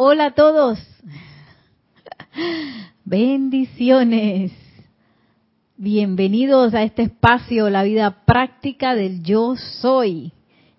Hola 0.00 0.26
a 0.26 0.30
todos. 0.30 0.78
Bendiciones. 3.04 4.52
Bienvenidos 5.76 6.72
a 6.72 6.84
este 6.84 7.02
espacio, 7.02 7.68
la 7.68 7.82
vida 7.82 8.24
práctica 8.24 8.94
del 8.94 9.24
yo 9.24 9.56
soy. 9.56 10.30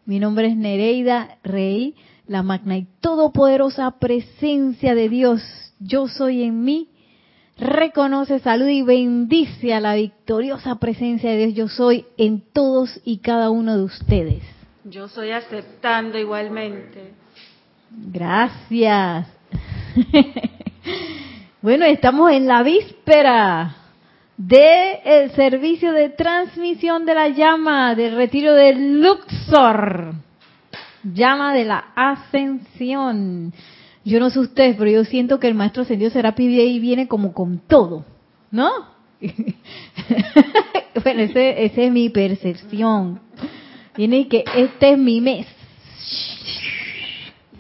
Mi 0.05 0.21
nombre 0.21 0.47
es 0.47 0.55
Nereida 0.55 1.37
Rey, 1.43 1.95
la 2.27 2.43
magna 2.43 2.77
y 2.77 2.87
todopoderosa 3.01 3.99
presencia 3.99 4.95
de 4.95 5.09
Dios. 5.09 5.41
Yo 5.81 6.07
soy 6.07 6.43
en 6.43 6.63
mí. 6.63 6.87
Reconoce, 7.57 8.39
saluda 8.39 8.71
y 8.71 8.83
bendice 8.83 9.73
a 9.73 9.81
la 9.81 9.95
victoriosa 9.95 10.75
presencia 10.75 11.31
de 11.31 11.47
Dios. 11.47 11.55
Yo 11.55 11.67
soy 11.67 12.05
en 12.15 12.39
todos 12.39 13.01
y 13.03 13.17
cada 13.17 13.49
uno 13.49 13.75
de 13.75 13.83
ustedes. 13.83 14.43
Yo 14.85 15.09
soy 15.09 15.31
aceptando 15.31 16.17
igualmente. 16.17 17.18
Gracias. 17.91 19.27
bueno, 21.61 21.85
estamos 21.85 22.31
en 22.31 22.47
la 22.47 22.63
víspera 22.63 23.75
del 24.37 25.31
servicio 25.31 25.91
de 25.91 26.09
transmisión 26.09 27.05
de 27.05 27.13
la 27.13 27.29
llama 27.29 27.95
del 27.95 28.15
retiro 28.15 28.53
de 28.53 28.73
Luxor. 28.73 30.13
Llama 31.03 31.53
de 31.53 31.65
la 31.65 31.91
ascensión. 31.95 33.53
Yo 34.05 34.19
no 34.19 34.29
sé 34.29 34.39
ustedes, 34.39 34.75
pero 34.77 34.89
yo 34.89 35.03
siento 35.03 35.39
que 35.39 35.47
el 35.47 35.55
maestro 35.55 35.83
ascendido 35.83 36.11
Serapi 36.11 36.45
y 36.45 36.79
viene 36.79 37.07
como 37.07 37.33
con 37.33 37.59
todo, 37.59 38.05
¿no? 38.51 38.69
bueno, 41.03 41.21
esa 41.21 41.81
es 41.81 41.91
mi 41.91 42.09
percepción. 42.09 43.19
Viene 43.95 44.27
que 44.27 44.45
este 44.55 44.91
es 44.91 44.97
mi 44.97 45.19
mes. 45.19 45.47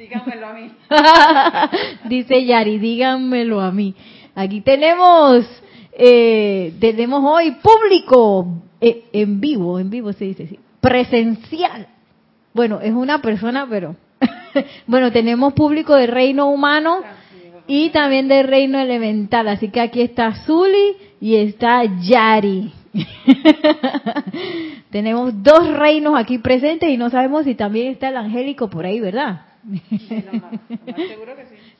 Díganmelo 0.09 0.47
a 0.47 0.53
mí. 0.53 0.71
Dice 2.09 2.43
Yari, 2.43 2.79
díganmelo 2.79 3.61
a 3.61 3.71
mí. 3.71 3.93
Aquí 4.33 4.61
tenemos, 4.61 5.45
eh, 5.93 6.73
tenemos 6.79 7.23
hoy 7.23 7.51
público 7.61 8.47
eh, 8.81 9.03
en 9.13 9.39
vivo, 9.39 9.77
en 9.77 9.91
vivo 9.91 10.11
se 10.13 10.25
dice 10.25 10.45
así, 10.45 10.59
presencial. 10.81 11.87
Bueno, 12.55 12.79
es 12.81 12.91
una 12.91 13.21
persona, 13.21 13.67
pero 13.69 13.97
bueno, 14.87 15.11
tenemos 15.11 15.53
público 15.53 15.93
del 15.93 16.07
reino 16.07 16.49
humano 16.49 17.01
y 17.67 17.89
también 17.89 18.27
del 18.27 18.47
reino 18.47 18.79
elemental. 18.79 19.47
Así 19.47 19.69
que 19.69 19.79
aquí 19.79 20.01
está 20.01 20.33
Zuli 20.43 20.95
y 21.21 21.35
está 21.35 21.83
Yari. 21.83 22.73
tenemos 24.89 25.43
dos 25.43 25.67
reinos 25.77 26.15
aquí 26.17 26.39
presentes 26.39 26.89
y 26.89 26.97
no 26.97 27.11
sabemos 27.11 27.43
si 27.43 27.53
también 27.53 27.91
está 27.91 28.09
el 28.09 28.17
angélico 28.17 28.71
por 28.71 28.87
ahí, 28.87 28.99
¿verdad? 28.99 29.48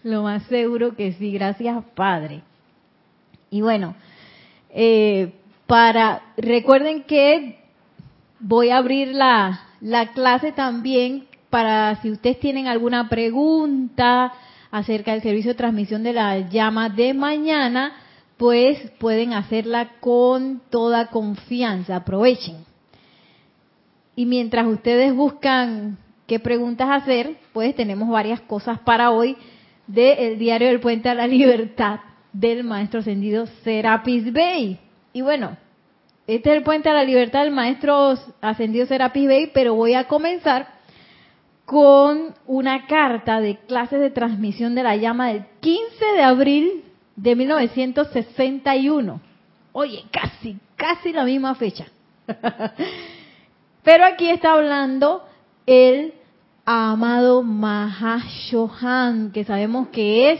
lo, 0.03 0.23
más, 0.23 0.43
seguro 0.43 0.95
que 0.95 1.13
sí. 1.13 1.31
Gracias 1.31 1.83
Padre. 1.95 2.41
Y 3.49 3.61
bueno, 3.61 3.95
eh, 4.69 5.33
para 5.65 6.21
recuerden 6.37 7.03
que 7.03 7.59
voy 8.39 8.69
a 8.69 8.77
abrir 8.77 9.09
la, 9.09 9.61
la 9.81 10.11
clase 10.11 10.51
también 10.51 11.25
para 11.49 11.95
si 12.01 12.11
ustedes 12.11 12.39
tienen 12.39 12.67
alguna 12.67 13.09
pregunta 13.09 14.33
acerca 14.71 15.13
del 15.13 15.21
servicio 15.21 15.51
de 15.51 15.57
transmisión 15.57 16.03
de 16.03 16.13
la 16.13 16.49
llama 16.49 16.89
de 16.89 17.13
mañana, 17.13 17.93
pues 18.37 18.91
pueden 18.99 19.33
hacerla 19.33 19.93
con 19.99 20.61
toda 20.69 21.07
confianza. 21.07 21.97
Aprovechen. 21.97 22.57
Y 24.15 24.25
mientras 24.25 24.67
ustedes 24.67 25.13
buscan 25.15 25.97
qué 26.29 26.39
preguntas 26.39 26.87
hacer, 26.91 27.37
pues 27.53 27.75
tenemos 27.75 28.07
varias 28.07 28.39
cosas 28.41 28.77
para 28.79 29.09
hoy 29.09 29.35
del 29.87 30.37
diario 30.37 30.67
del 30.67 30.79
Puente 30.79 31.09
a 31.09 31.15
la 31.15 31.25
Libertad 31.25 32.01
del 32.31 32.63
maestro 32.63 32.99
ascendido 32.99 33.47
Serapis 33.63 34.31
Bey. 34.31 34.79
Y 35.11 35.21
bueno, 35.21 35.57
este 36.27 36.51
es 36.51 36.57
el 36.57 36.63
Puente 36.63 36.87
a 36.87 36.93
la 36.93 37.03
Libertad 37.03 37.41
del 37.41 37.51
maestro 37.51 38.13
ascendido 38.41 38.85
Serapis 38.85 39.27
Bey, 39.27 39.51
pero 39.55 39.73
voy 39.73 39.95
a 39.95 40.07
comenzar 40.07 40.67
con 41.65 42.35
una 42.45 42.85
carta 42.85 43.41
de 43.41 43.57
clases 43.67 43.99
de 43.99 44.11
transmisión 44.11 44.75
de 44.75 44.83
la 44.83 44.95
llama 44.97 45.29
del 45.29 45.45
15 45.61 46.05
de 46.15 46.21
abril 46.21 46.83
de 47.15 47.35
1961. 47.35 49.19
Oye, 49.71 50.03
casi, 50.11 50.57
casi 50.75 51.11
la 51.11 51.23
misma 51.23 51.55
fecha. 51.55 51.87
Pero 53.83 54.05
aquí 54.05 54.29
está 54.29 54.53
hablando 54.53 55.23
el 55.65 56.13
amado 56.71 57.41
Mahashohan, 57.41 59.31
que 59.31 59.43
sabemos 59.43 59.87
que 59.87 60.33
es 60.33 60.39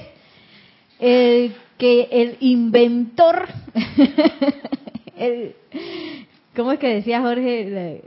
el 1.00 1.56
que 1.80 2.08
el 2.12 2.38
inventor, 2.42 3.48
el, 5.18 5.56
¿cómo 6.56 6.74
es 6.74 6.80
que 6.80 6.94
decía 6.96 7.22
Jorge? 7.22 8.04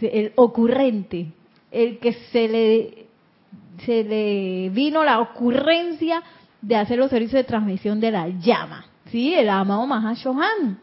El 0.00 0.32
ocurrente, 0.34 1.28
el 1.70 1.98
que 1.98 2.14
se 2.32 2.48
le 2.48 3.04
se 3.84 4.02
le 4.02 4.70
vino 4.70 5.04
la 5.04 5.20
ocurrencia 5.20 6.22
de 6.60 6.74
hacer 6.74 6.98
los 6.98 7.10
servicios 7.10 7.38
de 7.38 7.44
transmisión 7.44 8.00
de 8.00 8.10
la 8.10 8.28
llama, 8.28 8.86
sí, 9.12 9.32
el 9.32 9.48
amado 9.48 9.86
Mahashohan, 9.86 10.80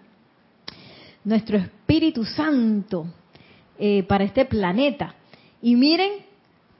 nuestro 1.26 1.58
Espíritu 1.58 2.24
Santo 2.24 3.08
eh, 3.78 4.04
para 4.04 4.24
este 4.24 4.46
planeta. 4.46 5.16
Y 5.62 5.76
miren 5.76 6.12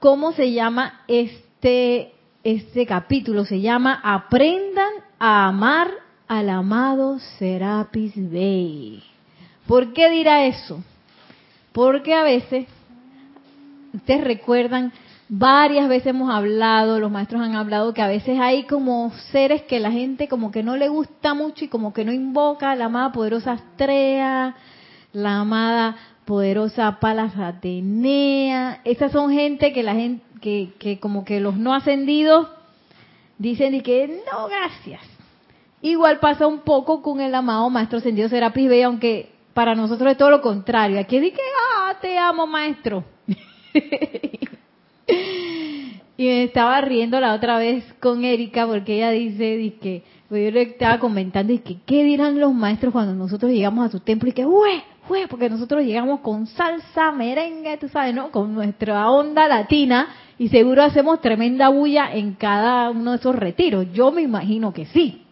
cómo 0.00 0.32
se 0.32 0.52
llama 0.52 1.02
este, 1.06 2.12
este 2.42 2.86
capítulo. 2.86 3.44
Se 3.44 3.60
llama 3.60 4.00
Aprendan 4.02 4.92
a 5.18 5.46
amar 5.46 5.90
al 6.26 6.48
amado 6.48 7.18
Serapis 7.38 8.12
Bey. 8.16 9.02
¿Por 9.66 9.92
qué 9.92 10.10
dirá 10.10 10.46
eso? 10.46 10.82
Porque 11.72 12.14
a 12.14 12.24
veces, 12.24 12.66
ustedes 13.94 14.24
recuerdan, 14.24 14.92
varias 15.28 15.88
veces 15.88 16.08
hemos 16.08 16.34
hablado, 16.34 16.98
los 16.98 17.10
maestros 17.10 17.40
han 17.40 17.54
hablado 17.54 17.94
que 17.94 18.02
a 18.02 18.08
veces 18.08 18.38
hay 18.40 18.64
como 18.64 19.12
seres 19.30 19.62
que 19.62 19.80
la 19.80 19.90
gente 19.90 20.28
como 20.28 20.50
que 20.50 20.62
no 20.62 20.76
le 20.76 20.88
gusta 20.88 21.32
mucho 21.34 21.64
y 21.64 21.68
como 21.68 21.94
que 21.94 22.04
no 22.04 22.12
invoca 22.12 22.74
la 22.74 22.86
amada 22.86 23.12
poderosa 23.12 23.52
Astrea, 23.52 24.56
la 25.12 25.40
amada 25.40 25.96
poderosa 26.24 26.98
Palas 27.00 27.36
Atenea. 27.36 28.80
Esas 28.84 29.12
son 29.12 29.30
gente 29.32 29.72
que 29.72 29.82
la 29.82 29.94
gente, 29.94 30.24
que, 30.40 30.72
que 30.78 30.98
como 31.00 31.24
que 31.24 31.40
los 31.40 31.56
no 31.56 31.74
ascendidos 31.74 32.48
dicen 33.38 33.74
y 33.74 33.80
que 33.82 34.22
no, 34.30 34.48
gracias. 34.48 35.00
Igual 35.82 36.20
pasa 36.20 36.46
un 36.46 36.60
poco 36.60 37.02
con 37.02 37.20
el 37.20 37.34
amado 37.34 37.68
Maestro 37.68 37.98
Ascendido 37.98 38.28
Serapis 38.28 38.68
Bey, 38.68 38.82
aunque 38.82 39.30
para 39.52 39.74
nosotros 39.74 40.12
es 40.12 40.16
todo 40.16 40.30
lo 40.30 40.40
contrario. 40.40 40.98
Aquí 41.00 41.16
es 41.16 41.32
que, 41.32 41.40
ah, 41.76 41.96
te 42.00 42.16
amo, 42.16 42.46
Maestro. 42.46 43.04
y 46.16 46.24
me 46.24 46.44
estaba 46.44 46.80
riendo 46.82 47.18
la 47.20 47.34
otra 47.34 47.58
vez 47.58 47.84
con 48.00 48.24
Erika 48.24 48.66
porque 48.66 48.96
ella 48.96 49.10
dice, 49.10 49.74
que 49.80 50.04
pues 50.28 50.44
yo 50.44 50.50
le 50.52 50.62
estaba 50.62 50.98
comentando, 50.98 51.52
y 51.52 51.58
que, 51.58 51.78
¿qué 51.84 52.04
dirán 52.04 52.38
los 52.38 52.54
maestros 52.54 52.92
cuando 52.92 53.14
nosotros 53.14 53.50
llegamos 53.50 53.86
a 53.86 53.90
su 53.90 54.00
templo? 54.00 54.30
Y 54.30 54.32
que, 54.32 54.46
¡uy! 54.46 54.82
Fue 55.08 55.26
porque 55.28 55.50
nosotros 55.50 55.82
llegamos 55.82 56.20
con 56.20 56.46
salsa, 56.46 57.10
merengue, 57.10 57.76
tú 57.76 57.88
sabes, 57.88 58.14
¿no? 58.14 58.30
Con 58.30 58.54
nuestra 58.54 59.10
onda 59.10 59.48
latina 59.48 60.08
y 60.38 60.48
seguro 60.48 60.82
hacemos 60.82 61.20
tremenda 61.20 61.68
bulla 61.68 62.12
en 62.12 62.34
cada 62.34 62.90
uno 62.90 63.12
de 63.12 63.16
esos 63.16 63.34
retiros. 63.34 63.86
Yo 63.92 64.12
me 64.12 64.22
imagino 64.22 64.72
que 64.72 64.86
sí. 64.86 65.22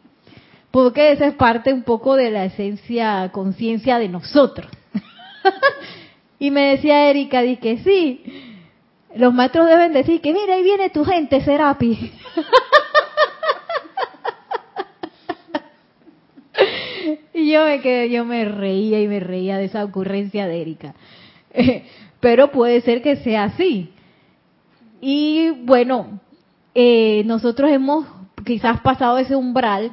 Porque 0.70 1.12
esa 1.12 1.26
es 1.26 1.34
parte 1.34 1.72
un 1.72 1.82
poco 1.82 2.16
de 2.16 2.30
la 2.30 2.44
esencia, 2.44 3.30
conciencia 3.32 3.98
de 3.98 4.08
nosotros. 4.08 4.70
y 6.38 6.50
me 6.50 6.70
decía 6.70 7.08
Erika, 7.10 7.42
di 7.42 7.56
que 7.56 7.78
sí. 7.78 8.22
Los 9.16 9.34
maestros 9.34 9.68
deben 9.68 9.92
decir 9.92 10.20
que 10.20 10.32
mira, 10.32 10.54
ahí 10.54 10.62
viene 10.62 10.90
tu 10.90 11.04
gente, 11.04 11.40
Serapi. 11.40 12.12
Yo 17.50 17.64
me 17.64 17.80
quedé, 17.80 18.10
yo 18.10 18.24
me 18.24 18.44
reía 18.44 19.00
y 19.00 19.08
me 19.08 19.20
reía 19.20 19.58
de 19.58 19.64
esa 19.64 19.84
ocurrencia 19.84 20.46
de 20.46 20.60
Erika. 20.60 20.94
Pero 22.20 22.50
puede 22.50 22.80
ser 22.82 23.02
que 23.02 23.16
sea 23.16 23.44
así. 23.44 23.90
Y 25.00 25.50
bueno, 25.64 26.20
eh, 26.74 27.22
nosotros 27.24 27.70
hemos 27.70 28.06
quizás 28.44 28.80
pasado 28.80 29.18
ese 29.18 29.34
umbral 29.34 29.92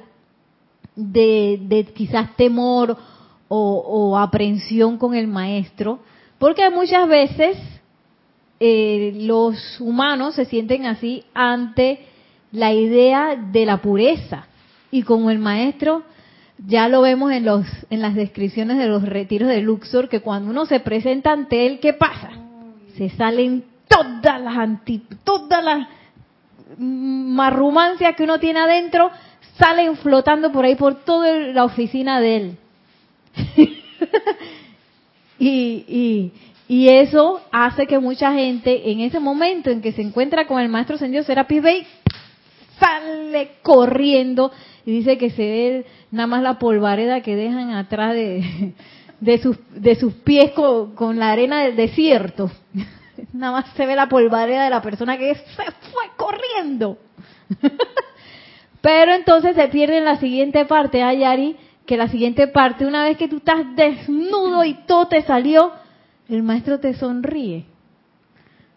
de, 0.95 1.59
de 1.61 1.85
quizás 1.85 2.35
temor 2.35 2.97
o, 3.49 4.17
aprensión 4.17 4.97
con 4.97 5.15
el 5.15 5.27
maestro, 5.27 5.99
porque 6.37 6.69
muchas 6.69 7.07
veces 7.07 7.57
eh, 8.59 9.13
los 9.15 9.79
humanos 9.79 10.35
se 10.35 10.45
sienten 10.45 10.85
así 10.85 11.23
ante 11.33 11.99
la 12.51 12.73
idea 12.73 13.35
de 13.35 13.65
la 13.65 13.77
pureza. 13.77 14.47
Y 14.91 15.03
como 15.03 15.29
el 15.29 15.39
maestro 15.39 16.03
ya 16.65 16.87
lo 16.87 17.01
vemos 17.01 17.31
en 17.31 17.45
los 17.45 17.65
en 17.89 18.01
las 18.01 18.15
descripciones 18.15 18.77
de 18.77 18.87
los 18.87 19.03
retiros 19.03 19.49
de 19.49 19.61
Luxor 19.61 20.09
que 20.09 20.21
cuando 20.21 20.49
uno 20.49 20.65
se 20.65 20.79
presenta 20.79 21.31
ante 21.31 21.67
él, 21.67 21.79
¿qué 21.79 21.93
pasa? 21.93 22.31
Se 22.97 23.09
salen 23.11 23.63
todas 23.87 24.41
las 24.41 24.57
anti, 24.57 25.03
todas 25.23 25.63
las 25.63 25.87
marrumancias 26.77 28.15
que 28.15 28.23
uno 28.23 28.39
tiene 28.39 28.59
adentro 28.59 29.11
salen 29.57 29.95
flotando 29.97 30.51
por 30.51 30.65
ahí 30.65 30.75
por 30.75 31.03
toda 31.03 31.31
la 31.31 31.63
oficina 31.63 32.19
de 32.19 32.35
él. 32.37 32.57
y, 35.39 36.31
y, 36.67 36.89
eso 36.89 37.41
hace 37.51 37.85
que 37.85 37.99
mucha 37.99 38.33
gente 38.33 38.91
en 38.91 39.01
ese 39.01 39.19
momento 39.19 39.69
en 39.69 39.81
que 39.81 39.91
se 39.91 40.01
encuentra 40.01 40.47
con 40.47 40.59
el 40.59 40.69
maestro 40.69 40.95
ascendido 40.95 41.23
Serapis 41.23 41.61
Bey, 41.61 41.87
sale 42.79 43.51
corriendo 43.61 44.51
y 44.87 44.91
dice 44.91 45.17
que 45.17 45.31
se 45.31 45.41
ve 45.41 45.85
nada 46.11 46.27
más 46.27 46.41
la 46.41 46.59
polvareda 46.59 47.19
que 47.19 47.35
dejan 47.35 47.71
atrás 47.71 48.13
de, 48.13 48.73
de, 49.19 49.37
sus, 49.39 49.57
de 49.69 49.95
sus 49.95 50.13
pies 50.13 50.51
con, 50.51 51.19
la 51.19 51.29
arena 51.29 51.61
del 51.63 51.75
desierto. 51.75 52.49
Nada 53.33 53.51
más 53.51 53.65
se 53.75 53.85
ve 53.85 53.97
la 53.97 54.07
polvareda 54.07 54.63
de 54.63 54.69
la 54.69 54.81
persona 54.81 55.17
que 55.17 55.35
se 55.35 55.43
fue 55.91 56.05
corriendo. 56.15 56.97
Pero 58.81 59.11
entonces 59.13 59.57
se 59.57 59.67
pierde 59.67 59.97
en 59.97 60.05
la 60.05 60.21
siguiente 60.21 60.63
parte, 60.63 61.03
Ayari, 61.03 61.57
¿ah, 61.59 61.63
que 61.85 61.97
la 61.97 62.07
siguiente 62.07 62.47
parte, 62.47 62.85
una 62.85 63.03
vez 63.03 63.17
que 63.17 63.27
tú 63.27 63.39
estás 63.39 63.65
desnudo 63.75 64.63
y 64.63 64.73
todo 64.85 65.09
te 65.09 65.21
salió, 65.23 65.73
el 66.29 66.43
maestro 66.43 66.79
te 66.79 66.93
sonríe. 66.93 67.65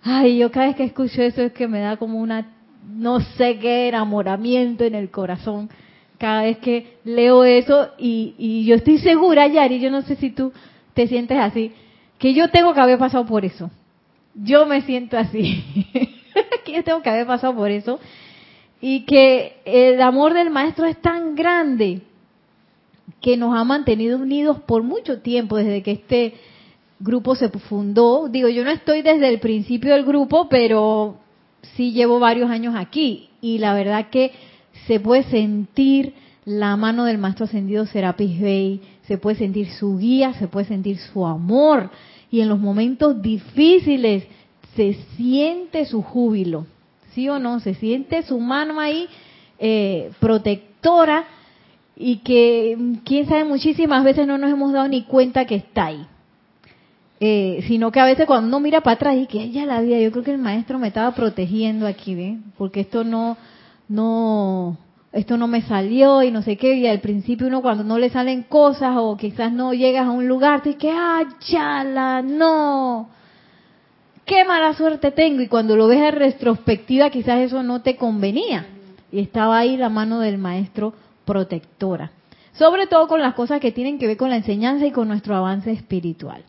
Ay, 0.02 0.38
yo 0.38 0.50
cada 0.50 0.66
vez 0.66 0.74
que 0.74 0.82
escucho 0.82 1.22
eso 1.22 1.42
es 1.42 1.52
que 1.52 1.68
me 1.68 1.78
da 1.78 1.98
como 1.98 2.18
una, 2.18 2.48
no 2.84 3.20
sé 3.20 3.60
qué, 3.60 3.86
enamoramiento 3.86 4.82
en 4.82 4.96
el 4.96 5.08
corazón. 5.12 5.70
Cada 6.20 6.43
vez 6.43 6.58
que 6.58 6.99
leo 7.05 7.44
eso 7.44 7.93
y, 7.96 8.34
y 8.37 8.67
yo 8.67 8.75
estoy 8.75 8.99
segura, 8.99 9.46
Yari, 9.46 9.81
yo 9.81 9.90
no 9.90 10.02
sé 10.02 10.17
si 10.17 10.28
tú 10.28 10.52
te 10.93 11.06
sientes 11.06 11.38
así, 11.38 11.72
que 12.19 12.34
yo 12.34 12.50
tengo 12.50 12.75
que 12.75 12.81
haber 12.81 12.99
pasado 12.99 13.25
por 13.25 13.46
eso. 13.46 13.70
Yo 14.34 14.67
me 14.67 14.82
siento 14.82 15.17
así. 15.17 15.64
que 16.64 16.72
yo 16.72 16.84
tengo 16.84 17.00
que 17.00 17.08
haber 17.08 17.26
pasado 17.26 17.55
por 17.55 17.70
eso. 17.70 17.99
Y 18.82 19.06
que 19.06 19.62
el 19.64 20.02
amor 20.02 20.34
del 20.34 20.50
maestro 20.50 20.84
es 20.84 21.00
tan 21.00 21.34
grande 21.34 22.02
que 23.23 23.38
nos 23.38 23.56
ha 23.56 23.64
mantenido 23.64 24.19
unidos 24.19 24.61
por 24.61 24.82
mucho 24.82 25.23
tiempo, 25.23 25.56
desde 25.56 25.82
que 25.82 25.93
este 25.93 26.34
grupo 26.99 27.34
se 27.34 27.49
fundó. 27.49 28.28
Digo, 28.28 28.50
yo 28.50 28.62
no 28.62 28.70
estoy 28.70 29.00
desde 29.00 29.26
el 29.26 29.40
principio 29.40 29.94
del 29.94 30.05
grupo, 30.05 30.50
pero 30.50 31.16
sí 31.76 31.93
llevo 31.93 32.19
varios 32.19 32.50
años 32.50 32.75
aquí. 32.76 33.31
Y 33.40 33.56
la 33.56 33.73
verdad 33.73 34.11
que 34.11 34.32
se 34.86 35.00
puede 35.00 35.24
sentir 35.24 36.14
la 36.44 36.76
mano 36.76 37.04
del 37.04 37.18
maestro 37.18 37.44
ascendido 37.44 37.86
Serapis 37.86 38.40
Bey, 38.40 38.80
se 39.02 39.18
puede 39.18 39.36
sentir 39.36 39.68
su 39.70 39.98
guía, 39.98 40.34
se 40.34 40.48
puede 40.48 40.66
sentir 40.66 40.98
su 40.98 41.26
amor. 41.26 41.90
Y 42.30 42.40
en 42.40 42.48
los 42.48 42.60
momentos 42.60 43.20
difíciles 43.20 44.24
se 44.76 44.94
siente 45.16 45.84
su 45.84 46.02
júbilo, 46.02 46.66
¿sí 47.12 47.28
o 47.28 47.38
no? 47.38 47.60
Se 47.60 47.74
siente 47.74 48.22
su 48.22 48.38
mano 48.38 48.80
ahí 48.80 49.08
eh, 49.58 50.10
protectora 50.20 51.24
y 51.96 52.16
que, 52.18 52.78
quién 53.04 53.26
sabe, 53.26 53.44
muchísimas 53.44 54.02
veces 54.04 54.26
no 54.26 54.38
nos 54.38 54.50
hemos 54.50 54.72
dado 54.72 54.88
ni 54.88 55.02
cuenta 55.02 55.44
que 55.44 55.56
está 55.56 55.86
ahí. 55.86 56.06
Eh, 57.22 57.62
sino 57.68 57.92
que 57.92 58.00
a 58.00 58.06
veces 58.06 58.24
cuando 58.26 58.48
uno 58.48 58.60
mira 58.60 58.80
para 58.80 58.94
atrás 58.94 59.16
y 59.18 59.26
que 59.26 59.42
ella 59.42 59.66
la 59.66 59.82
vida, 59.82 59.98
yo 59.98 60.10
creo 60.10 60.24
que 60.24 60.30
el 60.30 60.38
maestro 60.38 60.78
me 60.78 60.88
estaba 60.88 61.14
protegiendo 61.14 61.86
aquí, 61.86 62.14
¿ve? 62.14 62.38
Porque 62.56 62.80
esto 62.80 63.04
no, 63.04 63.36
no, 63.90 64.78
esto 65.10 65.37
no 65.37 65.48
me 65.48 65.62
salió 65.62 66.22
y 66.22 66.31
no 66.31 66.42
sé 66.42 66.56
qué, 66.56 66.75
y 66.75 66.87
al 66.87 67.00
principio 67.00 67.48
uno 67.48 67.60
cuando 67.60 67.82
no 67.82 67.98
le 67.98 68.08
salen 68.08 68.44
cosas 68.44 68.94
o 68.96 69.16
quizás 69.16 69.52
no 69.52 69.75
llegas 69.75 70.06
a 70.06 70.12
un 70.12 70.28
lugar, 70.28 70.62
te 70.62 70.76
que, 70.76 70.92
ah, 70.92 71.25
chala, 71.40 72.22
no, 72.22 73.10
qué 74.25 74.44
mala 74.44 74.75
suerte 74.75 75.10
tengo, 75.10 75.42
y 75.42 75.48
cuando 75.48 75.75
lo 75.75 75.88
ves 75.88 76.00
en 76.00 76.14
retrospectiva 76.14 77.10
quizás 77.10 77.40
eso 77.40 77.64
no 77.64 77.82
te 77.82 77.96
convenía, 77.96 78.64
y 79.10 79.19
estaba 79.19 79.58
ahí 79.58 79.76
la 79.76 79.88
mano 79.88 80.20
del 80.20 80.38
maestro 80.38 80.94
protectora. 81.25 82.12
Sobre 82.52 82.87
todo 82.87 83.08
con 83.08 83.20
las 83.20 83.34
cosas 83.34 83.60
que 83.60 83.72
tienen 83.72 83.98
que 83.98 84.06
ver 84.06 84.16
con 84.16 84.31
la 84.31 84.37
enseñanza 84.37 84.87
y 84.87 84.92
con 84.92 85.08
nuestro 85.08 85.34
avance 85.34 85.72
espiritual. 85.72 86.44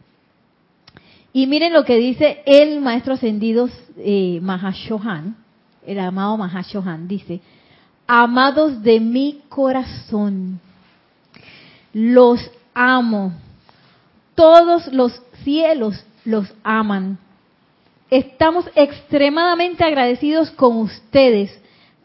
Y 1.33 1.47
miren 1.47 1.73
lo 1.73 1.85
que 1.85 1.95
dice 1.95 2.43
el 2.45 2.81
maestro 2.81 3.13
ascendido 3.13 3.67
eh, 3.97 4.39
Mahashohan, 4.41 5.40
el 5.85 5.99
amado 5.99 6.37
Mahashohan, 6.37 7.07
dice, 7.07 7.41
amados 8.07 8.81
de 8.83 8.99
mi 8.99 9.41
corazón, 9.49 10.59
los 11.93 12.39
amo, 12.73 13.33
todos 14.35 14.87
los 14.93 15.21
cielos 15.43 16.03
los 16.25 16.53
aman. 16.63 17.17
Estamos 18.09 18.65
extremadamente 18.75 19.83
agradecidos 19.83 20.51
con 20.51 20.77
ustedes, 20.77 21.57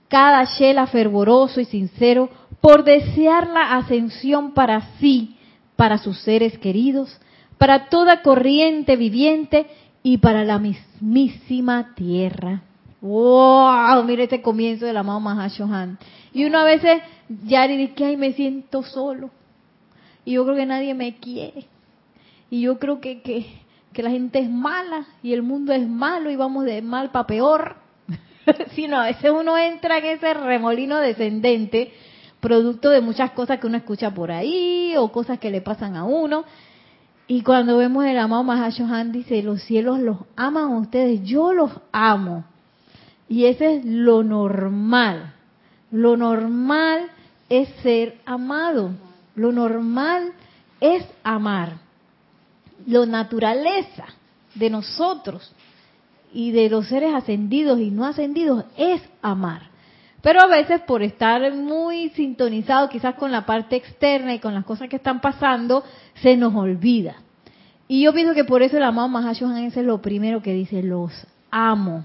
cada 0.09 0.45
Shela 0.45 0.87
fervoroso 0.87 1.61
y 1.61 1.65
sincero, 1.65 2.31
por 2.61 2.85
desear 2.85 3.49
la 3.49 3.77
ascensión 3.77 4.53
para 4.53 4.81
sí, 4.99 5.37
para 5.77 5.99
sus 5.99 6.19
seres 6.21 6.59
queridos, 6.59 7.21
para 7.59 7.89
toda 7.89 8.23
corriente 8.23 8.97
viviente 8.97 9.67
y 10.03 10.19
para 10.19 10.45
la 10.45 10.59
mismísima 10.59 11.95
tierra. 11.95 12.63
¡Wow! 13.01 14.05
Mire 14.05 14.25
este 14.25 14.43
comienzo 14.43 14.87
del 14.87 14.97
amado 14.97 15.21
Mahashohan. 15.21 15.99
Y 16.33 16.45
uno 16.45 16.59
a 16.59 16.65
veces, 16.65 17.03
ya 17.45 17.67
dice 17.69 17.95
que 17.95 18.05
ay, 18.05 18.17
me 18.17 18.33
siento 18.33 18.83
solo. 18.83 19.31
Y 20.25 20.33
yo 20.33 20.45
creo 20.45 20.57
que 20.57 20.67
nadie 20.67 20.95
me 20.95 21.17
quiere. 21.17 21.67
Y 22.51 22.63
yo 22.63 22.79
creo 22.79 23.01
que, 23.01 23.23
que, 23.23 23.47
que 23.93 24.03
la 24.03 24.11
gente 24.11 24.39
es 24.39 24.51
mala 24.51 25.07
y 25.23 25.33
el 25.33 25.43
mundo 25.43 25.73
es 25.73 25.87
malo 25.87 26.31
y 26.31 26.37
vamos 26.37 26.65
de 26.65 26.83
mal 26.83 27.11
para 27.11 27.27
peor. 27.27 27.77
si 28.75 28.89
no, 28.89 29.01
a 29.01 29.07
veces 29.07 29.31
uno 29.31 29.57
entra 29.57 29.99
en 29.99 30.07
ese 30.07 30.35
remolino 30.35 30.99
descendente 30.99 31.93
producto 32.41 32.91
de 32.91 33.01
muchas 33.01 33.33
cosas 33.33 33.59
que 33.59 33.67
uno 33.67 33.77
escucha 33.77 34.13
por 34.13 34.31
ahí 34.31 34.95
o 34.97 35.11
cosas 35.11 35.39
que 35.39 35.51
le 35.51 35.61
pasan 35.61 35.97
a 35.97 36.05
uno. 36.05 36.45
Y 37.29 37.43
cuando 37.43 37.77
vemos 37.77 38.05
el 38.05 38.19
amado 38.19 38.45
Mahashohan 38.45 39.11
dice, 39.11 39.43
los 39.43 39.63
cielos 39.63 39.99
los 39.99 40.19
aman 40.37 40.73
a 40.73 40.79
ustedes, 40.79 41.23
yo 41.25 41.53
los 41.53 41.73
amo. 41.91 42.45
Y 43.29 43.47
ese 43.47 43.77
es 43.77 43.85
lo 43.85 44.23
normal. 44.23 45.35
Lo 45.91 46.17
normal 46.17 47.11
es 47.49 47.69
ser 47.83 48.19
amado. 48.25 48.91
Lo 49.35 49.53
normal 49.53 50.33
es 50.81 51.05
amar. 51.23 51.75
Lo 52.87 53.07
naturaleza 53.07 54.05
de 54.55 54.71
nosotros 54.71 55.53
y 56.33 56.53
de 56.53 56.69
los 56.69 56.89
seres 56.89 57.15
ascendidos 57.15 57.81
y 57.81 57.91
no 57.91 58.05
ascendidos 58.05 58.65
es 58.77 59.03
amar. 59.23 59.63
Pero 60.23 60.41
a 60.41 60.47
veces 60.47 60.81
por 60.81 61.03
estar 61.03 61.55
muy 61.55 62.09
sintonizado 62.11 62.89
quizás 62.89 63.15
con 63.15 63.31
la 63.31 63.47
parte 63.47 63.77
externa 63.77 64.35
y 64.35 64.39
con 64.39 64.55
las 64.55 64.65
cosas 64.65 64.89
que 64.89 64.97
están 64.97 65.21
pasando, 65.21 65.85
se 66.15 66.37
nos 66.37 66.55
olvida. 66.55 67.17
Y 67.89 68.03
yo 68.03 68.13
pienso 68.13 68.35
que 68.35 68.45
por 68.45 68.63
eso 68.63 68.77
el 68.77 68.83
amado 68.83 69.09
Mahashohan 69.09 69.65
es 69.65 69.77
lo 69.77 70.03
primero 70.03 70.43
que 70.43 70.53
dice, 70.53 70.83
los 70.83 71.13
amo. 71.51 72.05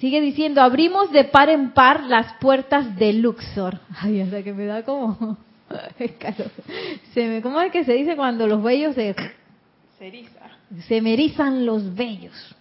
Sigue 0.00 0.22
diciendo, 0.22 0.62
abrimos 0.62 1.12
de 1.12 1.24
par 1.24 1.50
en 1.50 1.72
par 1.72 2.04
las 2.04 2.32
puertas 2.40 2.96
de 2.96 3.12
Luxor. 3.12 3.78
Ay, 4.00 4.22
hasta 4.22 4.42
que 4.42 4.54
me 4.54 4.64
da 4.64 4.82
como... 4.82 5.36
se 7.14 7.28
me, 7.28 7.42
¿Cómo 7.42 7.60
es 7.60 7.70
que 7.70 7.84
se 7.84 7.92
dice 7.92 8.16
cuando 8.16 8.46
los 8.46 8.62
vellos 8.62 8.94
se... 8.94 9.14
Se 9.98 10.24
Se 10.88 11.02
merizan 11.02 11.66
los 11.66 11.94
vellos. 11.94 12.56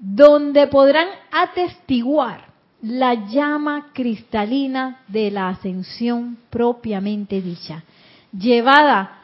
Donde 0.00 0.66
podrán 0.66 1.06
atestiguar 1.30 2.46
la 2.82 3.28
llama 3.28 3.90
cristalina 3.92 5.02
de 5.06 5.30
la 5.30 5.50
ascensión 5.50 6.38
propiamente 6.50 7.40
dicha, 7.40 7.84
llevada 8.32 9.18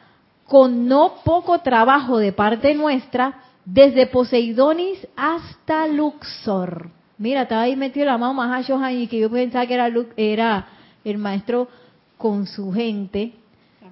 con 0.45 0.87
no 0.87 1.15
poco 1.25 1.59
trabajo 1.59 2.19
de 2.19 2.31
parte 2.31 2.73
nuestra, 2.75 3.41
desde 3.67 4.07
Poseidonis 4.07 5.05
hasta 5.17 5.87
Luxor. 5.87 6.89
Mira, 7.17 7.41
estaba 7.41 7.63
ahí 7.63 7.75
metido 7.75 8.05
la 8.05 8.17
mano 8.17 8.33
Mahashohan 8.33 8.95
y 8.95 9.07
que 9.07 9.19
yo 9.19 9.29
pensaba 9.29 9.67
que 9.67 9.73
era, 9.73 9.91
era 10.15 10.67
el 11.03 11.17
maestro 11.17 11.67
con 12.17 12.47
su 12.47 12.71
gente. 12.71 13.33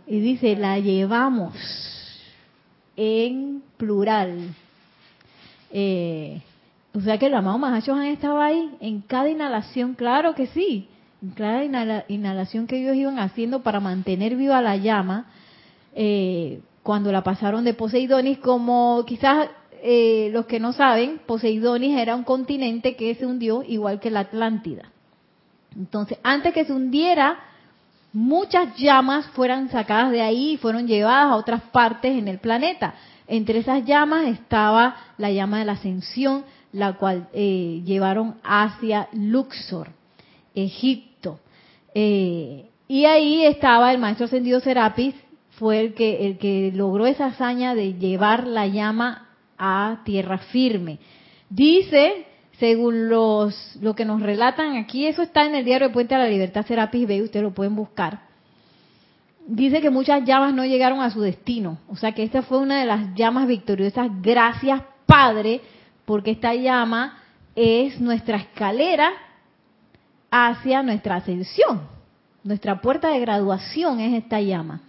Y 0.07 0.19
dice, 0.21 0.55
la 0.55 0.79
llevamos 0.79 1.53
en 2.95 3.63
plural. 3.75 4.55
Eh, 5.71 6.41
o 6.93 7.01
sea 7.01 7.17
que 7.17 7.25
el 7.25 7.33
amado 7.33 7.57
Mahashohan 7.57 8.05
estaba 8.05 8.45
ahí 8.45 8.77
en 8.79 9.01
cada 9.01 9.27
inhalación, 9.27 9.95
claro 9.95 10.35
que 10.35 10.47
sí, 10.47 10.87
en 11.21 11.31
cada 11.31 12.05
inhalación 12.07 12.65
que 12.65 12.81
ellos 12.81 12.95
iban 12.95 13.19
haciendo 13.19 13.61
para 13.61 13.81
mantener 13.81 14.37
viva 14.37 14.61
la 14.61 14.77
llama, 14.77 15.25
eh, 15.93 16.61
cuando 16.81 17.11
la 17.11 17.23
pasaron 17.23 17.65
de 17.65 17.73
Poseidonis, 17.73 18.37
como 18.37 19.03
quizás 19.07 19.49
eh, 19.83 20.29
los 20.31 20.45
que 20.45 20.59
no 20.59 20.73
saben, 20.73 21.19
Poseidonis 21.25 21.97
era 21.97 22.15
un 22.15 22.23
continente 22.23 22.95
que 22.95 23.15
se 23.15 23.25
hundió 23.25 23.63
igual 23.63 23.99
que 23.99 24.11
la 24.11 24.21
Atlántida. 24.21 24.91
Entonces, 25.75 26.17
antes 26.23 26.53
que 26.53 26.65
se 26.65 26.73
hundiera, 26.73 27.37
muchas 28.13 28.75
llamas 28.77 29.27
fueran 29.29 29.69
sacadas 29.69 30.11
de 30.11 30.21
ahí 30.21 30.53
y 30.53 30.57
fueron 30.57 30.87
llevadas 30.87 31.31
a 31.31 31.35
otras 31.35 31.61
partes 31.63 32.17
en 32.17 32.27
el 32.27 32.39
planeta. 32.39 32.95
Entre 33.27 33.59
esas 33.59 33.83
llamas 33.85 34.27
estaba 34.27 34.95
la 35.17 35.31
llama 35.31 35.59
de 35.59 35.65
la 35.65 35.73
ascensión, 35.73 36.45
la 36.71 36.93
cual 36.93 37.27
eh, 37.33 37.81
llevaron 37.85 38.35
hacia 38.43 39.09
Luxor, 39.11 39.89
Egipto. 40.53 41.39
Eh, 41.93 42.69
y 42.87 43.05
ahí 43.05 43.45
estaba 43.45 43.91
el 43.91 43.97
maestro 43.97 44.25
ascendido 44.25 44.59
Serapis, 44.59 45.15
fue 45.51 45.79
el 45.79 45.93
que, 45.93 46.27
el 46.27 46.37
que 46.37 46.71
logró 46.73 47.05
esa 47.05 47.27
hazaña 47.27 47.75
de 47.75 47.93
llevar 47.93 48.45
la 48.45 48.67
llama 48.67 49.24
a 49.57 50.01
tierra 50.05 50.37
firme. 50.37 50.99
Dice, 51.49 52.25
según 52.59 53.09
los, 53.09 53.77
lo 53.81 53.95
que 53.95 54.05
nos 54.05 54.21
relatan 54.21 54.77
aquí, 54.77 55.05
eso 55.05 55.21
está 55.21 55.45
en 55.45 55.55
el 55.55 55.65
diario 55.65 55.87
de 55.87 55.93
Puente 55.93 56.15
a 56.15 56.19
la 56.19 56.27
Libertad 56.27 56.65
Serapis 56.65 57.07
Bay, 57.07 57.21
ustedes 57.21 57.43
lo 57.43 57.53
pueden 57.53 57.75
buscar. 57.75 58.21
Dice 59.47 59.79
que 59.79 59.91
muchas 59.91 60.25
llamas 60.25 60.53
no 60.53 60.65
llegaron 60.65 61.01
a 61.01 61.11
su 61.11 61.21
destino. 61.21 61.77
O 61.87 61.95
sea 61.95 62.13
que 62.13 62.23
esta 62.23 62.41
fue 62.41 62.57
una 62.57 62.79
de 62.79 62.85
las 62.85 63.13
llamas 63.13 63.47
victoriosas. 63.47 64.09
Gracias, 64.21 64.81
Padre, 65.05 65.61
porque 66.05 66.31
esta 66.31 66.55
llama 66.55 67.19
es 67.55 68.01
nuestra 68.01 68.37
escalera 68.37 69.11
hacia 70.31 70.81
nuestra 70.81 71.17
ascensión. 71.17 71.81
Nuestra 72.43 72.81
puerta 72.81 73.09
de 73.09 73.19
graduación 73.19 73.99
es 73.99 74.23
esta 74.23 74.41
llama. 74.41 74.81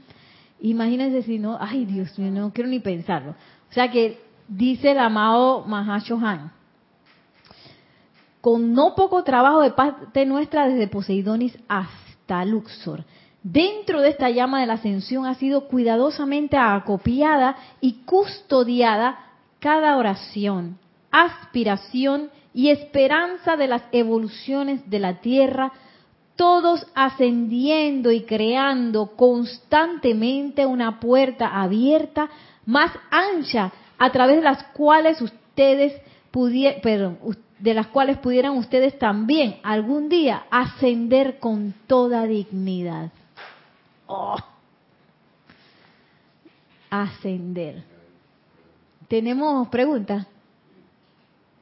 Imagínense 0.60 1.22
si 1.22 1.38
no, 1.38 1.58
ay 1.60 1.84
Dios 1.84 2.18
mío, 2.18 2.30
no 2.30 2.52
quiero 2.52 2.70
ni 2.70 2.80
pensarlo. 2.80 3.32
O 3.70 3.72
sea 3.72 3.90
que 3.90 4.20
dice 4.48 4.92
el 4.92 4.98
amado 4.98 5.64
Mahashohan, 5.66 6.52
con 8.40 8.72
no 8.72 8.94
poco 8.94 9.24
trabajo 9.24 9.60
de 9.60 9.72
parte 9.72 10.24
nuestra 10.24 10.68
desde 10.68 10.88
Poseidonis 10.88 11.58
hasta 11.68 12.44
Luxor. 12.44 13.04
Dentro 13.42 14.00
de 14.00 14.10
esta 14.10 14.30
llama 14.30 14.60
de 14.60 14.66
la 14.66 14.74
ascensión 14.74 15.26
ha 15.26 15.34
sido 15.34 15.68
cuidadosamente 15.68 16.56
acopiada 16.56 17.56
y 17.80 18.04
custodiada 18.04 19.18
cada 19.60 19.96
oración, 19.96 20.78
aspiración 21.10 22.30
y 22.52 22.70
esperanza 22.70 23.56
de 23.56 23.68
las 23.68 23.82
evoluciones 23.92 24.88
de 24.90 24.98
la 24.98 25.20
Tierra, 25.20 25.72
todos 26.36 26.86
ascendiendo 26.94 28.10
y 28.12 28.22
creando 28.22 29.16
constantemente 29.16 30.66
una 30.66 31.00
puerta 31.00 31.60
abierta 31.60 32.28
más 32.64 32.92
ancha 33.10 33.72
a 33.98 34.10
través 34.12 34.36
de 34.36 34.42
las 34.42 34.62
cuales 34.64 35.20
ustedes 35.22 36.00
pudieran, 36.30 36.80
perdón, 36.80 37.18
de 37.58 37.74
las 37.74 37.86
cuales 37.86 38.18
pudieran 38.18 38.56
ustedes 38.56 38.98
también 38.98 39.56
algún 39.62 40.08
día 40.08 40.44
ascender 40.50 41.38
con 41.38 41.74
toda 41.86 42.26
dignidad. 42.26 43.10
Oh. 44.06 44.36
Ascender. 46.90 47.82
¿Tenemos 49.08 49.68
preguntas? 49.68 50.26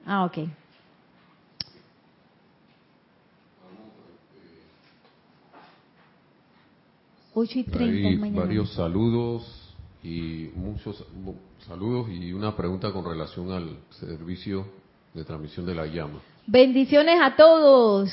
Ah, 0.06 0.24
ok. 0.24 0.38
Ocho 7.36 7.58
y 7.58 7.64
treinta 7.64 8.24
Hay 8.26 8.32
varios 8.32 8.72
saludos 8.74 9.74
y 10.02 10.50
muchos 10.54 11.04
mu- 11.14 11.34
saludos 11.66 12.08
y 12.10 12.32
una 12.32 12.56
pregunta 12.56 12.92
con 12.92 13.04
relación 13.04 13.50
al 13.50 13.78
servicio 13.90 14.66
de 15.14 15.24
transmisión 15.24 15.64
de 15.66 15.74
la 15.74 15.86
llama. 15.86 16.20
Bendiciones 16.46 17.18
a 17.22 17.36
todos. 17.36 18.10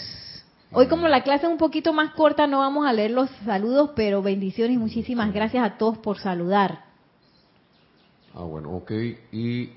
Hoy 0.74 0.88
como 0.88 1.08
la 1.10 1.22
clase 1.24 1.48
es 1.48 1.52
un 1.52 1.58
poquito 1.58 1.92
más 1.92 2.14
corta, 2.14 2.48
no 2.48 2.60
vamos 2.60 2.88
a 2.88 2.94
leer 2.94 3.12
los 3.12 3.30
saludos, 3.44 3.92
pero 3.94 4.22
bendiciones 4.22 4.76
y 4.76 4.80
muchísimas 4.80 5.34
gracias 5.34 5.66
a 5.66 5.78
todos 5.78 5.98
por 5.98 6.18
saludar. 6.18 6.86
Ah, 8.34 8.44
bueno, 8.44 8.72
ok. 8.72 8.92
Y 9.34 9.72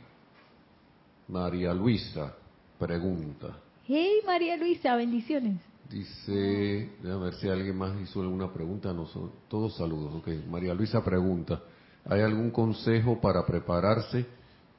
María 1.26 1.74
Luisa 1.74 2.32
pregunta. 2.78 3.48
Hey 3.86 4.20
María 4.24 4.56
Luisa, 4.56 4.94
bendiciones. 4.94 5.60
Dice, 5.90 6.92
déjame 7.02 7.24
ver 7.24 7.34
si 7.34 7.48
alguien 7.48 7.76
más 7.76 7.92
hizo 8.00 8.22
alguna 8.22 8.52
pregunta. 8.52 8.92
No 8.92 9.06
son, 9.06 9.32
todos 9.48 9.76
saludos. 9.76 10.14
Ok, 10.14 10.28
María 10.48 10.74
Luisa 10.74 11.04
pregunta, 11.04 11.60
¿hay 12.08 12.20
algún 12.20 12.50
consejo 12.50 13.20
para 13.20 13.44
prepararse? 13.46 14.26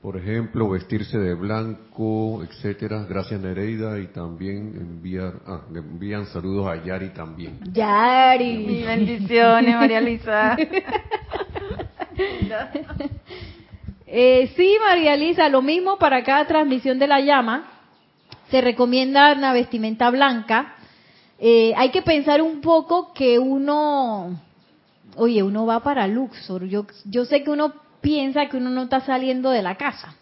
Por 0.02 0.18
ejemplo, 0.18 0.70
vestirse 0.70 1.18
de 1.18 1.34
blanco, 1.34 2.44
etcétera. 2.44 3.06
Gracias 3.10 3.42
Nereida 3.42 3.98
y 4.00 4.08
también 4.08 4.76
enviar, 4.80 5.34
ah, 5.48 5.62
le 5.72 5.80
envían 5.80 6.28
saludos 6.28 6.68
a 6.68 6.84
Yari 6.84 7.10
también. 7.10 7.60
Yari. 7.74 8.84
bendiciones, 8.84 9.76
María 9.76 10.02
Luisa. 10.02 10.58
Eh, 14.08 14.54
sí, 14.56 14.78
María 14.80 15.18
Lisa, 15.18 15.50
lo 15.50 15.62
mismo 15.62 15.98
para 15.98 16.24
cada 16.24 16.46
transmisión 16.48 17.00
de 17.00 17.08
la 17.08 17.20
llama. 17.20 17.66
Se 18.50 18.62
recomienda 18.62 19.34
una 19.34 19.52
vestimenta 19.52 20.10
blanca. 20.10 20.76
Eh, 21.38 21.74
hay 21.76 21.90
que 21.90 22.02
pensar 22.02 22.42
un 22.42 22.62
poco 22.62 23.12
que 23.14 23.40
uno, 23.40 24.40
oye, 25.16 25.44
uno 25.44 25.66
va 25.66 25.82
para 25.82 26.08
Luxor. 26.08 26.66
Yo, 26.66 26.86
yo 27.06 27.26
sé 27.26 27.44
que 27.44 27.50
uno 27.50 27.74
piensa 28.02 28.48
que 28.48 28.58
uno 28.58 28.70
no 28.70 28.84
está 28.84 29.02
saliendo 29.02 29.50
de 29.50 29.62
la 29.62 29.76
casa, 29.76 30.16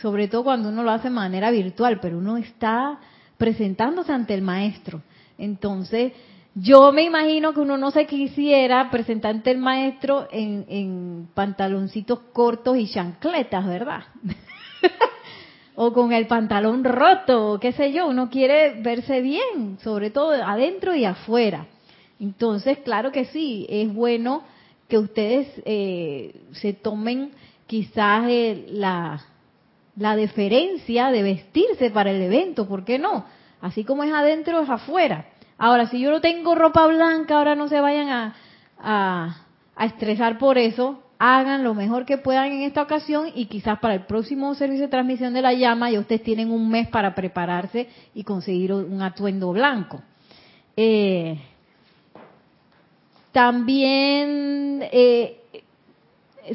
sobre 0.00 0.28
todo 0.28 0.44
cuando 0.44 0.68
uno 0.68 0.82
lo 0.82 0.90
hace 0.90 1.08
de 1.08 1.14
manera 1.14 1.50
virtual, 1.50 1.98
pero 2.00 2.18
uno 2.18 2.36
está 2.36 2.98
presentándose 3.38 4.12
ante 4.12 4.34
el 4.34 4.42
maestro. 4.42 5.02
Entonces, 5.36 6.12
yo 6.54 6.92
me 6.92 7.02
imagino 7.02 7.54
que 7.54 7.60
uno 7.60 7.78
no 7.78 7.90
se 7.90 8.06
quisiera 8.06 8.90
presentar 8.90 9.34
ante 9.34 9.50
el 9.50 9.58
maestro 9.58 10.28
en, 10.30 10.66
en 10.68 11.28
pantaloncitos 11.34 12.20
cortos 12.32 12.76
y 12.76 12.86
chancletas, 12.86 13.66
¿verdad? 13.66 14.04
o 15.74 15.92
con 15.92 16.12
el 16.12 16.26
pantalón 16.26 16.84
roto, 16.84 17.52
o 17.52 17.58
qué 17.58 17.72
sé 17.72 17.92
yo, 17.92 18.06
uno 18.06 18.28
quiere 18.28 18.80
verse 18.82 19.22
bien, 19.22 19.78
sobre 19.82 20.10
todo 20.10 20.32
adentro 20.32 20.94
y 20.94 21.04
afuera. 21.04 21.66
Entonces, 22.22 22.78
claro 22.78 23.10
que 23.10 23.24
sí, 23.24 23.66
es 23.68 23.92
bueno 23.92 24.44
que 24.86 24.96
ustedes 24.96 25.48
eh, 25.64 26.32
se 26.52 26.72
tomen 26.72 27.32
quizás 27.66 28.26
eh, 28.28 28.68
la, 28.70 29.24
la 29.96 30.14
deferencia 30.14 31.10
de 31.10 31.24
vestirse 31.24 31.90
para 31.90 32.12
el 32.12 32.22
evento, 32.22 32.68
¿por 32.68 32.84
qué 32.84 32.96
no? 32.96 33.24
Así 33.60 33.82
como 33.82 34.04
es 34.04 34.12
adentro, 34.12 34.60
es 34.60 34.70
afuera. 34.70 35.26
Ahora, 35.58 35.88
si 35.88 35.98
yo 35.98 36.12
no 36.12 36.20
tengo 36.20 36.54
ropa 36.54 36.86
blanca, 36.86 37.38
ahora 37.38 37.56
no 37.56 37.66
se 37.66 37.80
vayan 37.80 38.08
a, 38.08 38.36
a, 38.78 39.44
a 39.74 39.86
estresar 39.86 40.38
por 40.38 40.58
eso, 40.58 41.02
hagan 41.18 41.64
lo 41.64 41.74
mejor 41.74 42.04
que 42.06 42.18
puedan 42.18 42.52
en 42.52 42.62
esta 42.62 42.82
ocasión 42.82 43.30
y 43.34 43.46
quizás 43.46 43.80
para 43.80 43.94
el 43.94 44.06
próximo 44.06 44.54
servicio 44.54 44.84
de 44.84 44.90
transmisión 44.92 45.34
de 45.34 45.42
la 45.42 45.54
llama 45.54 45.90
ya 45.90 45.98
ustedes 45.98 46.22
tienen 46.22 46.52
un 46.52 46.68
mes 46.70 46.86
para 46.86 47.16
prepararse 47.16 47.88
y 48.14 48.22
conseguir 48.22 48.72
un 48.72 49.02
atuendo 49.02 49.50
blanco. 49.50 50.00
Eh, 50.76 51.36
también 53.32 54.80
eh, 54.92 55.40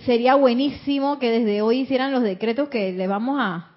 sería 0.06 0.36
buenísimo 0.36 1.20
que 1.20 1.32
desde 1.32 1.62
hoy 1.62 1.80
hicieran 1.82 2.12
los 2.12 2.24
decretos 2.24 2.70
que 2.70 2.94
le 2.94 3.08
vamos 3.08 3.40
a, 3.40 3.72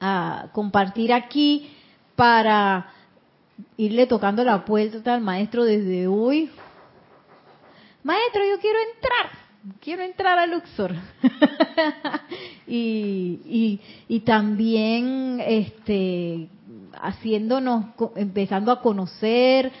a 0.00 0.48
compartir 0.52 1.12
aquí 1.12 1.70
para 2.16 2.92
irle 3.76 4.06
tocando 4.06 4.44
la 4.44 4.64
puerta 4.64 5.14
al 5.14 5.20
maestro 5.20 5.64
desde 5.64 6.06
hoy. 6.06 6.50
Maestro, 8.02 8.42
yo 8.48 8.60
quiero 8.60 8.78
entrar, 8.94 9.30
quiero 9.80 10.02
entrar 10.02 10.38
a 10.38 10.46
Luxor. 10.46 10.94
y, 12.66 13.40
y, 13.44 13.80
y 14.08 14.20
también 14.20 15.42
este 15.44 16.48
haciéndonos, 17.00 17.86
empezando 18.16 18.72
a 18.72 18.80
conocer 18.80 19.72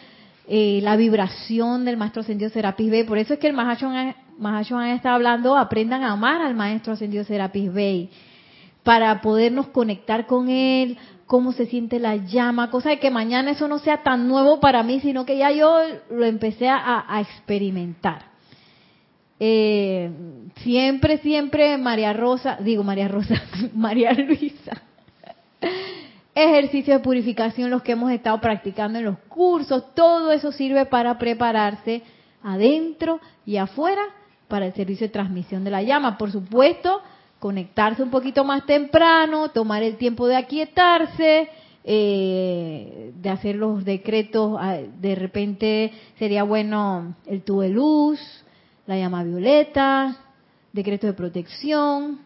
eh, 0.52 0.80
la 0.82 0.96
vibración 0.96 1.84
del 1.84 1.96
maestro 1.96 2.22
ascendido 2.22 2.50
Serapis 2.50 2.90
Bey. 2.90 3.04
Por 3.04 3.18
eso 3.18 3.34
es 3.34 3.38
que 3.38 3.46
el 3.46 3.52
Mahashohan 3.54 4.88
está 4.88 5.14
hablando, 5.14 5.56
aprendan 5.56 6.02
a 6.02 6.10
amar 6.10 6.42
al 6.42 6.56
maestro 6.56 6.94
ascendido 6.94 7.22
Serapis 7.22 7.72
Bey, 7.72 8.10
para 8.82 9.20
podernos 9.20 9.68
conectar 9.68 10.26
con 10.26 10.48
él, 10.48 10.98
cómo 11.26 11.52
se 11.52 11.66
siente 11.66 12.00
la 12.00 12.16
llama, 12.16 12.68
cosa 12.72 12.90
de 12.90 12.98
que 12.98 13.12
mañana 13.12 13.52
eso 13.52 13.68
no 13.68 13.78
sea 13.78 14.02
tan 14.02 14.26
nuevo 14.26 14.58
para 14.58 14.82
mí, 14.82 14.98
sino 14.98 15.24
que 15.24 15.38
ya 15.38 15.52
yo 15.52 15.78
lo 16.10 16.24
empecé 16.24 16.68
a, 16.68 17.04
a 17.06 17.20
experimentar. 17.20 18.24
Eh, 19.38 20.10
siempre, 20.56 21.18
siempre 21.18 21.78
María 21.78 22.12
Rosa, 22.12 22.58
digo 22.60 22.82
María 22.82 23.06
Rosa, 23.06 23.40
María 23.74 24.12
Luisa, 24.14 24.82
ejercicios 26.34 26.98
de 26.98 27.04
purificación, 27.04 27.70
los 27.70 27.82
que 27.82 27.92
hemos 27.92 28.10
estado 28.12 28.40
practicando 28.40 28.98
en 28.98 29.04
los 29.04 29.18
cursos, 29.28 29.94
todo 29.94 30.32
eso 30.32 30.52
sirve 30.52 30.86
para 30.86 31.18
prepararse 31.18 32.02
adentro 32.42 33.20
y 33.44 33.56
afuera 33.56 34.02
para 34.48 34.66
el 34.66 34.74
servicio 34.74 35.06
de 35.06 35.12
transmisión 35.12 35.64
de 35.64 35.70
la 35.70 35.82
llama. 35.82 36.18
Por 36.18 36.30
supuesto, 36.30 37.02
conectarse 37.38 38.02
un 38.02 38.10
poquito 38.10 38.44
más 38.44 38.66
temprano, 38.66 39.50
tomar 39.50 39.82
el 39.82 39.96
tiempo 39.96 40.26
de 40.26 40.36
aquietarse, 40.36 41.48
eh, 41.84 43.12
de 43.14 43.30
hacer 43.30 43.56
los 43.56 43.84
decretos, 43.84 44.56
ah, 44.60 44.76
de 45.00 45.14
repente 45.14 45.92
sería 46.18 46.42
bueno 46.42 47.16
el 47.26 47.42
tubo 47.42 47.62
de 47.62 47.70
luz, 47.70 48.20
la 48.86 48.98
llama 48.98 49.24
violeta, 49.24 50.16
decreto 50.72 51.06
de 51.06 51.14
protección, 51.14 52.20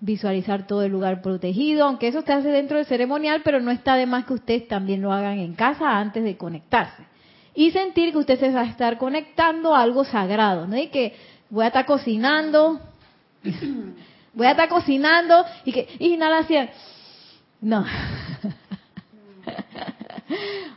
visualizar 0.00 0.66
todo 0.66 0.82
el 0.82 0.92
lugar 0.92 1.20
protegido, 1.22 1.84
aunque 1.84 2.08
eso 2.08 2.22
se 2.22 2.32
hace 2.32 2.48
dentro 2.48 2.78
del 2.78 2.86
ceremonial, 2.86 3.42
pero 3.44 3.60
no 3.60 3.70
está 3.70 3.96
de 3.96 4.06
más 4.06 4.24
que 4.24 4.34
ustedes 4.34 4.66
también 4.66 5.02
lo 5.02 5.12
hagan 5.12 5.38
en 5.38 5.54
casa 5.54 5.98
antes 5.98 6.24
de 6.24 6.36
conectarse. 6.36 7.04
Y 7.54 7.70
sentir 7.72 8.12
que 8.12 8.18
usted 8.18 8.38
se 8.40 8.50
va 8.50 8.62
a 8.62 8.66
estar 8.66 8.96
conectando 8.96 9.74
a 9.74 9.82
algo 9.82 10.04
sagrado, 10.04 10.66
¿no? 10.66 10.76
Y 10.76 10.88
que 10.88 11.14
voy 11.50 11.64
a 11.64 11.68
estar 11.68 11.84
cocinando, 11.84 12.80
voy 14.32 14.46
a 14.46 14.52
estar 14.52 14.68
cocinando 14.68 15.44
y 15.64 15.72
que 15.72 15.88
inhalación. 15.98 16.70
No. 17.60 17.84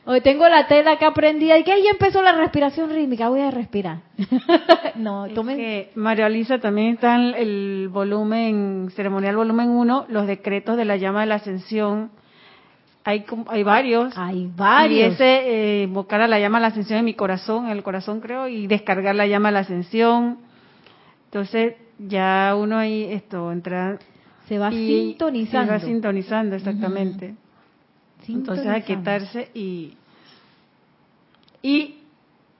Hoy 0.05 0.21
tengo 0.21 0.47
la 0.49 0.67
tela 0.67 0.97
que 0.97 1.05
aprendí 1.05 1.51
y 1.51 1.63
que 1.63 1.71
ahí 1.71 1.87
empezó 1.87 2.21
la 2.21 2.33
respiración 2.33 2.89
rítmica, 2.89 3.29
voy 3.29 3.41
a 3.41 3.51
respirar. 3.51 3.99
no, 4.95 5.27
tomen. 5.29 5.57
que 5.57 5.91
María 5.95 6.27
Lisa 6.29 6.59
también 6.59 6.95
está 6.95 7.15
en 7.15 7.35
el 7.35 7.89
volumen, 7.89 8.89
ceremonial 8.95 9.35
volumen 9.35 9.69
1, 9.69 10.05
los 10.09 10.27
decretos 10.27 10.77
de 10.77 10.85
la 10.85 10.97
llama 10.97 11.21
de 11.21 11.27
la 11.27 11.35
ascensión. 11.35 12.11
Hay, 13.05 13.25
hay 13.47 13.63
varios. 13.63 14.17
Hay 14.17 14.49
varios. 14.55 15.11
Y 15.11 15.13
ese, 15.13 15.25
eh, 15.25 15.83
invocar 15.83 16.21
a 16.21 16.27
la 16.27 16.39
llama 16.39 16.57
de 16.59 16.61
la 16.63 16.67
ascensión 16.67 16.99
en 16.99 17.05
mi 17.05 17.13
corazón, 17.13 17.65
en 17.65 17.71
el 17.71 17.83
corazón 17.83 18.21
creo, 18.21 18.47
y 18.47 18.67
descargar 18.67 19.15
la 19.15 19.27
llama 19.27 19.49
de 19.49 19.53
la 19.53 19.59
ascensión. 19.59 20.39
Entonces, 21.25 21.75
ya 21.97 22.55
uno 22.57 22.77
ahí, 22.77 23.07
esto, 23.11 23.51
entra. 23.51 23.99
Se 24.47 24.57
va 24.57 24.71
sintonizando. 24.71 25.73
Se 25.73 25.79
va 25.79 25.85
sintonizando, 25.85 26.55
exactamente. 26.55 27.35
Entonces 28.27 28.67
hay 28.67 28.81
que 28.81 28.95
quitarse 28.95 29.49
y 29.53 29.97
y 31.61 31.95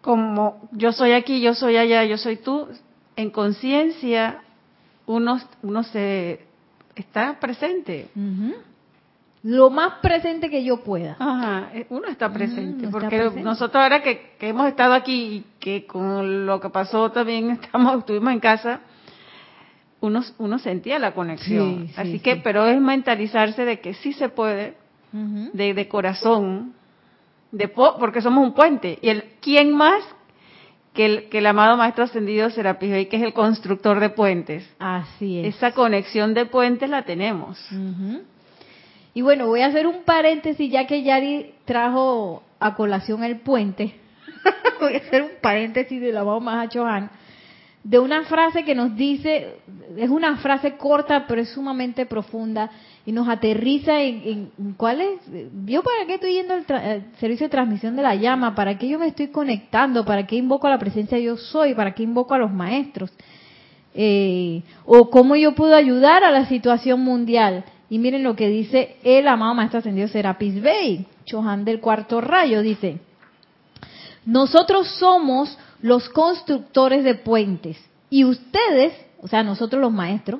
como 0.01 0.69
yo 0.71 0.91
soy 0.93 1.11
aquí, 1.11 1.41
yo 1.41 1.53
soy 1.53 1.77
allá, 1.77 2.05
yo 2.05 2.17
soy 2.17 2.37
tú, 2.37 2.67
en 3.15 3.29
conciencia 3.29 4.41
uno 5.05 5.39
uno 5.61 5.83
se 5.83 6.39
está 6.95 7.39
presente. 7.39 8.07
Lo 9.43 9.69
más 9.69 9.95
presente 10.01 10.49
que 10.49 10.63
yo 10.63 10.83
pueda. 10.83 11.17
Ajá, 11.19 11.69
eh, 11.73 11.85
uno 11.89 12.07
está 12.07 12.31
presente, 12.31 12.87
porque 12.87 13.29
nosotros 13.43 13.83
ahora 13.83 14.01
que, 14.01 14.37
hemos 14.39 14.69
estado 14.69 14.93
aquí 14.93 15.13
y 15.13 15.45
que 15.59 15.85
con 15.85 16.45
lo 16.45 16.61
que 16.61 16.69
pasó 16.69 17.11
también 17.11 17.49
estamos 17.61 17.99
estuvimos 17.99 18.31
en 18.31 18.39
casa, 18.39 18.79
uno, 19.99 20.21
uno 20.37 20.59
sentía 20.59 20.97
la 20.97 21.13
conexión. 21.13 21.89
Así 21.97 22.19
que, 22.19 22.37
pero 22.37 22.67
es 22.67 22.79
mentalizarse 22.79 23.65
de 23.65 23.81
que 23.81 23.93
sí 23.95 24.13
se 24.13 24.29
puede, 24.29 24.75
de, 25.13 25.87
corazón, 25.87 26.73
de 27.51 27.67
porque 27.67 28.21
somos 28.21 28.45
un 28.45 28.53
puente. 28.53 28.99
Y 29.01 29.09
el 29.09 29.23
quién 29.41 29.73
más 29.73 30.03
que 30.93 31.05
el, 31.05 31.29
que 31.29 31.39
el 31.39 31.45
amado 31.45 31.77
Maestro 31.77 32.03
Ascendido 32.03 32.49
Serapis 32.49 32.91
Bey, 32.91 33.05
que 33.05 33.17
es 33.17 33.23
el 33.23 33.33
constructor 33.33 33.99
de 33.99 34.09
puentes. 34.09 34.67
Así 34.79 35.39
es. 35.39 35.55
Esa 35.55 35.71
conexión 35.71 36.33
de 36.33 36.45
puentes 36.45 36.89
la 36.89 37.03
tenemos. 37.03 37.59
Y 39.13 39.21
bueno, 39.21 39.47
voy 39.47 39.61
a 39.61 39.67
hacer 39.67 39.87
un 39.87 40.03
paréntesis 40.03 40.71
ya 40.71 40.87
que 40.87 41.03
Yari 41.03 41.53
trajo 41.65 42.43
a 42.59 42.75
colación 42.75 43.23
el 43.23 43.39
puente. 43.39 43.95
voy 44.79 44.95
a 44.95 44.97
hacer 44.97 45.21
un 45.21 45.31
paréntesis 45.41 46.01
del 46.01 46.17
amado 46.17 46.39
Mahacho 46.39 46.85
Han 46.85 47.09
de 47.83 47.99
una 47.99 48.23
frase 48.23 48.63
que 48.63 48.75
nos 48.75 48.95
dice, 48.95 49.55
es 49.97 50.09
una 50.09 50.37
frase 50.37 50.77
corta 50.77 51.25
pero 51.27 51.41
es 51.41 51.49
sumamente 51.49 52.05
profunda 52.05 52.71
y 53.05 53.11
nos 53.11 53.27
aterriza 53.27 54.01
en, 54.01 54.51
cuál 54.77 55.01
es, 55.01 55.19
yo 55.65 55.83
para 55.83 56.05
qué 56.07 56.15
estoy 56.15 56.33
yendo 56.33 56.53
al 56.53 57.05
servicio 57.19 57.47
de 57.47 57.51
transmisión 57.51 57.95
de 57.95 58.01
la 58.01 58.15
llama, 58.15 58.55
para 58.55 58.77
qué 58.77 58.87
yo 58.87 58.97
me 58.97 59.07
estoy 59.07 59.27
conectando, 59.27 60.05
para 60.05 60.25
qué 60.25 60.37
invoco 60.37 60.67
a 60.67 60.69
la 60.69 60.79
presencia 60.79 61.19
yo 61.19 61.35
soy, 61.35 61.73
para 61.73 61.93
qué 61.93 62.03
invoco 62.03 62.33
a 62.33 62.37
los 62.37 62.51
maestros, 62.51 63.11
eh, 63.93 64.63
o 64.85 65.09
cómo 65.09 65.35
yo 65.35 65.53
puedo 65.53 65.75
ayudar 65.75 66.23
a 66.23 66.31
la 66.31 66.45
situación 66.45 67.01
mundial. 67.01 67.65
Y 67.89 67.99
miren 67.99 68.23
lo 68.23 68.35
que 68.35 68.47
dice 68.47 68.95
el 69.03 69.27
amado 69.27 69.53
maestro 69.53 69.79
ascendido 69.79 70.07
Serapis 70.07 70.61
Bey, 70.61 71.05
Chohan 71.25 71.65
del 71.65 71.81
cuarto 71.81 72.21
rayo, 72.21 72.61
dice, 72.61 72.99
nosotros 74.25 74.87
somos 74.97 75.57
los 75.81 76.07
constructores 76.09 77.03
de 77.03 77.15
puentes 77.15 77.77
y 78.09 78.23
ustedes, 78.23 78.93
o 79.21 79.27
sea, 79.27 79.43
nosotros 79.43 79.81
los 79.81 79.91
maestros, 79.91 80.39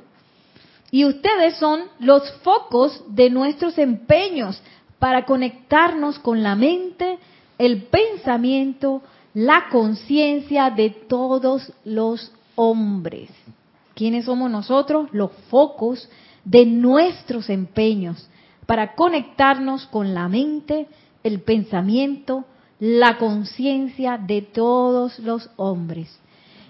y 0.94 1.06
ustedes 1.06 1.56
son 1.56 1.86
los 1.98 2.32
focos 2.44 3.04
de 3.08 3.32
nuestros 3.32 3.80
empeños 3.80 4.62
para 5.00 5.26
conectarnos 5.26 6.20
con 6.20 6.44
la 6.44 6.54
mente, 6.54 7.18
el 7.58 7.86
pensamiento, 7.86 9.02
la 9.34 9.70
conciencia 9.72 10.70
de 10.70 10.92
todos 10.92 11.74
los 11.84 12.32
hombres. 12.54 13.32
¿Quiénes 13.96 14.26
somos 14.26 14.52
nosotros? 14.52 15.10
Los 15.14 15.32
focos 15.50 16.08
de 16.46 16.68
nuestros 16.68 17.50
empeños 17.50 18.30
para 18.68 18.94
conectarnos 18.94 19.88
con 19.88 20.14
la 20.14 20.28
mente, 20.28 20.86
el 21.24 21.42
pensamiento, 21.42 22.46
la 22.80 23.18
conciencia 23.18 24.20
de 24.20 24.44
todos 24.44 25.18
los 25.18 25.50
hombres. 25.56 26.20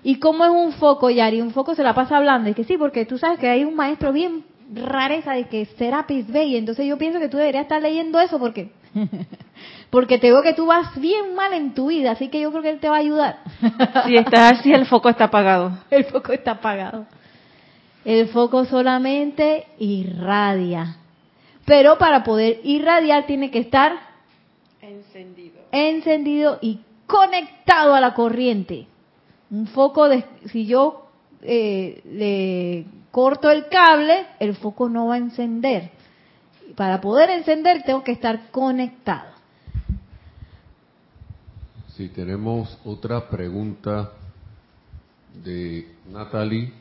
¿Y 0.04 0.20
cómo 0.20 0.44
es 0.44 0.52
un 0.52 0.74
foco, 0.74 1.10
Yari? 1.10 1.42
Un 1.42 1.52
foco 1.52 1.76
se 1.76 1.84
la 1.84 1.94
pasa 1.94 2.18
hablando. 2.18 2.50
Es 2.50 2.56
que 2.56 2.66
sí, 2.66 2.78
porque 2.78 3.06
tú 3.06 3.18
sabes 3.18 3.40
que 3.40 3.50
hay 3.50 3.64
un 3.64 3.76
maestro 3.76 4.12
bien 4.12 4.44
rareza 4.74 5.34
de 5.34 5.46
que 5.46 5.66
Serapis 5.66 6.28
Bey. 6.28 6.58
Entonces 6.58 6.86
yo 6.86 6.98
pienso 6.98 7.20
que 7.20 7.30
tú 7.30 7.38
deberías 7.38 7.64
estar 7.64 7.82
leyendo 7.82 8.20
eso 8.20 8.38
porque 8.38 8.72
porque 9.90 10.20
te 10.20 10.32
veo 10.32 10.42
que 10.42 10.54
tú 10.54 10.66
vas 10.66 11.00
bien 11.00 11.36
mal 11.36 11.54
en 11.54 11.74
tu 11.74 11.88
vida, 11.88 12.12
así 12.12 12.28
que 12.28 12.40
yo 12.40 12.52
creo 12.52 12.62
que 12.62 12.70
él 12.70 12.80
te 12.80 12.90
va 12.90 12.98
a 12.98 13.00
ayudar. 13.00 13.40
si 14.06 14.16
estás 14.16 14.60
así, 14.60 14.74
el 14.74 14.86
foco 14.86 15.10
está 15.10 15.26
apagado. 15.26 15.78
El 15.90 16.06
foco 16.06 16.34
está 16.34 16.52
apagado. 16.52 17.06
El 18.06 18.28
foco 18.28 18.66
solamente 18.66 19.66
irradia. 19.80 20.98
Pero 21.66 21.98
para 21.98 22.24
poder 22.26 22.60
irradiar 22.64 23.26
tiene 23.26 23.50
que 23.50 23.60
estar 23.60 23.94
encendido. 24.82 25.62
Encendido 25.72 26.60
y 26.62 26.82
conectado 27.08 27.96
a 27.96 28.02
la 28.02 28.14
corriente 28.14 28.88
un 29.54 29.68
foco 29.68 30.10
de, 30.10 30.26
si 30.48 30.66
yo 30.66 31.06
eh, 31.44 32.02
le 32.06 32.86
corto 33.12 33.52
el 33.52 33.68
cable, 33.68 34.26
el 34.40 34.56
foco 34.56 34.90
no 34.90 35.08
va 35.08 35.14
a 35.14 35.18
encender. 35.18 35.92
Para 36.76 37.00
poder 37.00 37.30
encender 37.30 37.84
tengo 37.84 38.04
que 38.04 38.14
estar 38.14 38.50
conectado. 38.50 39.32
Si 41.90 42.10
tenemos 42.10 42.80
otra 42.84 43.30
pregunta 43.30 44.14
de 45.44 45.88
Natalie 46.12 46.74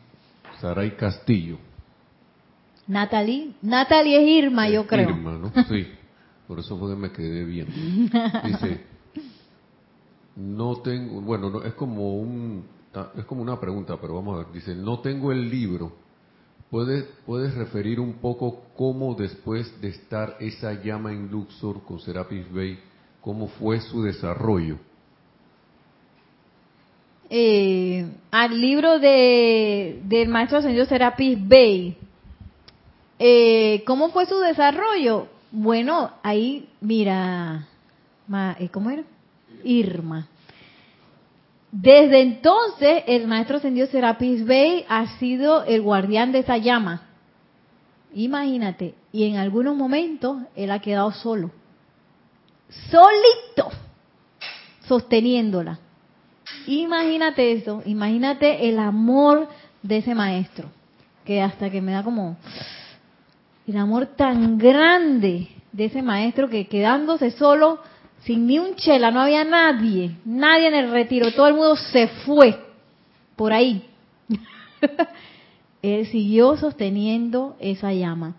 Saray 0.59 0.93
Castillo. 0.93 1.59
Natalie, 2.87 3.53
Natalie 3.61 4.17
es 4.17 4.45
Irma, 4.45 4.71
yo 4.71 4.87
creo. 4.87 5.11
Irma, 5.11 5.33
¿no? 5.33 5.53
Sí, 5.69 5.87
por 6.49 6.59
eso 6.59 6.79
fue 6.79 6.95
que 6.95 6.97
me 6.97 7.13
quedé 7.13 7.45
bien. 7.45 7.67
Dice, 8.45 8.92
no 10.37 10.77
tengo, 10.83 11.21
bueno, 11.21 11.51
no, 11.51 11.63
es 11.63 11.75
como 11.75 12.17
un, 12.17 12.65
es 13.17 13.25
como 13.25 13.43
una 13.43 13.59
pregunta, 13.61 13.97
pero 14.01 14.15
vamos 14.15 14.35
a 14.35 14.39
ver. 14.39 14.53
Dice, 14.53 14.75
no 14.75 15.01
tengo 15.01 15.33
el 15.33 15.51
libro. 15.51 15.93
¿Puedes, 16.71 17.05
puedes 17.27 17.55
referir 17.55 18.01
un 18.01 18.15
poco 18.15 18.63
cómo 18.77 19.15
después 19.15 19.79
de 19.83 19.89
estar 19.89 20.37
esa 20.41 20.73
llama 20.83 21.13
en 21.13 21.31
Luxor 21.31 21.83
con 21.85 22.01
Serapis 22.01 22.51
Bay, 22.51 22.79
cómo 23.21 23.49
fue 23.49 23.81
su 23.81 24.03
desarrollo? 24.03 24.79
Eh, 27.29 28.07
al 28.31 28.59
libro 28.59 28.99
de, 28.99 30.01
del 30.05 30.29
maestro 30.29 30.63
señor 30.63 30.87
Serapis 30.87 31.39
Bay, 31.47 31.97
eh, 33.19 33.83
¿cómo 33.87 34.11
fue 34.11 34.27
su 34.27 34.39
desarrollo? 34.39 35.29
Bueno, 35.51 36.11
ahí, 36.23 36.69
mira, 36.81 37.69
eh, 38.59 38.69
¿cómo 38.71 38.91
era? 38.91 39.05
Irma. 39.65 40.29
Desde 41.71 42.21
entonces, 42.21 43.03
el 43.07 43.27
maestro 43.27 43.57
ascendido 43.57 43.87
Serapis 43.87 44.45
Bey 44.45 44.85
ha 44.89 45.19
sido 45.19 45.65
el 45.65 45.81
guardián 45.81 46.31
de 46.31 46.41
esa 46.41 46.59
llama. 46.59 47.03
Imagínate, 48.15 48.95
y 49.11 49.25
en 49.25 49.37
algunos 49.37 49.75
momentos 49.75 50.43
él 50.55 50.71
ha 50.71 50.81
quedado 50.81 51.13
solo, 51.13 51.51
solito, 52.91 53.71
sosteniéndola. 54.87 55.79
Imagínate 56.67 57.53
eso, 57.53 57.83
imagínate 57.87 58.69
el 58.69 58.79
amor 58.79 59.49
de 59.83 59.97
ese 59.97 60.15
maestro, 60.15 60.69
que 61.25 61.41
hasta 61.41 61.71
que 61.71 61.81
me 61.81 61.93
da 61.93 62.03
como 62.03 62.37
el 63.67 63.77
amor 63.79 64.07
tan 64.17 64.59
grande 64.59 65.49
de 65.73 65.85
ese 65.87 66.03
maestro 66.03 66.51
que 66.51 66.67
quedándose 66.67 67.31
solo 67.31 67.79
sin 68.25 68.47
ni 68.47 68.59
un 68.59 68.77
chela, 68.77 69.11
no 69.11 69.21
había 69.21 69.45
nadie, 69.45 70.17
nadie 70.25 70.69
en 70.69 70.75
el 70.75 70.91
retiro, 70.91 71.33
todo 71.33 71.49
el 71.49 71.55
mundo 71.55 71.77
se 71.77 72.09
fue 72.09 72.59
por 73.37 73.53
ahí. 73.53 73.85
Él 75.83 76.07
siguió 76.07 76.57
sosteniendo 76.57 77.57
esa 77.59 77.93
llama. 77.93 78.37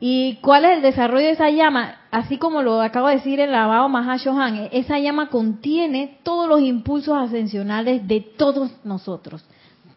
¿Y 0.00 0.36
cuál 0.36 0.64
es 0.64 0.76
el 0.76 0.82
desarrollo 0.82 1.26
de 1.26 1.32
esa 1.32 1.50
llama? 1.50 1.96
Así 2.10 2.38
como 2.38 2.62
lo 2.62 2.80
acabo 2.80 3.08
de 3.08 3.16
decir 3.16 3.40
el 3.40 3.52
lavado 3.52 3.88
Mahashohan, 3.88 4.68
esa 4.72 4.98
llama 4.98 5.28
contiene 5.28 6.18
todos 6.22 6.48
los 6.48 6.60
impulsos 6.60 7.16
ascensionales 7.16 8.06
de 8.06 8.20
todos 8.20 8.70
nosotros. 8.84 9.44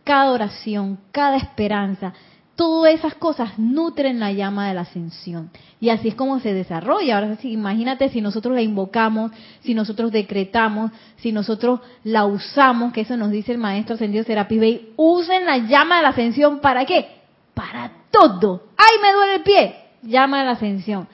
Cada 0.04 0.32
oración, 0.32 1.00
cada 1.12 1.38
esperanza, 1.38 2.14
todas 2.62 2.94
esas 2.94 3.16
cosas 3.16 3.58
nutren 3.58 4.20
la 4.20 4.32
llama 4.34 4.68
de 4.68 4.76
la 4.76 4.82
ascensión. 4.82 5.50
Y 5.80 5.90
así 5.90 6.10
es 6.10 6.14
como 6.14 6.40
se 6.40 6.54
desarrolla. 6.54 7.16
Ahora 7.16 7.36
sí, 7.38 7.52
imagínate 7.52 8.10
si 8.10 8.22
nosotros 8.22 8.54
la 8.54 8.62
invocamos, 8.62 9.32
si 9.62 9.74
nosotros 9.74 10.12
decretamos, 10.12 10.92
si 11.16 11.32
nosotros 11.32 11.80
la 12.04 12.28
usamos, 12.28 12.94
que 12.94 13.02
eso 13.02 13.18
nos 13.18 13.32
dice 13.32 13.52
el 13.52 13.58
maestro 13.58 13.96
ascendido 13.96 14.24
Serapis 14.26 14.80
usen 14.96 15.48
la 15.48 15.58
llama 15.58 15.96
de 15.98 16.02
la 16.04 16.10
ascensión 16.10 16.60
para 16.60 16.86
qué? 16.86 17.08
Para 17.56 17.94
todo. 18.12 18.66
¡Ay, 18.78 18.98
me 19.02 19.12
duele 19.12 19.36
el 19.38 19.42
pie! 19.42 19.76
Llama 20.04 20.42
de 20.42 20.46
la 20.46 20.52
ascensión. 20.52 21.08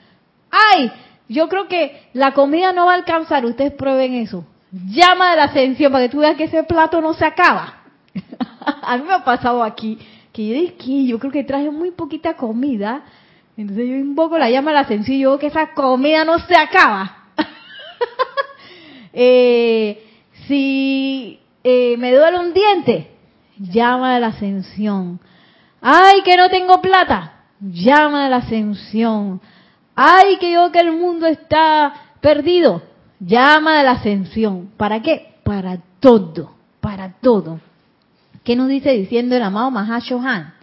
¡Ay! 0.50 0.92
Yo 1.30 1.48
creo 1.48 1.66
que 1.66 2.10
la 2.12 2.34
comida 2.34 2.74
no 2.74 2.84
va 2.84 2.92
a 2.92 2.96
alcanzar. 2.96 3.46
Ustedes 3.46 3.72
prueben 3.72 4.12
eso. 4.16 4.44
Llama 4.70 5.30
de 5.30 5.36
la 5.36 5.44
ascensión 5.44 5.92
para 5.92 6.04
que 6.04 6.10
tú 6.10 6.18
veas 6.18 6.36
que 6.36 6.44
ese 6.44 6.64
plato 6.64 7.00
no 7.00 7.14
se 7.14 7.24
acaba. 7.24 7.84
a 8.82 8.98
mí 8.98 9.04
me 9.04 9.14
ha 9.14 9.24
pasado 9.24 9.64
aquí 9.64 9.98
que 10.38 11.06
yo 11.06 11.18
creo 11.18 11.32
que 11.32 11.44
traje 11.44 11.70
muy 11.70 11.90
poquita 11.90 12.36
comida. 12.36 13.02
Entonces 13.56 13.88
yo 13.88 13.96
invoco 13.96 14.38
la 14.38 14.50
llama 14.50 14.70
de 14.70 14.96
la 14.96 15.04
y 15.08 15.18
yo 15.20 15.38
que 15.38 15.48
esa 15.48 15.72
comida 15.74 16.24
no 16.24 16.38
se 16.38 16.56
acaba. 16.56 17.14
Eh, 19.20 20.06
si 20.46 21.40
eh, 21.64 21.96
me 21.98 22.14
duele 22.14 22.38
un 22.38 22.52
diente, 22.52 23.10
llama 23.58 24.14
de 24.14 24.20
la 24.20 24.28
ascensión. 24.28 25.18
Ay, 25.80 26.22
que 26.22 26.36
no 26.36 26.48
tengo 26.48 26.80
plata, 26.80 27.46
llama 27.58 28.24
de 28.24 28.30
la 28.30 28.36
ascensión. 28.36 29.40
Ay, 29.96 30.36
que 30.36 30.52
yo 30.52 30.70
que 30.70 30.78
el 30.78 30.92
mundo 30.92 31.26
está 31.26 31.92
perdido, 32.20 32.82
llama 33.18 33.78
de 33.78 33.84
la 33.84 33.92
ascensión. 33.92 34.70
¿Para 34.76 35.02
qué? 35.02 35.40
Para 35.42 35.78
todo, 35.98 36.54
para 36.80 37.14
todo. 37.14 37.58
¿Qué 38.48 38.56
nos 38.56 38.68
dice 38.68 38.92
diciendo 38.92 39.36
el 39.36 39.42
amado 39.42 39.70
Mahashohan? 39.70 40.54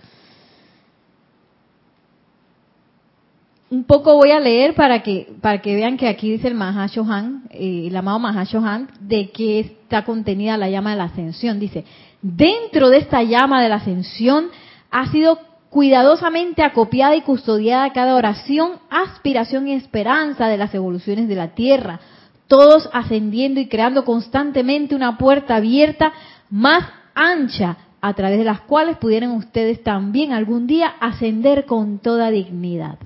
Un 3.70 3.84
poco 3.84 4.16
voy 4.16 4.32
a 4.32 4.40
leer 4.40 4.74
para 4.74 5.04
que 5.04 5.36
para 5.40 5.62
que 5.62 5.76
vean 5.76 5.96
que 5.96 6.08
aquí 6.08 6.32
dice 6.32 6.48
el 6.48 6.56
Mahashohan, 6.56 7.44
eh, 7.52 7.86
el 7.86 7.96
amado 7.96 8.18
Mahashohan, 8.18 8.90
de 9.02 9.30
qué 9.30 9.60
está 9.60 10.04
contenida 10.04 10.58
la 10.58 10.68
llama 10.68 10.94
de 10.94 10.98
la 10.98 11.04
ascensión. 11.04 11.60
Dice, 11.60 11.86
dentro 12.24 12.90
de 12.90 12.98
esta 12.98 13.22
llama 13.22 13.62
de 13.62 13.70
la 13.70 13.76
ascensión 13.76 14.48
ha 14.90 15.12
sido 15.12 15.38
cuidadosamente 15.70 16.64
acopiada 16.64 17.16
y 17.16 17.22
custodiada 17.22 17.94
cada 17.94 18.16
oración, 18.16 18.80
aspiración 18.90 19.68
y 19.68 19.74
esperanza 19.74 20.48
de 20.48 20.58
las 20.58 20.74
evoluciones 20.74 21.28
de 21.28 21.36
la 21.36 21.54
Tierra, 21.54 22.00
todos 22.48 22.90
ascendiendo 22.94 23.60
y 23.60 23.68
creando 23.68 24.06
constantemente 24.06 24.96
una 24.96 25.20
puerta 25.20 25.58
abierta 25.58 26.14
más 26.50 26.84
ancha 27.16 27.78
a 28.02 28.14
través 28.14 28.38
de 28.38 28.46
las 28.46 28.62
cuales 28.62 28.98
pudieran 28.98 29.32
ustedes 29.32 29.82
también 29.82 30.32
algún 30.32 30.68
día 30.68 30.94
ascender 31.00 31.66
con 31.66 32.00
toda 32.00 32.30
dignidad. 32.30 33.00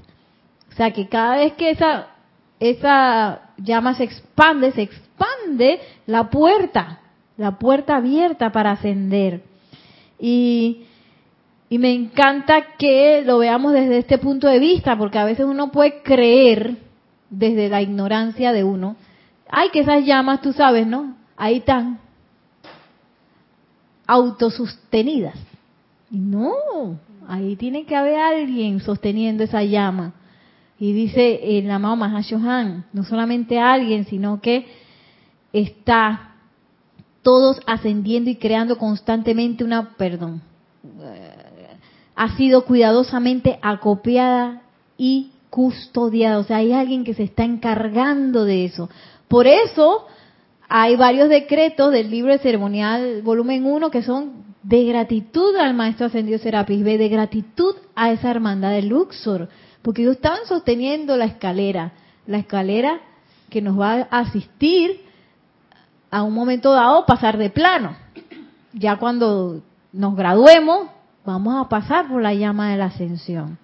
O 0.69 0.75
sea 0.75 0.91
que 0.91 1.07
cada 1.07 1.37
vez 1.37 1.53
que 1.53 1.69
esa, 1.69 2.07
esa 2.59 3.41
llama 3.57 3.95
se 3.95 4.03
expande, 4.03 4.71
se 4.71 4.81
expande 4.81 5.79
la 6.05 6.29
puerta, 6.29 6.99
la 7.37 7.57
puerta 7.57 7.95
abierta 7.95 8.51
para 8.51 8.71
ascender. 8.71 9.41
Y, 10.19 10.83
y 11.69 11.77
me 11.77 11.93
encanta 11.93 12.75
que 12.77 13.23
lo 13.25 13.37
veamos 13.37 13.71
desde 13.71 13.99
este 13.99 14.17
punto 14.17 14.47
de 14.47 14.59
vista, 14.59 14.97
porque 14.97 15.17
a 15.17 15.25
veces 15.25 15.45
uno 15.45 15.71
puede 15.71 16.01
creer 16.01 16.75
desde 17.29 17.69
la 17.69 17.81
ignorancia 17.81 18.51
de 18.51 18.63
uno, 18.63 18.95
ay, 19.49 19.69
que 19.69 19.81
esas 19.81 20.03
llamas, 20.05 20.41
tú 20.41 20.51
sabes, 20.51 20.87
¿no? 20.87 21.15
Ahí 21.37 21.57
están, 21.57 21.99
autosostenidas. 24.09 25.35
No, 26.09 26.99
ahí 27.27 27.55
tiene 27.55 27.85
que 27.85 27.95
haber 27.95 28.19
alguien 28.19 28.79
sosteniendo 28.81 29.43
esa 29.43 29.63
llama. 29.63 30.13
Y 30.79 30.93
dice 30.93 31.59
el 31.59 31.69
amado 31.69 31.95
Mahashohan, 31.95 32.85
no 32.91 33.03
solamente 33.03 33.59
alguien, 33.59 34.05
sino 34.05 34.41
que 34.41 34.65
está 35.53 36.33
todos 37.21 37.59
ascendiendo 37.67 38.31
y 38.31 38.37
creando 38.37 38.79
constantemente 38.79 39.63
una, 39.63 39.95
perdón, 39.95 40.41
ha 42.15 42.35
sido 42.35 42.65
cuidadosamente 42.65 43.59
acopiada 43.61 44.63
y 44.97 45.33
custodiada. 45.51 46.39
O 46.39 46.43
sea, 46.43 46.57
hay 46.57 46.71
alguien 46.71 47.03
que 47.03 47.13
se 47.13 47.23
está 47.23 47.43
encargando 47.43 48.43
de 48.43 48.65
eso. 48.65 48.89
Por 49.27 49.45
eso 49.45 50.07
hay 50.69 50.95
varios 50.95 51.29
decretos 51.29 51.91
del 51.91 52.11
libro 52.11 52.31
de 52.31 52.37
ceremonial 52.37 53.23
volumen 53.23 53.65
1 53.65 53.89
que 53.89 54.03
son 54.03 54.45
de 54.61 54.85
gratitud 54.85 55.55
al 55.55 55.73
maestro 55.73 56.05
ascendido 56.05 56.37
Serapis 56.37 56.83
B, 56.83 56.99
de 56.99 57.09
gratitud 57.09 57.75
a 57.95 58.11
esa 58.11 58.29
hermandad 58.29 58.71
de 58.71 58.83
Luxor, 58.83 59.49
porque 59.81 60.03
ellos 60.03 60.17
estaban 60.17 60.45
sosteniendo 60.45 61.17
la 61.17 61.25
escalera, 61.25 61.93
la 62.27 62.37
escalera 62.37 63.01
que 63.49 63.63
nos 63.63 63.79
va 63.79 64.07
a 64.11 64.19
asistir 64.19 65.01
a 66.11 66.21
un 66.21 66.33
momento 66.33 66.71
dado 66.71 67.05
pasar 67.07 67.37
de 67.37 67.49
plano. 67.49 67.95
Ya 68.73 68.97
cuando 68.97 69.63
nos 69.91 70.15
graduemos, 70.15 70.89
vamos 71.25 71.65
a 71.65 71.67
pasar 71.67 72.07
por 72.07 72.21
la 72.21 72.35
llama 72.35 72.69
de 72.69 72.77
la 72.77 72.85
ascensión. 72.85 73.57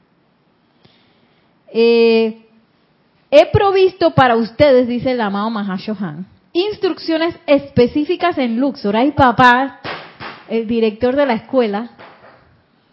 Eh, 1.72 2.48
he 3.30 3.46
provisto 3.52 4.12
para 4.12 4.36
ustedes, 4.38 4.88
dice 4.88 5.12
el 5.12 5.22
amado 5.22 5.52
Mahashohan, 5.52 6.26
instrucciones 6.56 7.36
específicas 7.46 8.38
en 8.38 8.62
Luxor. 8.62 8.96
Ay, 8.96 9.12
papá, 9.12 9.82
el 10.48 10.66
director 10.66 11.14
de 11.14 11.26
la 11.26 11.34
escuela, 11.34 11.92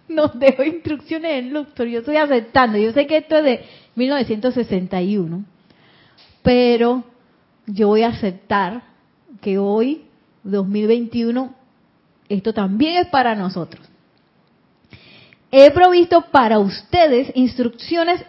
nos 0.09 0.37
dejó 0.37 0.65
instrucciones 0.65 1.39
en 1.39 1.53
Luxor. 1.53 1.87
Yo 1.87 2.01
estoy 2.01 2.17
aceptando. 2.17 2.77
Yo 2.77 2.91
sé 2.91 3.07
que 3.07 3.19
esto 3.19 3.37
es 3.37 3.45
de 3.45 3.65
1961, 3.95 5.45
pero 6.43 7.05
yo 7.67 7.87
voy 7.87 8.03
a 8.03 8.09
aceptar 8.09 8.83
que 9.41 9.59
hoy, 9.59 10.07
2021, 10.43 11.55
esto 12.29 12.53
también 12.53 12.97
es 12.97 13.07
para 13.07 13.37
nosotros. 13.37 13.89
He 15.53 15.71
provisto 15.71 16.23
para 16.33 16.59
ustedes 16.59 17.31
instrucciones 17.37 18.25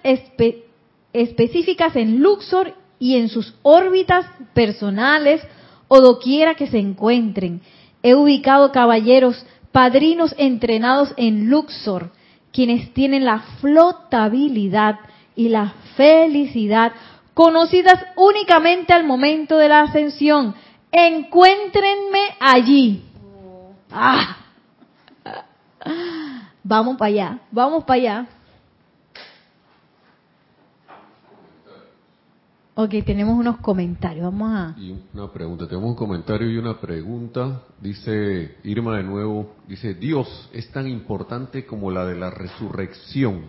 específicas 1.11 1.95
en 1.95 2.21
Luxor 2.21 2.82
y 2.99 3.17
en 3.17 3.29
sus 3.29 3.53
órbitas 3.63 4.25
personales 4.53 5.41
o 5.88 6.01
doquiera 6.01 6.56
que 6.56 6.67
se 6.67 6.79
encuentren. 6.79 7.62
He 8.01 8.15
ubicado 8.15 8.71
caballeros, 8.71 9.45
padrinos 9.71 10.34
entrenados 10.38 11.13
en 11.17 11.49
Luxor, 11.49 12.12
quienes 12.51 12.93
tienen 12.93 13.25
la 13.25 13.39
flotabilidad 13.60 14.99
y 15.36 15.49
la 15.49 15.73
felicidad 15.95 16.93
conocidas 17.34 17.99
únicamente 18.15 18.93
al 18.93 19.03
momento 19.03 19.58
de 19.58 19.69
la 19.69 19.82
ascensión. 19.82 20.56
Encuéntrenme 20.91 22.19
allí. 22.39 23.03
Ah. 23.91 24.38
Vamos 26.63 26.97
para 26.97 27.10
allá, 27.10 27.39
vamos 27.51 27.84
para 27.84 27.99
allá. 27.99 28.27
Ok, 32.75 32.89
tenemos 33.05 33.38
unos 33.38 33.57
comentarios. 33.57 34.25
Vamos 34.25 34.51
a. 34.51 34.75
Y 34.79 34.95
una 35.13 35.31
pregunta. 35.31 35.67
Tenemos 35.67 35.91
un 35.91 35.95
comentario 35.95 36.49
y 36.49 36.57
una 36.57 36.79
pregunta. 36.79 37.62
Dice 37.79 38.55
Irma 38.63 38.97
de 38.97 39.03
nuevo: 39.03 39.53
Dice, 39.67 39.93
Dios 39.93 40.49
es 40.51 40.71
tan 40.71 40.88
importante 40.88 41.67
como 41.67 41.91
la 41.91 42.05
de 42.05 42.15
la 42.15 42.31
resurrección. 42.31 43.43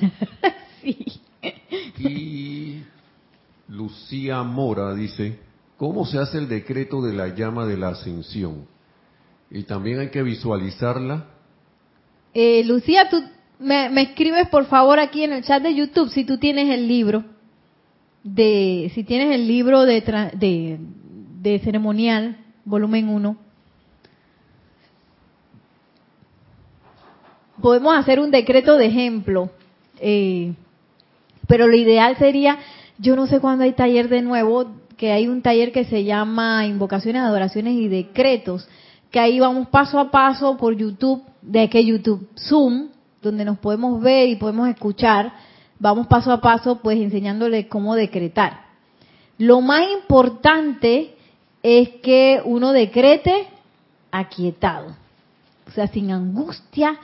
sí. 0.82 1.20
Y 1.98 2.82
Lucía 3.68 4.42
Mora 4.42 4.94
dice: 4.94 5.38
¿Cómo 5.76 6.06
se 6.06 6.18
hace 6.18 6.38
el 6.38 6.48
decreto 6.48 7.02
de 7.02 7.12
la 7.12 7.28
llama 7.34 7.66
de 7.66 7.76
la 7.76 7.88
ascensión? 7.88 8.66
Y 9.50 9.64
también 9.64 9.98
hay 9.98 10.08
que 10.08 10.22
visualizarla. 10.22 11.26
Eh, 12.32 12.64
Lucía, 12.64 13.10
tú 13.10 13.22
me, 13.58 13.90
me 13.90 14.00
escribes 14.00 14.48
por 14.48 14.64
favor 14.64 14.98
aquí 14.98 15.24
en 15.24 15.34
el 15.34 15.44
chat 15.44 15.62
de 15.62 15.74
YouTube 15.74 16.08
si 16.08 16.24
tú 16.24 16.38
tienes 16.38 16.70
el 16.70 16.88
libro 16.88 17.33
de, 18.24 18.90
si 18.94 19.04
tienes 19.04 19.34
el 19.34 19.46
libro 19.46 19.82
de, 19.82 20.00
de, 20.34 20.78
de 21.40 21.58
ceremonial, 21.60 22.38
volumen 22.64 23.10
1, 23.10 23.36
podemos 27.60 27.96
hacer 27.96 28.18
un 28.18 28.30
decreto 28.30 28.76
de 28.76 28.86
ejemplo, 28.86 29.50
eh, 30.00 30.54
pero 31.46 31.68
lo 31.68 31.76
ideal 31.76 32.16
sería, 32.16 32.58
yo 32.98 33.14
no 33.14 33.26
sé 33.26 33.40
cuándo 33.40 33.64
hay 33.64 33.72
taller 33.72 34.08
de 34.08 34.22
nuevo, 34.22 34.72
que 34.96 35.12
hay 35.12 35.28
un 35.28 35.42
taller 35.42 35.70
que 35.70 35.84
se 35.84 36.04
llama 36.04 36.66
Invocaciones, 36.66 37.22
Adoraciones 37.22 37.74
y 37.74 37.88
Decretos, 37.88 38.66
que 39.10 39.20
ahí 39.20 39.38
vamos 39.38 39.68
paso 39.68 40.00
a 40.00 40.10
paso 40.10 40.56
por 40.56 40.74
YouTube, 40.74 41.22
de 41.42 41.68
que 41.68 41.84
YouTube, 41.84 42.26
Zoom, 42.38 42.88
donde 43.20 43.44
nos 43.44 43.58
podemos 43.58 44.00
ver 44.00 44.28
y 44.28 44.36
podemos 44.36 44.68
escuchar 44.68 45.32
vamos 45.78 46.06
paso 46.06 46.32
a 46.32 46.40
paso 46.40 46.80
pues 46.82 46.98
enseñándole 46.98 47.68
cómo 47.68 47.94
decretar. 47.94 48.64
Lo 49.38 49.60
más 49.60 49.82
importante 49.90 51.14
es 51.62 51.88
que 52.02 52.40
uno 52.44 52.72
decrete 52.72 53.48
aquietado, 54.12 54.94
o 55.66 55.70
sea, 55.72 55.88
sin 55.88 56.12
angustia, 56.12 56.98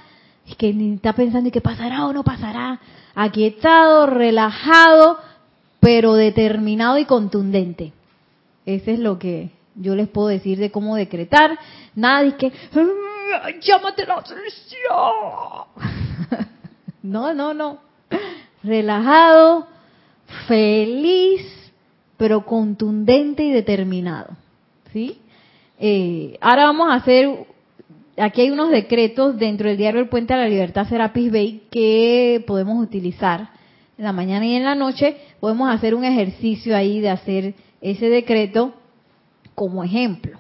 que 0.57 0.73
ni 0.73 0.95
está 0.95 1.13
pensando 1.13 1.49
y 1.49 1.53
que 1.53 1.61
pasará 1.61 2.07
o 2.07 2.13
no 2.13 2.25
pasará. 2.25 2.81
Aquietado, 3.15 4.07
relajado, 4.07 5.19
pero 5.81 6.15
determinado 6.15 6.99
y 6.99 7.05
contundente. 7.05 7.93
Ese 8.67 8.93
es 8.93 8.99
lo 8.99 9.19
que 9.19 9.51
yo 9.75 9.95
les 9.95 10.09
puedo 10.09 10.29
decir 10.29 10.59
de 10.59 10.71
cómo 10.71 10.97
decretar. 10.97 11.59
Nada 11.95 12.23
de 12.23 12.37
que, 12.37 12.53
llámate 13.61 14.07
la 14.07 14.15
atención. 14.15 14.49
no, 17.03 17.35
no, 17.35 17.55
no. 17.55 17.90
Relajado, 18.63 19.67
feliz, 20.47 21.43
pero 22.17 22.45
contundente 22.45 23.43
y 23.45 23.51
determinado. 23.51 24.37
¿Sí? 24.93 25.19
Eh, 25.79 26.37
ahora 26.41 26.65
vamos 26.65 26.91
a 26.91 26.95
hacer, 26.95 27.47
aquí 28.19 28.43
hay 28.43 28.51
unos 28.51 28.71
decretos 28.71 29.39
dentro 29.39 29.69
del 29.69 29.79
diario 29.79 30.01
El 30.01 30.09
Puente 30.09 30.35
a 30.35 30.37
la 30.37 30.49
Libertad 30.49 30.87
Serapis 30.87 31.33
Bay 31.33 31.63
que 31.71 32.45
podemos 32.47 32.83
utilizar 32.83 33.49
en 33.97 34.05
la 34.05 34.13
mañana 34.13 34.47
y 34.47 34.55
en 34.55 34.65
la 34.65 34.75
noche. 34.75 35.17
Podemos 35.41 35.71
hacer 35.71 35.95
un 35.95 36.05
ejercicio 36.05 36.77
ahí 36.77 37.01
de 37.01 37.09
hacer 37.09 37.55
ese 37.81 38.11
decreto 38.11 38.75
como 39.55 39.83
ejemplo. 39.83 40.39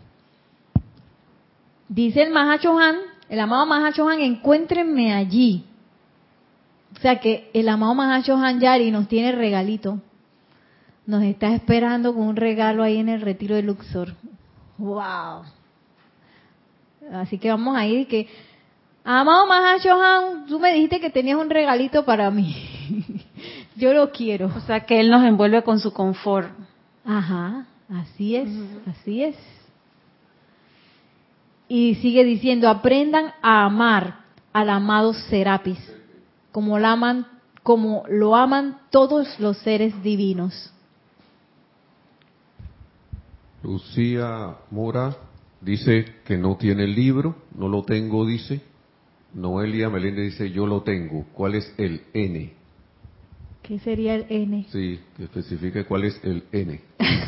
Dice 1.88 2.22
el 2.22 2.30
Mahachohan, 2.30 2.96
el 3.28 3.40
amado 3.40 3.66
Mahachohan, 3.66 4.20
encuéntrenme 4.20 5.12
allí. 5.14 5.64
O 6.96 7.00
sea 7.00 7.20
que 7.20 7.50
el 7.54 7.68
amado 7.68 7.94
Mahachohan 7.94 8.60
Yari 8.60 8.90
nos 8.90 9.08
tiene 9.08 9.32
regalito. 9.32 10.00
Nos 11.06 11.22
está 11.22 11.54
esperando 11.54 12.14
con 12.14 12.28
un 12.28 12.36
regalo 12.36 12.82
ahí 12.82 12.98
en 12.98 13.08
el 13.08 13.20
retiro 13.20 13.56
de 13.56 13.62
Luxor. 13.62 14.14
¡Wow! 14.78 15.42
Así 17.12 17.38
que 17.38 17.50
vamos 17.50 17.76
a 17.76 17.86
ir 17.86 18.06
que, 18.06 18.28
amado 19.04 19.46
Mahashohan, 19.46 20.46
tú 20.46 20.60
me 20.60 20.72
dijiste 20.72 21.00
que 21.00 21.10
tenías 21.10 21.38
un 21.38 21.50
regalito 21.50 22.04
para 22.04 22.30
mí. 22.30 22.54
Yo 23.76 23.92
lo 23.92 24.10
quiero. 24.10 24.52
O 24.56 24.60
sea 24.60 24.80
que 24.80 25.00
Él 25.00 25.10
nos 25.10 25.24
envuelve 25.24 25.62
con 25.62 25.80
su 25.80 25.92
confort. 25.92 26.50
Ajá, 27.04 27.66
así 27.88 28.36
es, 28.36 28.48
así 28.86 29.24
es. 29.24 29.36
Y 31.66 31.94
sigue 31.96 32.24
diciendo, 32.24 32.68
aprendan 32.68 33.32
a 33.42 33.64
amar 33.64 34.20
al 34.52 34.70
amado 34.70 35.12
Serapis, 35.14 35.78
como 36.52 36.78
lo 36.78 36.86
aman, 36.86 37.26
como 37.62 38.04
lo 38.08 38.34
aman 38.34 38.78
todos 38.90 39.38
los 39.38 39.58
seres 39.58 40.02
divinos. 40.02 40.72
Lucía 43.62 44.56
Mora 44.70 45.16
dice 45.60 46.06
que 46.24 46.36
no 46.38 46.56
tiene 46.56 46.84
el 46.84 46.94
libro, 46.94 47.36
no 47.54 47.68
lo 47.68 47.82
tengo, 47.82 48.26
dice. 48.26 48.62
Noelia 49.34 49.88
Meléndez 49.90 50.32
dice, 50.32 50.50
yo 50.50 50.66
lo 50.66 50.82
tengo. 50.82 51.24
¿Cuál 51.32 51.54
es 51.54 51.72
el 51.76 52.02
N? 52.14 52.52
¿Qué 53.62 53.78
sería 53.78 54.14
el 54.14 54.26
N? 54.28 54.66
Sí, 54.70 54.98
que 55.16 55.24
especifique 55.24 55.84
cuál 55.84 56.04
es 56.04 56.20
el 56.24 56.44
N. 56.50 56.80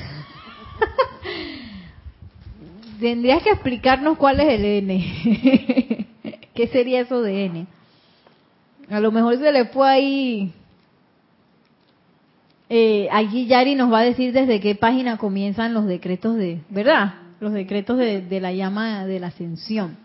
Tendrías 3.00 3.42
que 3.42 3.50
explicarnos 3.50 4.16
cuál 4.16 4.40
es 4.40 4.48
el 4.48 4.64
N. 4.64 6.06
¿Qué 6.54 6.68
sería 6.68 7.00
eso 7.02 7.22
de 7.22 7.44
N? 7.44 7.66
A 8.92 9.00
lo 9.00 9.10
mejor 9.10 9.38
se 9.38 9.50
le 9.50 9.64
fue 9.66 9.88
ahí 9.88 10.52
eh, 12.74 13.06
allí 13.12 13.44
Yari 13.48 13.74
nos 13.74 13.92
va 13.92 13.98
a 13.98 14.04
decir 14.04 14.32
desde 14.32 14.58
qué 14.58 14.74
página 14.74 15.18
comienzan 15.18 15.74
los 15.74 15.84
decretos 15.84 16.36
de, 16.36 16.62
¿verdad? 16.70 17.16
Los 17.38 17.52
decretos 17.52 17.98
de, 17.98 18.40
la 18.40 18.50
llama 18.50 19.04
de 19.04 19.20
la 19.20 19.26
ascensión. 19.26 19.98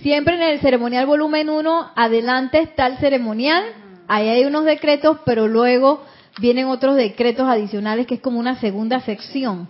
Siempre 0.00 0.36
en 0.36 0.40
el 0.40 0.60
ceremonial 0.60 1.04
volumen 1.04 1.50
1, 1.50 1.90
adelante 1.94 2.60
está 2.60 2.86
el 2.86 2.96
ceremonial, 2.96 3.64
ahí 4.08 4.28
hay 4.30 4.46
unos 4.46 4.64
decretos, 4.64 5.18
pero 5.26 5.46
luego 5.46 6.02
vienen 6.40 6.68
otros 6.68 6.96
decretos 6.96 7.46
adicionales 7.46 8.06
que 8.06 8.14
es 8.14 8.20
como 8.22 8.40
una 8.40 8.58
segunda 8.60 9.00
sección, 9.00 9.68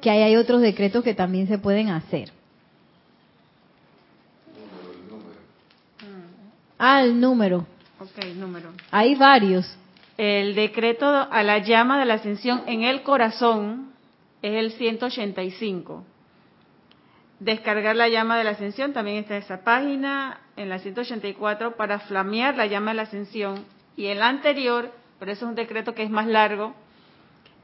que 0.00 0.10
ahí 0.10 0.22
hay 0.22 0.34
otros 0.34 0.62
decretos 0.62 1.04
que 1.04 1.14
también 1.14 1.46
se 1.46 1.58
pueden 1.58 1.90
hacer. 1.90 2.32
Ah, 6.76 7.04
el 7.04 7.20
número. 7.20 7.64
Ok, 8.00 8.24
número. 8.36 8.70
Hay 8.90 9.14
varios. 9.14 9.76
El 10.16 10.54
decreto 10.54 11.06
a 11.06 11.42
la 11.42 11.58
llama 11.58 11.98
de 11.98 12.06
la 12.06 12.14
ascensión 12.14 12.62
en 12.66 12.82
el 12.82 13.02
corazón 13.02 13.92
es 14.40 14.54
el 14.54 14.72
185. 14.72 16.02
Descargar 17.40 17.96
la 17.96 18.08
llama 18.08 18.38
de 18.38 18.44
la 18.44 18.50
ascensión 18.50 18.94
también 18.94 19.18
está 19.18 19.36
en 19.36 19.42
esa 19.42 19.64
página, 19.64 20.40
en 20.56 20.70
la 20.70 20.78
184, 20.78 21.76
para 21.76 21.98
flamear 22.00 22.56
la 22.56 22.66
llama 22.66 22.92
de 22.92 22.96
la 22.96 23.02
ascensión. 23.02 23.66
Y 23.96 24.06
el 24.06 24.22
anterior, 24.22 24.90
pero 25.18 25.32
eso 25.32 25.44
es 25.44 25.50
un 25.50 25.54
decreto 25.54 25.94
que 25.94 26.02
es 26.02 26.10
más 26.10 26.26
largo, 26.26 26.74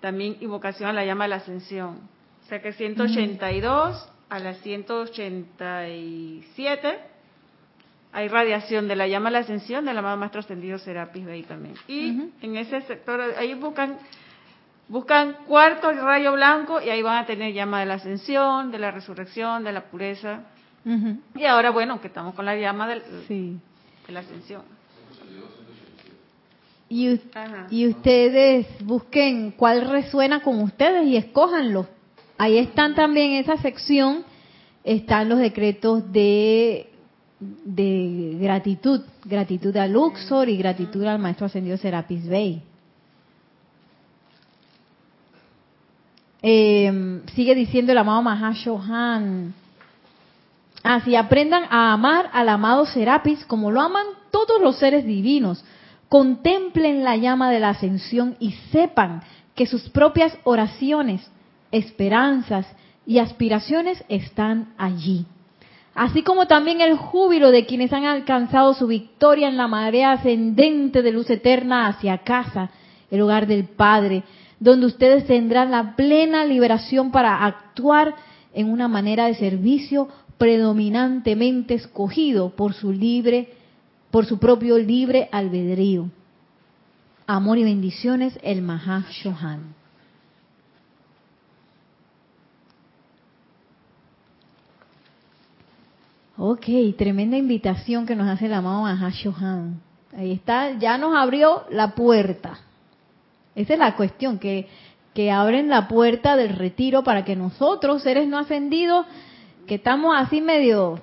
también 0.00 0.36
invocación 0.40 0.90
a 0.90 0.92
la 0.92 1.06
llama 1.06 1.24
de 1.24 1.28
la 1.28 1.36
ascensión. 1.36 1.98
O 2.44 2.48
sea 2.48 2.60
que 2.60 2.74
182 2.74 4.06
a 4.28 4.38
la 4.38 4.52
187 4.52 7.15
hay 8.16 8.28
radiación 8.28 8.88
de 8.88 8.96
la 8.96 9.06
llama 9.06 9.28
a 9.28 9.32
la 9.32 9.38
ascensión 9.40 9.84
del 9.84 9.98
amado 9.98 10.16
maestro 10.16 10.40
ascendido 10.40 10.78
Serapis 10.78 11.26
ahí 11.26 11.42
también. 11.42 11.74
Y 11.86 12.30
en 12.40 12.56
ese 12.56 12.80
sector, 12.80 13.20
ahí 13.36 13.52
buscan 13.52 13.98
buscan 14.88 15.36
cuarto 15.46 15.92
rayo 15.92 16.32
blanco 16.32 16.80
y 16.80 16.88
ahí 16.88 17.02
van 17.02 17.18
a 17.22 17.26
tener 17.26 17.52
llama 17.52 17.80
de 17.80 17.86
la 17.86 17.94
ascensión, 17.94 18.70
de 18.70 18.78
la 18.78 18.90
resurrección, 18.90 19.64
de 19.64 19.72
la 19.72 19.90
pureza. 19.90 20.44
Y 21.34 21.44
ahora, 21.44 21.70
bueno, 21.72 22.00
que 22.00 22.06
estamos 22.06 22.34
con 22.34 22.46
la 22.46 22.56
llama 22.56 22.88
de 22.88 23.02
la 24.08 24.20
ascensión. 24.20 24.62
Y, 26.88 27.20
y, 27.68 27.86
ustedes 27.86 28.66
busquen 28.82 29.50
cuál 29.50 29.90
resuena 29.90 30.40
con 30.40 30.62
ustedes 30.62 31.06
y 31.06 31.18
escójanlo. 31.18 31.86
Ahí 32.38 32.56
están 32.56 32.94
también 32.94 33.32
en 33.32 33.40
esa 33.40 33.58
sección, 33.58 34.24
están 34.84 35.28
los 35.28 35.38
decretos 35.38 36.10
de 36.10 36.95
de 37.38 38.38
gratitud, 38.40 39.02
gratitud 39.24 39.76
a 39.76 39.86
Luxor 39.86 40.48
y 40.48 40.56
gratitud 40.56 41.04
al 41.04 41.18
Maestro 41.18 41.46
Ascendido 41.46 41.76
Serapis 41.76 42.26
Bey. 42.26 42.62
Eh, 46.42 47.22
sigue 47.34 47.54
diciendo 47.54 47.92
el 47.92 47.98
amado 47.98 48.22
Mahashohan. 48.22 49.54
Así 50.82 51.16
aprendan 51.16 51.64
a 51.70 51.92
amar 51.92 52.30
al 52.32 52.48
amado 52.48 52.86
Serapis 52.86 53.44
como 53.44 53.70
lo 53.70 53.80
aman 53.80 54.06
todos 54.30 54.60
los 54.62 54.78
seres 54.78 55.04
divinos. 55.04 55.64
Contemplen 56.08 57.02
la 57.02 57.16
llama 57.16 57.50
de 57.50 57.60
la 57.60 57.70
ascensión 57.70 58.36
y 58.38 58.52
sepan 58.70 59.22
que 59.56 59.66
sus 59.66 59.88
propias 59.88 60.38
oraciones, 60.44 61.28
esperanzas 61.72 62.66
y 63.04 63.18
aspiraciones 63.18 64.04
están 64.08 64.72
allí 64.78 65.26
así 65.96 66.22
como 66.22 66.46
también 66.46 66.82
el 66.82 66.94
júbilo 66.94 67.50
de 67.50 67.64
quienes 67.64 67.92
han 67.92 68.04
alcanzado 68.04 68.74
su 68.74 68.86
victoria 68.86 69.48
en 69.48 69.56
la 69.56 69.66
marea 69.66 70.12
ascendente 70.12 71.00
de 71.02 71.10
luz 71.10 71.30
eterna 71.30 71.88
hacia 71.88 72.18
casa, 72.18 72.70
el 73.10 73.22
hogar 73.22 73.46
del 73.46 73.64
Padre, 73.64 74.22
donde 74.60 74.86
ustedes 74.86 75.26
tendrán 75.26 75.70
la 75.70 75.96
plena 75.96 76.44
liberación 76.44 77.10
para 77.10 77.44
actuar 77.44 78.14
en 78.52 78.70
una 78.70 78.88
manera 78.88 79.26
de 79.26 79.34
servicio 79.34 80.08
predominantemente 80.36 81.74
escogido 81.74 82.50
por 82.50 82.74
su 82.74 82.92
libre, 82.92 83.54
por 84.10 84.26
su 84.26 84.38
propio 84.38 84.78
libre 84.78 85.30
albedrío. 85.32 86.10
Amor 87.26 87.56
y 87.56 87.64
bendiciones, 87.64 88.38
el 88.42 88.60
Mahashohan. 88.60 89.75
Ok, 96.38 96.66
tremenda 96.98 97.38
invitación 97.38 98.04
que 98.04 98.14
nos 98.14 98.28
hace 98.28 98.44
el 98.44 98.52
amado 98.52 98.82
Mahashohan. 98.82 99.80
Ahí 100.14 100.32
está, 100.32 100.72
ya 100.72 100.98
nos 100.98 101.16
abrió 101.16 101.64
la 101.70 101.94
puerta. 101.94 102.58
Esa 103.54 103.72
es 103.72 103.78
la 103.78 103.96
cuestión, 103.96 104.38
que, 104.38 104.68
que 105.14 105.30
abren 105.30 105.70
la 105.70 105.88
puerta 105.88 106.36
del 106.36 106.50
retiro 106.50 107.02
para 107.02 107.24
que 107.24 107.36
nosotros, 107.36 108.02
seres 108.02 108.28
no 108.28 108.38
ascendidos, 108.38 109.06
que 109.66 109.76
estamos 109.76 110.14
así 110.14 110.42
medio, 110.42 111.00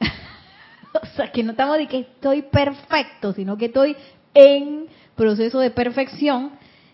o 1.02 1.06
sea, 1.16 1.32
que 1.32 1.42
no 1.42 1.52
estamos 1.52 1.78
de 1.78 1.86
que 1.86 2.00
estoy 2.00 2.42
perfecto, 2.42 3.32
sino 3.32 3.56
que 3.56 3.66
estoy 3.66 3.96
en 4.34 4.86
proceso 5.16 5.60
de 5.60 5.70
perfección, 5.70 6.50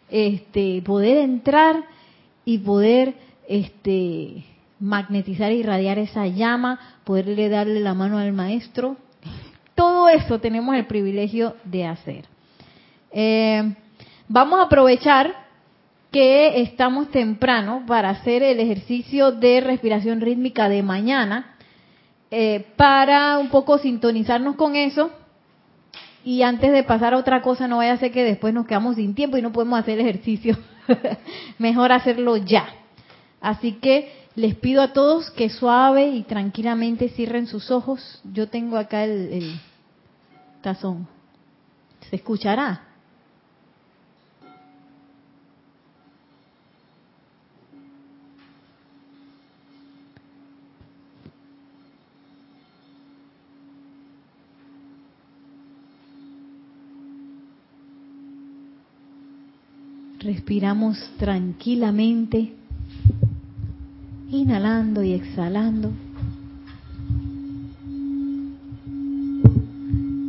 este, 0.08 0.80
poder 0.82 1.18
entrar 1.18 1.82
y 2.44 2.58
poder, 2.58 3.14
este, 3.48 4.44
magnetizar 4.80 5.52
y 5.52 5.56
irradiar 5.56 5.98
esa 5.98 6.26
llama, 6.26 6.80
poderle 7.04 7.48
darle 7.48 7.80
la 7.80 7.94
mano 7.94 8.18
al 8.18 8.32
maestro. 8.32 8.96
Todo 9.74 10.08
eso 10.08 10.40
tenemos 10.40 10.74
el 10.74 10.86
privilegio 10.86 11.54
de 11.64 11.86
hacer. 11.86 12.24
Eh, 13.12 13.74
vamos 14.28 14.58
a 14.58 14.64
aprovechar 14.64 15.34
que 16.10 16.62
estamos 16.62 17.10
temprano 17.10 17.84
para 17.86 18.10
hacer 18.10 18.42
el 18.42 18.58
ejercicio 18.58 19.30
de 19.32 19.60
respiración 19.60 20.20
rítmica 20.20 20.68
de 20.68 20.82
mañana, 20.82 21.54
eh, 22.30 22.66
para 22.76 23.38
un 23.38 23.48
poco 23.48 23.78
sintonizarnos 23.78 24.54
con 24.56 24.76
eso 24.76 25.10
Y 26.24 26.42
antes 26.42 26.70
de 26.72 26.82
pasar 26.82 27.14
a 27.14 27.16
otra 27.16 27.40
cosa, 27.42 27.66
no 27.66 27.78
vaya 27.78 27.94
a 27.94 27.96
ser 27.96 28.12
que 28.12 28.22
después 28.22 28.52
nos 28.52 28.66
quedamos 28.66 28.96
sin 28.96 29.14
tiempo 29.14 29.38
y 29.38 29.42
no 29.42 29.52
podemos 29.52 29.80
hacer 29.80 29.98
ejercicio. 29.98 30.56
Mejor 31.58 31.92
hacerlo 31.92 32.36
ya. 32.36 32.68
Así 33.40 33.72
que 33.72 34.19
les 34.40 34.54
pido 34.54 34.80
a 34.80 34.94
todos 34.94 35.30
que 35.32 35.50
suave 35.50 36.08
y 36.08 36.22
tranquilamente 36.22 37.10
cierren 37.10 37.46
sus 37.46 37.70
ojos. 37.70 38.22
Yo 38.32 38.48
tengo 38.48 38.78
acá 38.78 39.04
el, 39.04 39.60
tazón. 40.62 41.06
¿Se 42.08 42.16
escuchará? 42.16 42.86
Respiramos 60.18 60.98
tranquilamente, 61.18 62.54
inhalando 64.30 65.02
y 65.02 65.12
exhalando, 65.12 65.90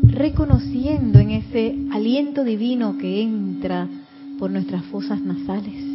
reconociendo 0.08 1.20
en 1.20 1.32
ese 1.32 1.76
aliento 1.92 2.44
divino 2.44 2.98
que 2.98 3.22
entra 3.22 3.88
por 4.40 4.52
nuestras 4.52 4.84
fosas 4.86 5.22
nasales 5.22 5.92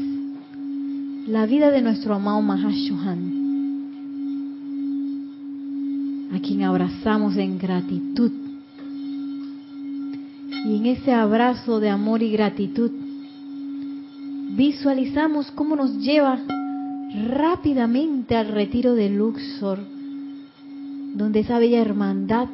la 1.26 1.44
vida 1.44 1.72
de 1.72 1.82
nuestro 1.82 2.14
amado 2.14 2.40
Mahashohan, 2.40 3.32
a 6.32 6.38
quien 6.38 6.62
abrazamos 6.62 7.36
en 7.36 7.58
gratitud. 7.58 8.30
Y 10.64 10.76
en 10.76 10.86
ese 10.86 11.12
abrazo 11.12 11.80
de 11.80 11.90
amor 11.90 12.22
y 12.22 12.30
gratitud, 12.30 12.92
visualizamos 14.56 15.50
cómo 15.50 15.74
nos 15.74 15.98
lleva 15.98 16.38
rápidamente 17.24 18.36
al 18.36 18.48
retiro 18.48 18.94
de 18.94 19.08
Luxor, 19.10 19.78
donde 21.14 21.40
esa 21.40 21.58
bella 21.58 21.80
hermandad 21.80 22.48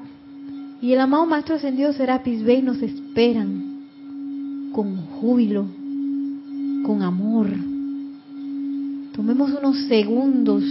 y 0.81 0.92
el 0.92 1.01
amado 1.01 1.27
Maestro 1.27 1.57
Ascendido 1.57 1.92
Serapis 1.92 2.42
Bey 2.42 2.62
nos 2.62 2.81
esperan 2.83 4.70
con 4.72 4.96
júbilo, 4.96 5.66
con 6.85 7.03
amor. 7.03 7.48
Tomemos 9.14 9.51
unos 9.53 9.77
segundos 9.88 10.64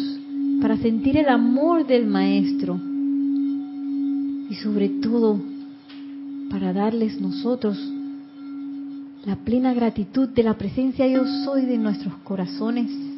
para 0.61 0.77
sentir 0.77 1.17
el 1.17 1.29
amor 1.29 1.85
del 1.85 2.05
Maestro 2.07 2.79
y 4.49 4.55
sobre 4.55 4.89
todo 4.89 5.39
para 6.49 6.73
darles 6.73 7.19
nosotros 7.21 7.77
la 9.25 9.35
plena 9.35 9.73
gratitud 9.73 10.29
de 10.29 10.43
la 10.43 10.55
presencia 10.55 11.07
yo 11.07 11.25
soy 11.45 11.65
de 11.65 11.77
nuestros 11.77 12.15
corazones. 12.23 13.10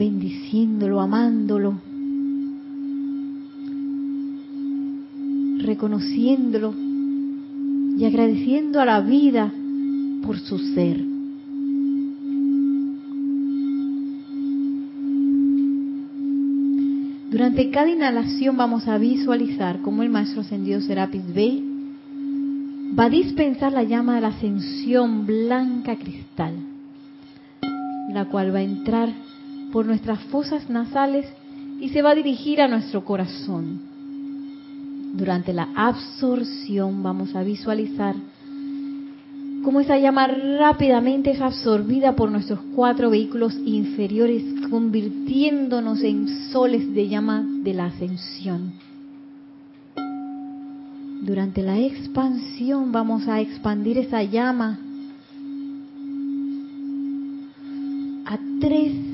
Bendiciéndolo, 0.00 0.98
amándolo, 0.98 1.74
reconociéndolo 5.58 6.74
y 7.98 8.06
agradeciendo 8.06 8.80
a 8.80 8.86
la 8.86 9.02
vida 9.02 9.52
por 10.22 10.38
su 10.38 10.56
ser. 10.56 11.04
Durante 17.30 17.68
cada 17.68 17.90
inhalación 17.90 18.56
vamos 18.56 18.88
a 18.88 18.96
visualizar 18.96 19.82
cómo 19.82 20.02
el 20.02 20.08
Maestro 20.08 20.40
Ascendido 20.40 20.80
Serapis 20.80 21.34
Bey 21.34 21.62
va 22.98 23.04
a 23.04 23.10
dispensar 23.10 23.74
la 23.74 23.82
llama 23.82 24.14
de 24.14 24.22
la 24.22 24.28
ascensión 24.28 25.26
blanca 25.26 25.96
cristal, 25.96 26.54
la 28.14 28.24
cual 28.30 28.54
va 28.54 28.60
a 28.60 28.62
entrar 28.62 29.29
por 29.72 29.86
nuestras 29.86 30.20
fosas 30.24 30.68
nasales 30.68 31.26
y 31.80 31.88
se 31.90 32.02
va 32.02 32.10
a 32.10 32.14
dirigir 32.14 32.60
a 32.60 32.68
nuestro 32.68 33.04
corazón. 33.04 33.80
Durante 35.14 35.52
la 35.52 35.68
absorción 35.74 37.02
vamos 37.02 37.34
a 37.34 37.42
visualizar 37.42 38.14
cómo 39.64 39.80
esa 39.80 39.98
llama 39.98 40.26
rápidamente 40.26 41.32
es 41.32 41.40
absorbida 41.40 42.14
por 42.14 42.30
nuestros 42.30 42.60
cuatro 42.74 43.10
vehículos 43.10 43.54
inferiores, 43.64 44.42
convirtiéndonos 44.70 46.02
en 46.02 46.28
soles 46.50 46.94
de 46.94 47.08
llama 47.08 47.44
de 47.62 47.74
la 47.74 47.86
ascensión. 47.86 48.72
Durante 51.22 51.62
la 51.62 51.78
expansión 51.78 52.92
vamos 52.92 53.28
a 53.28 53.40
expandir 53.40 53.98
esa 53.98 54.22
llama 54.22 54.78
a 58.26 58.38
tres 58.60 59.09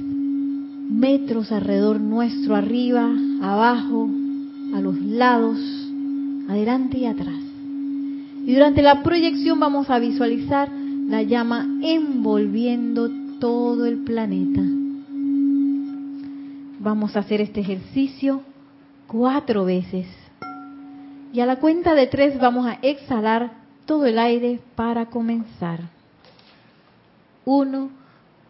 metros 0.96 1.52
alrededor 1.52 2.00
nuestro, 2.00 2.56
arriba, 2.56 3.06
abajo, 3.42 4.09
a 4.74 4.80
los 4.80 4.98
lados, 4.98 5.59
adelante 6.48 6.98
y 6.98 7.06
atrás. 7.06 7.38
Y 8.46 8.54
durante 8.54 8.80
la 8.80 9.02
proyección 9.02 9.61
vamos 9.61 9.90
a 9.90 9.98
visualizar 9.98 10.70
la 10.70 11.22
llama 11.22 11.66
envolviendo 11.82 13.11
todo 13.38 13.85
el 13.85 13.98
planeta. 13.98 14.62
Vamos 16.80 17.14
a 17.14 17.20
hacer 17.20 17.40
este 17.42 17.61
ejercicio 17.61 18.40
cuatro 19.06 19.64
veces. 19.64 20.06
Y 21.32 21.40
a 21.40 21.46
la 21.46 21.56
cuenta 21.56 21.94
de 21.94 22.06
tres 22.06 22.38
vamos 22.40 22.66
a 22.66 22.78
exhalar 22.80 23.52
todo 23.85 24.06
el 24.06 24.18
aire 24.18 24.61
para 24.74 25.06
comenzar. 25.06 25.80
Uno, 27.44 27.90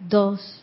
dos, 0.08 0.62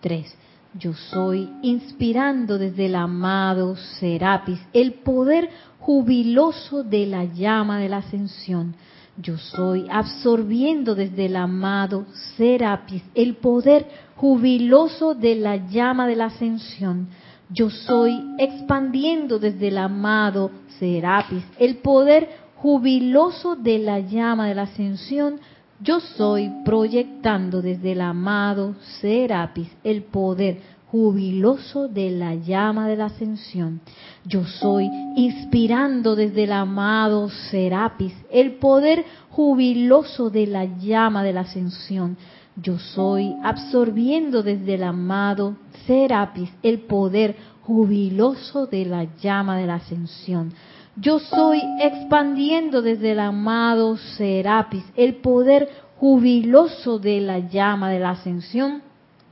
tres. 0.00 0.34
Yo 0.74 0.94
soy 0.94 1.50
inspirando 1.62 2.56
desde 2.56 2.86
el 2.86 2.94
amado 2.94 3.76
Serapis 3.98 4.60
el 4.72 4.94
poder 4.94 5.50
jubiloso 5.80 6.84
de 6.84 7.06
la 7.06 7.24
llama 7.24 7.80
de 7.80 7.88
la 7.88 7.98
ascensión. 7.98 8.76
Yo 9.16 9.36
soy 9.36 9.86
absorbiendo 9.90 10.94
desde 10.94 11.26
el 11.26 11.34
amado 11.34 12.06
Serapis 12.36 13.02
el 13.14 13.36
poder 13.36 13.86
jubiloso 14.14 15.14
de 15.14 15.34
la 15.34 15.56
llama 15.56 16.06
de 16.06 16.14
la 16.14 16.26
ascensión. 16.26 17.08
Yo 17.50 17.68
soy 17.68 18.22
expandiendo 18.38 19.40
desde 19.40 19.68
el 19.68 19.78
amado 19.78 20.52
Serapis 20.78 21.42
el 21.58 21.78
poder 21.78 22.28
jubiloso 22.54 23.56
de 23.56 23.80
la 23.80 23.98
llama 23.98 24.46
de 24.46 24.54
la 24.54 24.62
ascensión. 24.62 25.40
Yo 25.82 26.00
soy 26.00 26.52
proyectando 26.62 27.62
desde 27.62 27.92
el 27.92 28.02
amado 28.02 28.74
Serapis 29.00 29.70
el 29.82 30.02
poder 30.02 30.60
jubiloso 30.90 31.88
de 31.88 32.10
la 32.10 32.34
llama 32.34 32.86
de 32.86 32.96
la 32.96 33.06
ascensión. 33.06 33.80
Yo 34.26 34.44
soy 34.44 34.90
inspirando 35.16 36.16
desde 36.16 36.44
el 36.44 36.52
amado 36.52 37.30
Serapis 37.50 38.12
el 38.30 38.56
poder 38.56 39.06
jubiloso 39.30 40.28
de 40.28 40.46
la 40.46 40.66
llama 40.66 41.22
de 41.22 41.32
la 41.32 41.40
ascensión. 41.42 42.18
Yo 42.56 42.78
soy 42.78 43.34
absorbiendo 43.42 44.42
desde 44.42 44.74
el 44.74 44.82
amado 44.82 45.56
Serapis 45.86 46.50
el 46.62 46.80
poder 46.80 47.36
jubiloso 47.62 48.66
de 48.66 48.84
la 48.84 49.04
llama 49.16 49.56
de 49.56 49.66
la 49.66 49.76
ascensión. 49.76 50.52
Yo 50.96 51.18
soy 51.18 51.62
expandiendo 51.80 52.82
desde 52.82 53.12
el 53.12 53.20
amado 53.20 53.96
Serapis 54.16 54.84
el 54.96 55.16
poder 55.16 55.68
jubiloso 55.98 56.98
de 56.98 57.20
la 57.20 57.38
llama 57.38 57.90
de 57.90 58.00
la 58.00 58.10
ascensión 58.10 58.82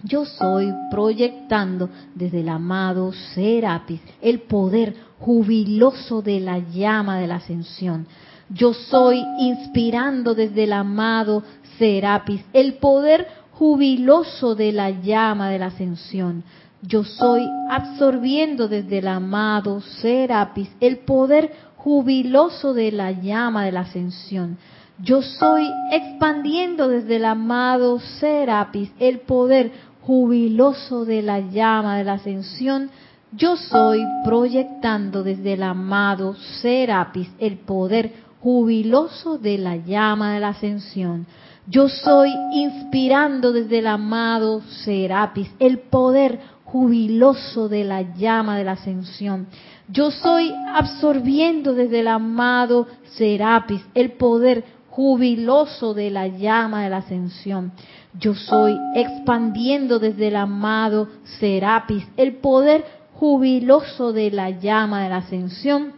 yo 0.02 0.24
soy 0.24 0.72
proyectando 0.90 1.88
desde 2.14 2.40
el 2.40 2.48
amado 2.48 3.12
Serapis 3.34 4.00
el 4.22 4.40
poder 4.40 4.94
jubiloso 5.18 6.22
de 6.22 6.40
la 6.40 6.58
llama 6.58 7.18
de 7.18 7.26
la 7.26 7.36
ascensión. 7.36 8.06
Yo 8.48 8.72
soy 8.72 9.24
inspirando 9.40 10.34
desde 10.34 10.64
el 10.64 10.72
amado 10.72 11.42
Serapis 11.78 12.44
el 12.52 12.74
poder 12.74 13.26
jubiloso 13.52 14.54
de 14.54 14.72
la 14.72 14.90
llama 14.90 15.50
de 15.50 15.58
la 15.58 15.66
ascensión. 15.66 16.44
Yo 16.82 17.04
soy 17.04 17.48
absorbiendo 17.70 18.68
desde 18.68 18.98
el 18.98 19.08
amado 19.08 19.80
Serapis 19.80 20.70
el 20.80 20.98
poder 20.98 21.52
jubiloso 21.76 22.74
de 22.74 22.92
la 22.92 23.12
llama 23.12 23.64
de 23.64 23.72
la 23.72 23.80
ascensión. 23.80 24.58
Yo 25.00 25.22
soy 25.22 25.70
expandiendo 25.90 26.88
desde 26.88 27.16
el 27.16 27.24
amado 27.24 27.98
Serapis 27.98 28.92
el 28.98 29.20
poder 29.20 29.72
jubiloso 30.08 31.04
de 31.04 31.20
la 31.20 31.40
llama 31.40 31.98
de 31.98 32.04
la 32.04 32.14
ascensión, 32.14 32.90
yo 33.32 33.56
soy 33.56 34.06
proyectando 34.24 35.22
desde 35.22 35.52
el 35.52 35.62
amado 35.62 36.34
Serapis 36.62 37.28
el 37.38 37.58
poder 37.58 38.14
jubiloso 38.40 39.36
de 39.36 39.58
la 39.58 39.76
llama 39.76 40.32
de 40.32 40.40
la 40.40 40.48
ascensión. 40.48 41.26
Yo 41.66 41.90
soy 41.90 42.30
inspirando 42.54 43.52
desde 43.52 43.80
el 43.80 43.86
amado 43.86 44.62
Serapis 44.82 45.50
el 45.58 45.78
poder 45.78 46.40
jubiloso 46.72 47.70
de 47.70 47.82
la 47.82 48.02
llama 48.14 48.58
de 48.58 48.64
la 48.64 48.72
ascensión. 48.72 49.46
Yo 49.88 50.10
soy 50.10 50.52
absorbiendo 50.74 51.72
desde 51.72 52.00
el 52.00 52.08
amado 52.08 52.86
Serapis 53.16 53.80
el 53.94 54.12
poder 54.12 54.64
jubiloso 54.90 55.94
de 55.94 56.10
la 56.10 56.26
llama 56.26 56.84
de 56.84 56.90
la 56.90 56.98
ascensión. 56.98 57.72
Yo 58.12 58.34
soy 58.34 58.78
expandiendo 58.94 59.98
desde 59.98 60.28
el 60.28 60.36
amado 60.36 61.08
Serapis 61.40 62.06
el 62.18 62.36
poder 62.36 62.84
jubiloso 63.14 64.12
de 64.12 64.30
la 64.30 64.50
llama 64.50 65.04
de 65.04 65.08
la 65.08 65.16
ascensión. 65.18 65.92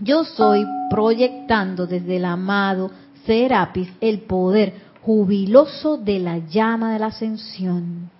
Yo 0.00 0.24
soy 0.24 0.64
proyectando 0.88 1.86
desde 1.86 2.16
el 2.16 2.24
amado 2.24 2.90
Serapis 3.26 3.90
el 4.00 4.20
poder 4.20 4.72
jubiloso 5.02 5.98
de 5.98 6.18
la 6.18 6.38
llama 6.38 6.94
de 6.94 6.98
la 6.98 7.06
ascensión. 7.06 8.13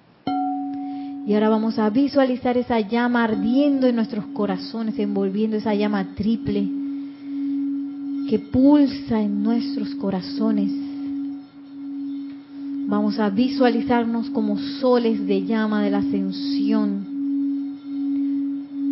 Y 1.27 1.33
ahora 1.33 1.49
vamos 1.49 1.79
a 1.79 1.89
visualizar 1.89 2.59
esa 2.59 2.81
llama 2.81 3.25
ardiendo 3.25 3.87
en 3.87 3.97
nuestros 3.97 4.27
corazones, 4.27 4.99
envolviendo 4.99 5.57
esa 5.57 5.75
llama 5.75 6.15
triple 6.15 6.69
que 8.29 8.39
pulsa 8.39 9.23
en 9.23 9.43
nuestros 9.43 9.95
corazones. 9.95 10.71
Vamos 12.87 13.19
a 13.19 13.31
visualizarnos 13.31 14.29
como 14.31 14.59
soles 14.59 15.27
de 15.27 15.45
llama 15.47 15.83
de 15.83 15.91
la 15.91 15.99
ascensión, 15.99 17.07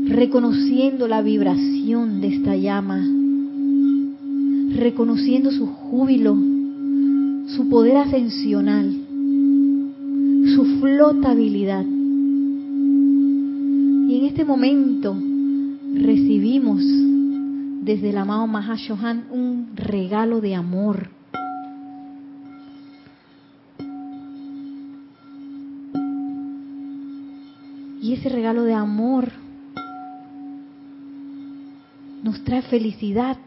reconociendo 0.08 1.08
la 1.08 1.20
vibración 1.20 2.22
de 2.22 2.28
esta 2.28 2.56
llama, 2.56 3.04
reconociendo 4.76 5.50
su 5.50 5.66
júbilo, 5.66 6.34
su 7.54 7.68
poder 7.68 7.98
ascensional, 7.98 8.90
su 10.54 10.64
flotabilidad. 10.80 11.84
Y 14.12 14.18
en 14.18 14.26
este 14.26 14.44
momento 14.44 15.14
recibimos 15.94 16.82
desde 17.82 18.10
el 18.10 18.18
amado 18.18 18.46
Mahashohan 18.46 19.24
un 19.30 19.74
regalo 19.74 20.42
de 20.42 20.54
amor. 20.54 21.08
Y 28.02 28.12
ese 28.12 28.28
regalo 28.28 28.64
de 28.64 28.74
amor 28.74 29.32
nos 32.22 32.44
trae 32.44 32.60
felicidad, 32.60 33.38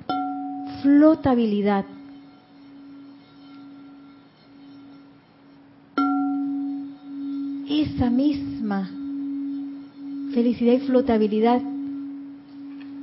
flotabilidad. 0.82 1.86
Esa 7.70 8.10
misma 8.10 8.90
felicidad 10.36 10.74
y 10.74 10.80
flotabilidad 10.80 11.62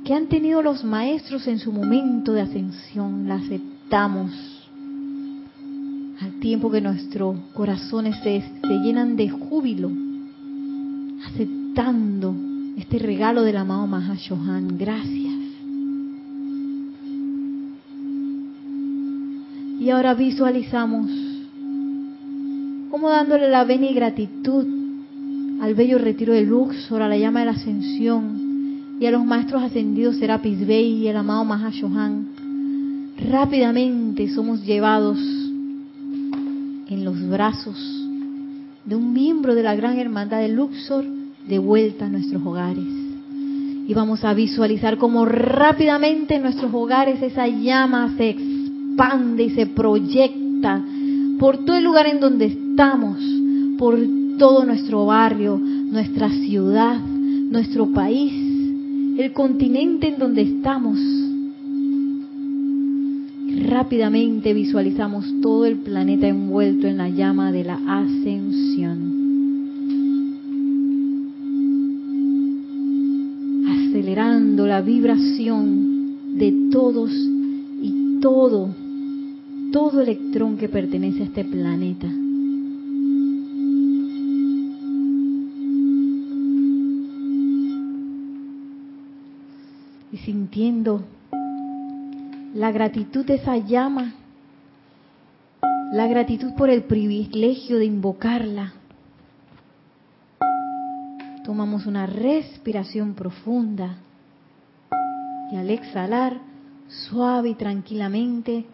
que 0.05 0.13
han 0.13 0.27
tenido 0.27 0.61
los 0.61 0.83
maestros 0.83 1.47
en 1.47 1.57
su 1.57 1.71
momento 1.71 2.31
de 2.31 2.41
ascensión, 2.41 3.27
la 3.27 3.35
aceptamos 3.35 4.31
al 6.21 6.39
tiempo 6.39 6.69
que 6.69 6.79
nuestros 6.79 7.35
corazones 7.55 8.17
se, 8.17 8.43
se 8.61 8.73
llenan 8.83 9.15
de 9.15 9.29
júbilo, 9.29 9.89
aceptando 11.25 12.35
este 12.77 12.99
regalo 12.99 13.41
del 13.41 13.57
amado 13.57 13.87
Mahashohan. 13.87 14.77
Gracias. 14.77 15.33
Y 19.79 19.89
ahora 19.89 20.13
visualizamos 20.13 21.09
como 22.91 23.09
dándole 23.09 23.49
la 23.49 23.63
venia 23.63 23.89
y 23.89 23.95
gratitud 23.95 24.72
al 25.63 25.75
bello 25.75 25.97
retiro 25.97 26.33
de 26.33 26.41
Luxor, 26.41 27.01
a 27.01 27.07
la 27.07 27.17
llama 27.17 27.39
de 27.39 27.45
la 27.45 27.53
ascensión 27.53 28.97
y 28.99 29.05
a 29.05 29.11
los 29.11 29.23
maestros 29.23 29.63
ascendidos 29.63 30.17
Serapis 30.17 30.67
Bey 30.67 31.03
y 31.03 31.07
el 31.07 31.15
amado 31.15 31.45
Mahashohan, 31.45 33.13
rápidamente 33.31 34.27
somos 34.27 34.61
llevados 34.65 35.17
en 36.89 37.05
los 37.05 37.29
brazos 37.29 37.77
de 38.83 38.93
un 38.93 39.13
miembro 39.13 39.55
de 39.55 39.63
la 39.63 39.73
gran 39.73 39.97
hermandad 39.97 40.41
de 40.41 40.49
Luxor 40.49 41.05
de 41.47 41.59
vuelta 41.59 42.07
a 42.07 42.09
nuestros 42.09 42.45
hogares. 42.45 42.83
Y 43.87 43.93
vamos 43.93 44.25
a 44.25 44.33
visualizar 44.33 44.97
cómo 44.97 45.23
rápidamente 45.23 46.35
en 46.35 46.41
nuestros 46.41 46.73
hogares 46.73 47.21
esa 47.21 47.47
llama 47.47 48.13
se 48.17 48.31
expande 48.31 49.43
y 49.43 49.49
se 49.51 49.67
proyecta 49.67 50.83
por 51.39 51.59
todo 51.59 51.77
el 51.77 51.85
lugar 51.85 52.07
en 52.07 52.19
donde 52.19 52.47
estamos, 52.47 53.17
por 53.77 53.97
todo 54.37 54.65
nuestro 54.65 55.05
barrio, 55.05 55.57
nuestra 55.57 56.29
ciudad, 56.29 56.99
nuestro 56.99 57.87
país, 57.87 58.31
el 59.17 59.31
continente 59.33 60.07
en 60.07 60.19
donde 60.19 60.41
estamos. 60.41 60.97
Rápidamente 63.67 64.53
visualizamos 64.53 65.25
todo 65.41 65.65
el 65.65 65.77
planeta 65.77 66.27
envuelto 66.27 66.87
en 66.87 66.97
la 66.97 67.09
llama 67.09 67.51
de 67.51 67.63
la 67.63 67.75
ascensión. 67.75 69.23
Acelerando 73.67 74.65
la 74.65 74.81
vibración 74.81 76.37
de 76.37 76.69
todos 76.71 77.11
y 77.11 78.19
todo, 78.19 78.69
todo 79.71 80.01
electrón 80.01 80.57
que 80.57 80.69
pertenece 80.69 81.21
a 81.21 81.25
este 81.25 81.45
planeta. 81.45 82.22
Sintiendo 90.25 91.03
la 92.53 92.71
gratitud 92.71 93.25
de 93.25 93.35
esa 93.35 93.57
llama, 93.57 94.13
la 95.91 96.07
gratitud 96.07 96.53
por 96.53 96.69
el 96.69 96.83
privilegio 96.83 97.77
de 97.77 97.85
invocarla. 97.85 98.73
Tomamos 101.43 101.85
una 101.85 102.05
respiración 102.05 103.15
profunda 103.15 103.97
y 105.51 105.57
al 105.57 105.69
exhalar, 105.69 106.39
suave 106.87 107.49
y 107.49 107.55
tranquilamente, 107.55 108.65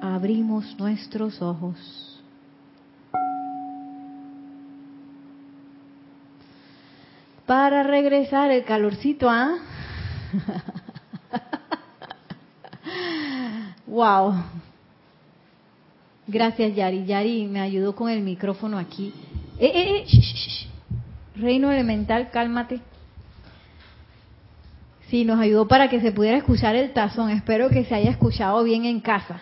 abrimos 0.00 0.76
nuestros 0.78 1.42
ojos. 1.42 2.22
Para 7.46 7.82
regresar 7.82 8.50
el 8.50 8.64
calorcito, 8.64 9.28
¿ah? 9.28 9.56
wow. 13.86 14.34
Gracias, 16.26 16.74
Yari. 16.74 17.06
Yari 17.06 17.46
me 17.46 17.60
ayudó 17.60 17.94
con 17.94 18.10
el 18.10 18.20
micrófono 18.20 18.76
aquí. 18.78 19.14
Eh, 19.58 19.70
eh, 19.74 20.04
eh 20.06 20.68
Reino 21.34 21.70
elemental, 21.70 22.30
cálmate. 22.30 22.80
Sí, 25.08 25.24
nos 25.24 25.40
ayudó 25.40 25.66
para 25.66 25.88
que 25.88 26.00
se 26.00 26.12
pudiera 26.12 26.36
escuchar 26.36 26.76
el 26.76 26.92
tazón. 26.92 27.30
Espero 27.30 27.70
que 27.70 27.84
se 27.84 27.94
haya 27.94 28.10
escuchado 28.10 28.62
bien 28.64 28.84
en 28.84 29.00
casa. 29.00 29.40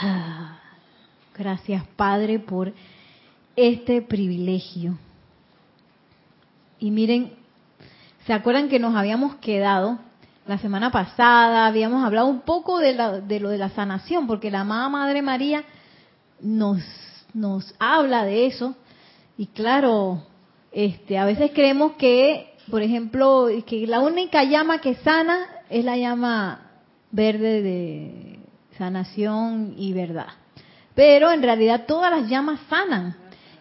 Gracias, 1.38 1.84
Padre, 1.96 2.40
por 2.40 2.72
este 3.54 4.02
privilegio. 4.02 4.98
Y 6.78 6.90
miren, 6.90 7.32
¿se 8.26 8.32
acuerdan 8.32 8.68
que 8.68 8.78
nos 8.78 8.94
habíamos 8.94 9.36
quedado 9.36 9.98
la 10.46 10.58
semana 10.58 10.92
pasada? 10.92 11.66
Habíamos 11.66 12.04
hablado 12.04 12.28
un 12.28 12.40
poco 12.40 12.78
de, 12.78 12.94
lo 12.94 13.48
de 13.48 13.58
la 13.58 13.70
sanación, 13.70 14.26
porque 14.26 14.50
la 14.50 14.60
amada 14.60 14.88
Madre 14.88 15.22
María 15.22 15.64
nos, 16.40 16.80
nos 17.34 17.74
habla 17.78 18.24
de 18.24 18.46
eso. 18.46 18.76
Y 19.36 19.46
claro, 19.46 20.22
este, 20.72 21.18
a 21.18 21.24
veces 21.24 21.50
creemos 21.52 21.92
que, 21.92 22.54
por 22.70 22.82
ejemplo, 22.82 23.48
que 23.66 23.86
la 23.86 24.00
única 24.00 24.44
llama 24.44 24.80
que 24.80 24.94
sana 24.96 25.46
es 25.68 25.84
la 25.84 25.96
llama 25.96 26.70
verde 27.10 27.62
de 27.62 28.38
sanación 28.76 29.74
y 29.76 29.92
verdad. 29.92 30.28
Pero 30.94 31.30
en 31.32 31.42
realidad 31.42 31.86
todas 31.86 32.10
las 32.10 32.28
llamas 32.28 32.60
sanan. 32.68 33.16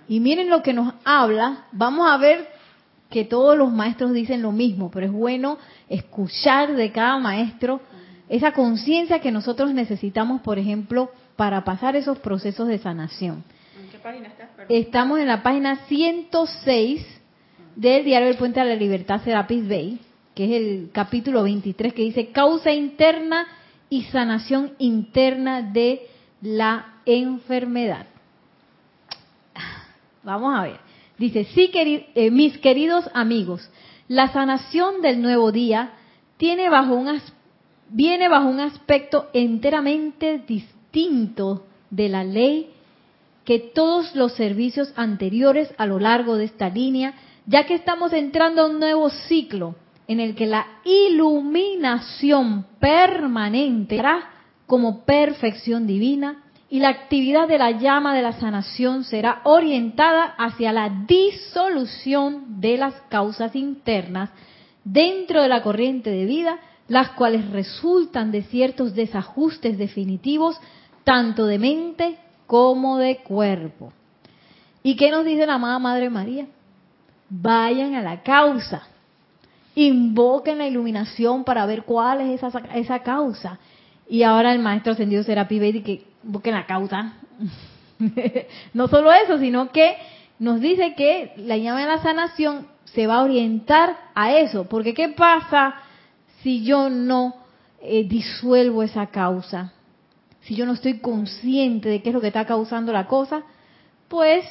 Y 0.07 0.20
miren 0.20 0.49
lo 0.49 0.63
que 0.63 0.74
nos 0.74 0.93
habla. 1.03 1.65
Vamos 1.72 2.09
a 2.09 2.18
ver 2.18 2.56
que 3.09 3.25
todos 3.25 3.57
los 3.57 3.71
maestros 3.71 4.13
dicen 4.13 4.41
lo 4.41 4.51
mismo, 4.51 4.91
pero 4.91 5.05
es 5.05 5.11
bueno 5.11 5.57
escuchar 5.89 6.75
de 6.75 6.91
cada 6.91 7.17
maestro 7.19 7.79
esa 8.29 8.51
conciencia 8.51 9.19
que 9.19 9.31
nosotros 9.31 9.73
necesitamos, 9.73 10.41
por 10.41 10.59
ejemplo, 10.59 11.09
para 11.35 11.63
pasar 11.63 11.95
esos 11.95 12.19
procesos 12.19 12.67
de 12.67 12.77
sanación. 12.77 13.43
¿En 13.81 13.89
qué 13.89 13.97
página 13.99 14.27
estás? 14.27 14.49
Estamos 14.67 15.19
en 15.19 15.27
la 15.27 15.43
página 15.43 15.77
106 15.87 17.05
del 17.75 18.03
Diario 18.03 18.27
del 18.27 18.37
Puente 18.37 18.59
a 18.59 18.65
la 18.65 18.75
Libertad 18.75 19.21
Serapis 19.23 19.67
Bay, 19.67 19.99
que 20.35 20.45
es 20.45 20.51
el 20.51 20.89
capítulo 20.91 21.43
23 21.43 21.93
que 21.93 22.01
dice 22.01 22.31
causa 22.31 22.73
interna 22.73 23.47
y 23.89 24.03
sanación 24.03 24.73
interna 24.79 25.61
de 25.61 26.07
la 26.41 26.95
enfermedad. 27.05 28.07
Vamos 30.23 30.53
a 30.57 30.63
ver. 30.63 30.86
Dice, 31.18 31.47
eh, 31.55 32.32
mis 32.32 32.57
queridos 32.59 33.09
amigos, 33.13 33.68
la 34.07 34.32
sanación 34.32 35.01
del 35.01 35.22
nuevo 35.22 35.51
día 35.51 35.93
tiene 36.38 36.70
bajo 36.70 36.95
un 36.95 37.20
viene 37.89 38.28
bajo 38.28 38.49
un 38.49 38.59
aspecto 38.59 39.28
enteramente 39.34 40.43
distinto 40.45 41.65
de 41.89 42.09
la 42.09 42.24
ley 42.24 42.70
que 43.45 43.59
todos 43.59 44.13
los 44.13 44.34
servicios 44.34 44.91
anteriores 44.95 45.74
a 45.78 45.86
lo 45.86 45.99
largo 45.99 46.36
de 46.36 46.45
esta 46.45 46.70
línea, 46.70 47.13
ya 47.45 47.65
que 47.65 47.76
estamos 47.76 48.11
entrando 48.11 48.61
a 48.61 48.68
un 48.68 48.80
nuevo 48.80 49.09
ciclo 49.09 49.76
en 50.07 50.20
el 50.20 50.36
que 50.36 50.45
la 50.45 50.68
iluminación 50.84 52.65
permanente 52.80 54.01
como 54.65 55.05
perfección 55.05 55.88
divina 55.88 56.43
y 56.70 56.80
la 56.80 56.89
actividad 56.89 57.47
de 57.47 57.57
la 57.57 57.72
llama 57.72 58.13
de 58.13 58.22
la 58.22 58.34
sanación 58.34 59.03
será 59.03 59.41
orientada 59.43 60.24
hacia 60.38 60.74
la 60.74 60.89
disolución 61.07 62.59
de 62.59 62.78
las 62.78 62.93
causas 63.09 63.55
internas 63.55 64.30
dentro 64.84 65.41
de 65.41 65.47
la 65.47 65.61
corriente 65.61 66.09
de 66.09 66.26
vida, 66.26 66.59
las 66.88 67.09
cuales 67.11 67.49
resultan 67.51 68.32
de 68.32 68.43
ciertos 68.43 68.95
desajustes 68.95 69.78
definitivos 69.78 70.59
tanto 71.03 71.45
de 71.45 71.57
mente 71.57 72.18
como 72.47 72.97
de 72.97 73.18
cuerpo. 73.18 73.93
¿Y 74.84 74.95
qué 74.95 75.09
nos 75.09 75.26
dice 75.26 75.45
la 75.45 75.55
amada 75.55 75.80
Madre 75.80 76.09
María? 76.09 76.47
Vayan 77.30 77.95
a 77.95 78.01
la 78.01 78.24
causa, 78.24 78.88
invoquen 79.76 80.57
la 80.57 80.68
iluminación 80.68 81.43
para 81.43 81.65
ver 81.65 81.84
cuál 81.84 82.22
es 82.22 82.43
esa, 82.43 82.59
esa 82.74 82.99
causa. 82.99 83.59
Y 84.09 84.23
ahora 84.23 84.53
el 84.53 84.59
maestro 84.59 84.93
ascendido 84.93 85.23
será 85.23 85.47
y 85.49 85.81
que 85.81 86.05
busquen 86.23 86.53
la 86.53 86.65
causa. 86.65 87.13
no 88.73 88.87
solo 88.87 89.11
eso, 89.11 89.37
sino 89.37 89.71
que 89.71 89.97
nos 90.39 90.61
dice 90.61 90.93
que 90.95 91.33
la 91.37 91.57
llama 91.57 91.81
de 91.81 91.87
la 91.87 92.01
sanación 92.01 92.67
se 92.85 93.07
va 93.07 93.17
a 93.17 93.23
orientar 93.23 93.97
a 94.15 94.33
eso. 94.33 94.65
Porque 94.65 94.93
¿qué 94.93 95.09
pasa 95.09 95.75
si 96.41 96.63
yo 96.63 96.89
no 96.89 97.35
eh, 97.81 98.07
disuelvo 98.07 98.83
esa 98.83 99.07
causa? 99.07 99.73
Si 100.41 100.55
yo 100.55 100.65
no 100.65 100.73
estoy 100.73 100.99
consciente 100.99 101.89
de 101.89 102.01
qué 102.01 102.09
es 102.09 102.15
lo 102.15 102.21
que 102.21 102.27
está 102.27 102.45
causando 102.45 102.93
la 102.93 103.07
cosa, 103.07 103.43
pues 104.07 104.45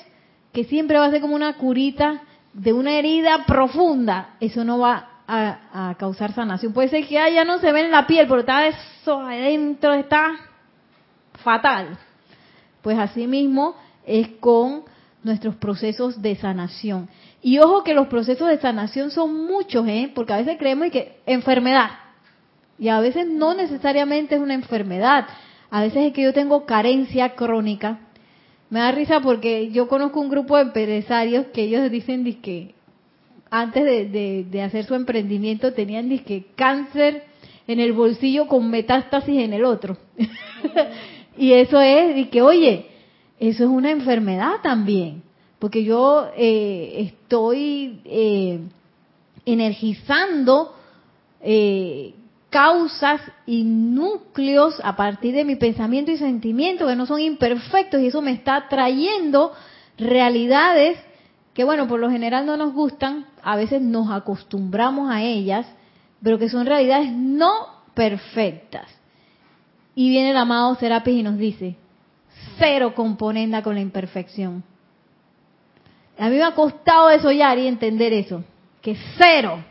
que 0.53 0.65
siempre 0.65 0.99
va 0.99 1.07
a 1.07 1.11
ser 1.11 1.23
como 1.23 1.35
una 1.35 1.55
curita 1.55 2.23
de 2.53 2.73
una 2.73 2.93
herida 2.93 3.45
profunda. 3.47 4.37
Eso 4.41 4.65
no 4.65 4.79
va 4.79 5.16
a, 5.27 5.95
causar 5.99 6.33
sanación. 6.33 6.73
Puede 6.73 6.89
ser 6.89 7.07
que 7.07 7.15
ya 7.15 7.45
no 7.45 7.59
se 7.59 7.73
ve 7.73 7.83
en 7.83 7.91
la 7.91 8.07
piel, 8.07 8.27
pero 8.29 8.41
está 8.41 8.67
eso 8.67 9.21
adentro, 9.21 9.93
está 9.95 10.33
fatal. 11.43 11.99
Pues 12.83 12.99
así 12.99 13.27
mismo 13.27 13.75
es 14.07 14.29
con 14.41 14.85
nuestros 15.23 15.57
procesos 15.57 16.23
de 16.23 16.37
sanación. 16.37 17.09
Y 17.43 17.59
ojo 17.59 17.83
que 17.83 17.95
los 17.95 18.07
procesos 18.07 18.49
de 18.49 18.59
sanación 18.59 19.11
son 19.11 19.47
muchos, 19.47 19.87
¿eh? 19.89 20.11
porque 20.15 20.33
a 20.33 20.39
veces 20.39 20.57
creemos 20.59 20.91
que 20.91 21.21
enfermedad. 21.27 21.91
Y 22.79 22.89
a 22.89 23.01
veces 23.01 23.27
no 23.27 23.55
necesariamente 23.55 24.37
es 24.37 24.41
una 24.41 24.55
enfermedad. 24.55 25.27
A 25.71 25.81
veces 25.81 26.07
es 26.07 26.13
que 26.13 26.23
yo 26.23 26.33
tengo 26.33 26.67
carencia 26.67 27.35
crónica. 27.35 28.01
Me 28.71 28.81
da 28.81 28.93
risa 28.93 29.21
porque 29.21 29.71
yo 29.71 29.89
conozco 29.89 30.21
un 30.21 30.29
grupo 30.29 30.57
de 30.57 30.63
empresarios 30.63 31.47
que 31.53 31.63
ellos 31.63 31.91
dicen 31.91 32.25
que 32.41 32.76
antes 33.61 33.85
de, 34.13 34.63
hacer 34.63 34.85
su 34.85 34.95
emprendimiento 34.95 35.73
tenían 35.73 36.11
que 36.19 36.47
cáncer 36.55 37.25
en 37.67 37.81
el 37.81 37.95
bolsillo 37.95 38.49
con 38.49 38.71
metástasis 38.71 39.39
en 39.39 39.55
el 39.55 39.65
otro. 39.65 39.97
y 41.39 41.53
eso 41.53 41.81
es, 41.81 42.19
y 42.19 42.27
que 42.27 42.43
oye, 42.43 42.87
eso 43.41 43.65
es 43.65 43.71
una 43.71 43.91
enfermedad 43.91 44.57
también, 44.63 45.23
porque 45.59 45.85
yo 45.85 46.29
eh, 46.37 46.97
estoy 46.99 48.01
eh, 48.05 48.61
energizando 49.47 50.75
eh, 51.41 52.13
causas 52.51 53.23
y 53.47 53.65
núcleos 53.65 54.79
a 54.85 54.97
partir 54.97 55.35
de 55.35 55.45
mi 55.45 55.57
pensamiento 55.57 56.13
y 56.13 56.19
sentimiento 56.19 56.87
que 56.87 56.97
no 56.97 57.07
son 57.07 57.21
imperfectos 57.21 58.03
y 58.03 58.09
eso 58.09 58.21
me 58.21 58.33
está 58.33 58.69
trayendo 58.69 59.53
realidades 59.97 60.99
que 61.57 61.65
bueno, 61.65 61.89
por 61.89 61.99
lo 61.99 62.11
general 62.11 62.45
no 62.45 62.59
nos 62.59 62.75
gustan, 62.75 63.25
a 63.47 63.55
veces 63.55 63.81
nos 63.81 64.11
acostumbramos 64.11 65.09
a 65.09 65.23
ellas, 65.23 65.69
pero 66.21 66.37
que 66.37 66.49
son 66.49 66.67
realidades 66.67 67.13
no 67.13 67.53
perfectas. 67.95 68.89
Y 69.95 70.09
viene 70.09 70.33
el 70.33 70.37
amado 70.37 70.75
Serapis 70.75 71.15
y 71.15 71.23
nos 71.23 71.39
dice, 71.39 71.77
cero 72.59 72.93
componenda 72.97 73.63
con 73.63 73.77
la 73.77 73.83
imperfección. 73.83 74.65
A 76.19 76.29
mí 76.29 76.35
me 76.35 76.43
ha 76.43 76.57
costado 76.57 77.07
desollar 77.07 77.57
y 77.61 77.69
entender 77.69 78.13
eso, 78.13 78.43
que 78.83 78.97
cero. 79.17 79.65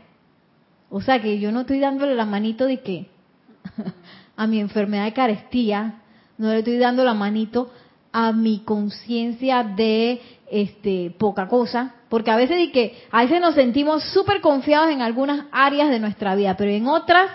O 0.88 1.02
sea 1.02 1.20
que 1.20 1.38
yo 1.38 1.52
no 1.52 1.60
estoy 1.60 1.78
dándole 1.78 2.14
la 2.14 2.24
manito 2.24 2.64
de 2.64 2.80
que 2.80 3.10
a 4.36 4.46
mi 4.46 4.58
enfermedad 4.58 5.04
de 5.04 5.12
carestía, 5.12 6.00
no 6.38 6.48
le 6.48 6.60
estoy 6.60 6.78
dando 6.78 7.04
la 7.04 7.12
manito 7.12 7.70
a 8.10 8.32
mi 8.32 8.60
conciencia 8.60 9.62
de 9.64 10.22
este 10.50 11.14
poca 11.18 11.48
cosa, 11.48 11.94
porque 12.08 12.30
a 12.30 12.36
veces 12.36 12.58
y 12.60 12.70
que 12.70 12.96
a 13.10 13.22
veces 13.22 13.40
nos 13.40 13.54
sentimos 13.54 14.04
súper 14.12 14.40
confiados 14.40 14.90
en 14.90 15.02
algunas 15.02 15.46
áreas 15.52 15.90
de 15.90 15.98
nuestra 15.98 16.34
vida, 16.34 16.56
pero 16.56 16.70
en 16.70 16.86
otras 16.86 17.30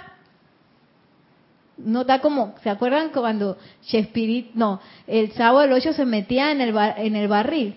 no 1.77 2.03
da 2.03 2.19
como, 2.19 2.53
¿se 2.61 2.69
acuerdan 2.69 3.09
cuando 3.09 3.57
Shakespeare, 3.83 4.51
no, 4.53 4.79
el 5.07 5.31
sábado 5.33 5.61
del 5.61 5.73
8 5.73 5.93
se 5.93 6.05
metía 6.05 6.51
en 6.51 6.61
el 6.61 6.75
en 6.77 7.15
el 7.15 7.27
barril? 7.27 7.75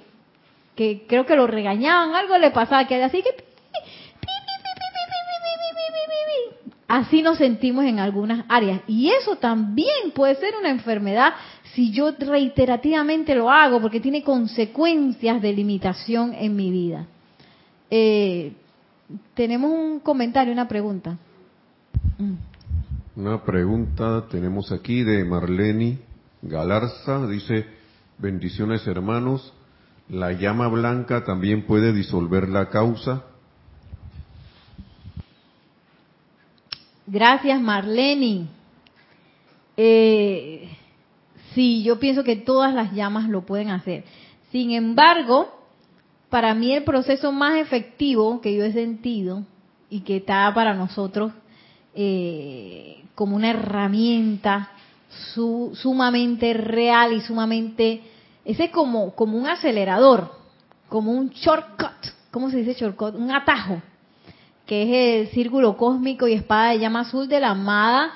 Que 0.77 1.07
creo 1.07 1.25
que 1.25 1.37
lo 1.37 1.47
regañaban, 1.47 2.15
algo 2.15 2.37
le 2.39 2.51
pasaba, 2.51 2.87
que 2.87 2.97
era 2.97 3.07
así 3.07 3.23
que 3.23 3.45
Así 6.87 7.23
nos 7.23 7.39
sentimos 7.39 7.87
en 7.87 7.99
algunas 7.99 8.45
áreas. 8.49 8.81
Y 8.87 9.11
eso 9.11 9.37
también 9.37 10.13
puede 10.15 10.35
ser 10.37 10.55
una 10.55 10.71
enfermedad 10.71 11.35
si 11.75 11.91
yo 11.91 12.13
reiterativamente 12.13 13.35
lo 13.35 13.51
hago, 13.51 13.81
porque 13.81 14.01
tiene 14.01 14.23
consecuencias 14.23 15.43
de 15.43 15.53
limitación 15.53 16.33
en 16.35 16.55
mi 16.55 16.71
vida. 16.71 17.07
Eh, 17.91 18.53
tenemos 19.35 19.73
un 19.73 20.01
comentario, 20.01 20.53
una 20.53 20.69
pregunta. 20.69 21.19
Una 23.17 23.43
pregunta 23.43 24.25
tenemos 24.31 24.71
aquí 24.73 25.03
de 25.03 25.25
Marlene 25.25 25.99
Galarza. 26.43 27.27
Dice, 27.27 27.67
bendiciones 28.19 28.87
hermanos. 28.87 29.53
¿La 30.09 30.33
llama 30.33 30.69
blanca 30.69 31.25
también 31.25 31.67
puede 31.67 31.93
disolver 31.93 32.49
la 32.49 32.69
causa? 32.69 33.25
Gracias, 37.07 37.61
Marlene. 37.61 38.47
Eh, 39.77 40.69
sí, 41.55 41.83
yo 41.83 41.99
pienso 41.99 42.25
que 42.25 42.37
todas 42.37 42.75
las 42.75 42.93
llamas 42.93 43.29
lo 43.29 43.43
pueden 43.47 43.71
hacer. 43.71 44.05
Sin 44.51 44.73
embargo, 44.73 45.53
para 46.31 46.55
mí 46.55 46.73
el 46.73 46.85
proceso 46.85 47.33
más 47.33 47.59
efectivo 47.59 48.41
que 48.41 48.55
yo 48.55 48.65
he 48.65 48.73
sentido 48.73 49.45
y 49.91 50.01
que 50.01 50.17
está 50.17 50.53
para 50.55 50.75
nosotros 50.75 51.33
eh, 51.95 53.05
como 53.15 53.37
una 53.37 53.51
herramienta 53.51 54.71
sumamente 55.75 56.53
real 56.55 57.13
y 57.13 57.21
sumamente, 57.21 58.03
ese 58.45 58.65
es 58.65 58.71
como, 58.71 59.15
como 59.15 59.39
un 59.39 59.47
acelerador, 59.47 60.33
como 60.89 61.13
un 61.13 61.31
shortcut, 61.31 62.13
¿cómo 62.31 62.51
se 62.51 62.59
dice 62.59 62.75
shortcut? 62.75 63.15
Un 63.15 63.31
atajo 63.31 63.81
que 64.67 64.83
es 64.83 65.29
el 65.29 65.35
círculo 65.35 65.77
cósmico 65.77 66.27
y 66.27 66.33
espada 66.33 66.71
de 66.71 66.79
llama 66.79 67.01
azul 67.01 67.29
de 67.29 67.41
la 67.41 67.51
amada 67.51 68.13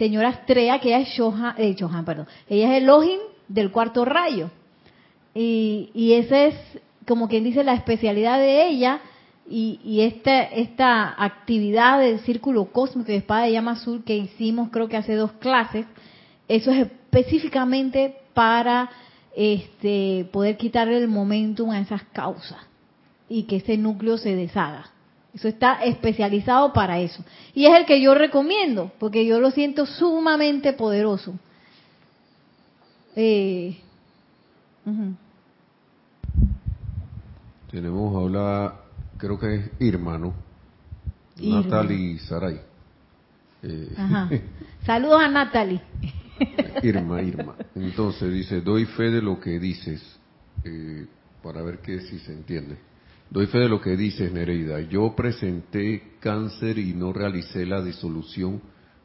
señora 0.00 0.30
Estrella, 0.30 0.78
que 0.78 0.88
ella 0.88 1.00
es 1.00 1.14
Johan, 1.14 1.54
eh, 1.58 1.76
perdón, 2.06 2.26
ella 2.48 2.74
es 2.74 2.82
Elohim 2.82 3.20
del 3.48 3.70
cuarto 3.70 4.06
rayo. 4.06 4.50
Y, 5.34 5.90
y 5.92 6.14
esa 6.14 6.44
es, 6.46 6.54
como 7.06 7.28
quien 7.28 7.44
dice, 7.44 7.62
la 7.64 7.74
especialidad 7.74 8.38
de 8.38 8.66
ella 8.66 9.02
y, 9.46 9.78
y 9.84 10.00
esta, 10.00 10.44
esta 10.44 11.22
actividad 11.22 12.00
del 12.00 12.20
círculo 12.20 12.72
cósmico 12.72 13.12
y 13.12 13.16
espada 13.16 13.42
de 13.42 13.52
llama 13.52 13.72
azul 13.72 14.02
que 14.02 14.16
hicimos 14.16 14.70
creo 14.70 14.88
que 14.88 14.96
hace 14.96 15.14
dos 15.16 15.32
clases, 15.32 15.84
eso 16.48 16.70
es 16.70 16.86
específicamente 16.86 18.16
para 18.32 18.88
este, 19.36 20.26
poder 20.32 20.56
quitarle 20.56 20.96
el 20.96 21.08
momentum 21.08 21.70
a 21.72 21.80
esas 21.80 22.04
causas 22.04 22.58
y 23.28 23.42
que 23.42 23.56
ese 23.56 23.76
núcleo 23.76 24.16
se 24.16 24.34
deshaga. 24.34 24.90
Eso 25.34 25.48
está 25.48 25.82
especializado 25.84 26.72
para 26.72 26.98
eso. 26.98 27.24
Y 27.54 27.66
es 27.66 27.76
el 27.76 27.86
que 27.86 28.00
yo 28.00 28.14
recomiendo, 28.14 28.92
porque 28.98 29.24
yo 29.24 29.40
lo 29.40 29.50
siento 29.50 29.86
sumamente 29.86 30.72
poderoso. 30.72 31.34
Eh, 33.14 33.78
Tenemos 37.70 38.16
a 38.16 38.18
hablar, 38.20 38.74
creo 39.16 39.38
que 39.38 39.54
es 39.54 39.70
Irma, 39.78 40.18
¿no? 40.18 40.34
Natalie 41.36 42.18
Saray. 42.18 42.60
Eh, 43.62 43.94
Saludos 44.84 45.22
a 45.22 45.28
Natalie. 45.28 45.80
Irma, 46.82 47.22
Irma. 47.22 47.54
Entonces 47.76 48.32
dice, 48.32 48.60
doy 48.60 48.86
fe 48.86 49.10
de 49.10 49.22
lo 49.22 49.38
que 49.40 49.58
dices. 49.60 50.02
Eh, 50.64 51.06
para 51.42 51.62
ver 51.62 51.78
qué 51.78 52.00
si 52.00 52.18
se 52.18 52.32
entiende. 52.32 52.76
Doy 53.30 53.46
fe 53.46 53.58
de 53.58 53.68
lo 53.68 53.80
que 53.80 53.96
dices, 53.96 54.32
Nereida. 54.32 54.80
Yo 54.80 55.14
presenté 55.14 56.14
cáncer 56.18 56.78
y 56.78 56.94
no 56.94 57.12
realicé 57.12 57.64
la 57.64 57.80
disolución 57.80 58.60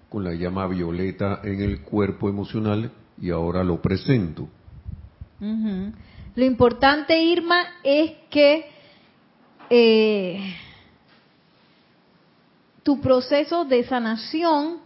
con 0.09 0.23
la 0.23 0.33
llama 0.33 0.65
violeta 0.65 1.41
en 1.43 1.61
el 1.61 1.81
cuerpo 1.81 2.27
emocional 2.27 2.91
y 3.21 3.29
ahora 3.29 3.63
lo 3.63 3.79
presento. 3.83 4.49
Lo 5.39 6.43
importante, 6.43 7.21
Irma, 7.21 7.65
es 7.83 8.13
que 8.31 8.65
eh, 9.69 10.55
tu 12.81 12.99
proceso 12.99 13.63
de 13.65 13.83
sanación 13.83 14.77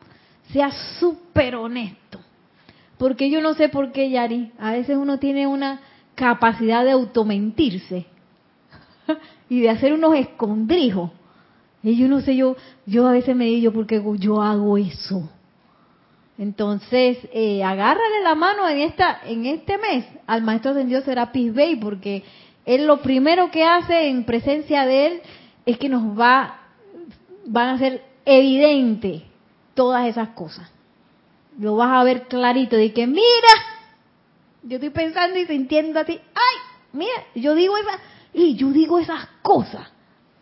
sea 0.52 0.70
súper 1.00 1.56
honesto. 1.56 2.20
Porque 2.98 3.30
yo 3.30 3.40
no 3.40 3.54
sé 3.54 3.70
por 3.70 3.94
qué, 3.94 4.10
Yari, 4.10 4.52
a 4.60 4.74
veces 4.74 4.98
uno 4.98 5.18
tiene 5.18 5.48
una 5.48 5.80
capacidad 6.16 6.84
de 6.84 6.92
automentirse 6.92 8.06
y 9.49 9.62
de 9.62 9.70
hacer 9.70 9.93
unos 9.93 10.16
escondrijos. 10.16 11.12
Y 11.82 11.95
yo 11.95 12.07
no 12.07 12.22
sé, 12.22 12.36
yo, 12.36 12.55
yo 12.86 13.07
a 13.07 13.12
veces 13.12 13.36
me 13.36 13.45
digo, 13.45 13.72
¿por 13.72 13.88
qué 13.88 14.03
yo 14.18 14.41
hago 14.41 14.78
eso? 14.78 15.30
Entonces, 16.38 17.18
eh, 17.34 17.64
agárrale 17.64 18.22
la 18.24 18.36
mano 18.36 18.68
en 18.68 18.80
esta, 18.80 19.20
en 19.26 19.45
este 19.45 19.78
mes 19.78 20.05
al 20.26 20.41
maestro 20.41 20.72
ascendido 20.72 21.01
Serapis 21.01 21.53
Bey, 21.53 21.76
porque 21.78 22.24
él 22.66 22.86
lo 22.86 23.01
primero 23.01 23.51
que 23.51 23.64
hace 23.64 24.07
en 24.07 24.24
presencia 24.26 24.86
de 24.86 25.07
él 25.07 25.22
es 25.66 25.78
que 25.78 25.89
nos 25.89 26.18
va, 26.18 26.60
van 27.45 27.70
a 27.70 27.78
ser 27.78 28.03
evidente 28.26 29.24
todas 29.74 30.07
esas 30.07 30.30
cosas. 30.30 30.70
Lo 31.60 31.76
vas 31.76 31.91
a 31.91 32.03
ver 32.03 32.28
clarito 32.28 32.76
de 32.78 32.93
que 32.93 33.05
mira, 33.05 33.24
yo 34.64 34.76
estoy 34.76 34.91
pensando 34.91 35.38
y 35.39 35.45
sintiendo 35.45 35.99
así, 35.99 36.14
ay, 36.14 36.57
mira, 36.93 37.26
yo 37.36 37.53
digo 37.55 37.76
esa, 37.76 37.99
y 38.34 38.56
yo 38.56 38.72
digo 38.72 39.00
esas 39.00 39.28
cosas. 39.42 39.88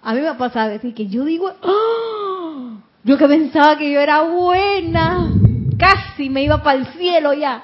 A 0.01 0.13
mí 0.13 0.21
me 0.21 0.27
ha 0.27 0.37
pasado 0.37 0.69
decir 0.69 0.93
que 0.93 1.07
yo 1.07 1.25
digo, 1.25 1.51
¡Ah! 1.61 2.77
yo 3.03 3.17
que 3.17 3.27
pensaba 3.27 3.77
que 3.77 3.91
yo 3.91 3.99
era 3.99 4.23
buena, 4.23 5.31
casi 5.77 6.29
me 6.29 6.43
iba 6.43 6.61
para 6.61 6.79
el 6.79 6.87
cielo 6.87 7.33
ya. 7.33 7.63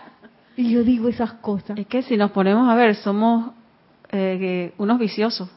Y 0.55 0.71
yo 0.71 0.83
digo 0.83 1.09
esas 1.09 1.33
cosas. 1.33 1.77
Es 1.77 1.87
que 1.87 2.01
si 2.03 2.17
nos 2.17 2.31
ponemos 2.31 2.67
a 2.69 2.75
ver, 2.75 2.95
somos 2.95 3.51
eh, 4.11 4.73
unos 4.77 4.99
viciosos. 4.99 5.49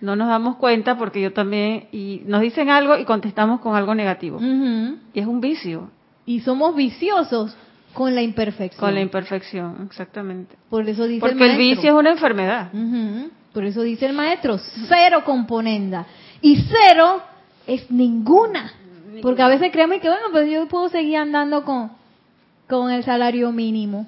no 0.00 0.16
nos 0.16 0.28
damos 0.28 0.56
cuenta 0.56 0.96
porque 0.96 1.20
yo 1.20 1.32
también, 1.32 1.88
y 1.92 2.22
nos 2.26 2.40
dicen 2.40 2.70
algo 2.70 2.96
y 2.96 3.04
contestamos 3.04 3.60
con 3.60 3.74
algo 3.74 3.94
negativo. 3.94 4.38
Y 4.40 5.20
es 5.20 5.26
un 5.26 5.40
vicio. 5.40 5.90
Y 6.26 6.40
somos 6.40 6.76
viciosos 6.76 7.56
con 7.92 8.14
la 8.14 8.22
imperfección. 8.22 8.80
Con 8.80 8.94
la 8.94 9.00
imperfección, 9.00 9.86
exactamente. 9.86 10.56
Por 10.68 10.88
eso 10.88 11.06
dice 11.06 11.20
Porque 11.20 11.50
el, 11.50 11.58
vicio 11.58 11.90
es 11.90 11.96
una 11.96 12.10
enfermedad. 12.10 12.70
Por 13.52 13.64
eso 13.64 13.82
dice 13.82 14.06
el 14.06 14.12
maestro, 14.12 14.58
cero 14.88 15.22
componenda. 15.24 16.06
Y 16.40 16.64
cero 16.68 17.22
es 17.66 17.90
ninguna. 17.90 18.72
Porque 19.22 19.42
a 19.42 19.48
veces 19.48 19.70
creemos 19.72 20.00
que, 20.00 20.08
bueno, 20.08 20.26
pues 20.30 20.50
yo 20.50 20.66
puedo 20.68 20.88
seguir 20.88 21.16
andando 21.16 21.64
con, 21.64 21.90
con 22.68 22.90
el 22.90 23.02
salario 23.04 23.50
mínimo. 23.50 24.06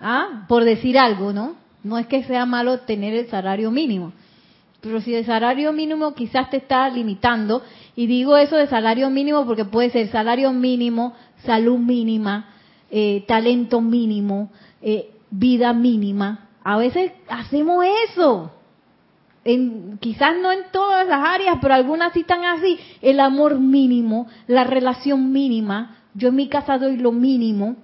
Ah, 0.00 0.44
por 0.48 0.64
decir 0.64 0.98
algo, 0.98 1.32
¿no? 1.32 1.56
No 1.82 1.98
es 1.98 2.06
que 2.06 2.22
sea 2.24 2.44
malo 2.44 2.80
tener 2.80 3.14
el 3.14 3.28
salario 3.28 3.70
mínimo. 3.70 4.12
Pero 4.80 5.00
si 5.00 5.14
el 5.14 5.24
salario 5.24 5.72
mínimo 5.72 6.14
quizás 6.14 6.50
te 6.50 6.58
está 6.58 6.88
limitando, 6.90 7.62
y 7.96 8.06
digo 8.06 8.36
eso 8.36 8.56
de 8.56 8.66
salario 8.66 9.08
mínimo 9.08 9.46
porque 9.46 9.64
puede 9.64 9.88
ser 9.88 10.08
salario 10.08 10.52
mínimo, 10.52 11.14
salud 11.44 11.78
mínima, 11.78 12.53
eh, 12.96 13.24
talento 13.26 13.80
mínimo, 13.80 14.52
eh, 14.80 15.10
vida 15.28 15.72
mínima. 15.72 16.50
A 16.62 16.76
veces 16.76 17.10
hacemos 17.28 17.84
eso. 18.08 18.52
En, 19.44 19.98
quizás 19.98 20.36
no 20.40 20.52
en 20.52 20.70
todas 20.70 21.04
las 21.08 21.20
áreas, 21.26 21.58
pero 21.60 21.74
algunas 21.74 22.12
sí 22.12 22.20
están 22.20 22.44
así. 22.44 22.78
El 23.02 23.18
amor 23.18 23.58
mínimo, 23.58 24.28
la 24.46 24.62
relación 24.62 25.32
mínima. 25.32 25.96
Yo 26.14 26.28
en 26.28 26.36
mi 26.36 26.48
casa 26.48 26.78
doy 26.78 26.96
lo 26.96 27.10
mínimo. 27.10 27.74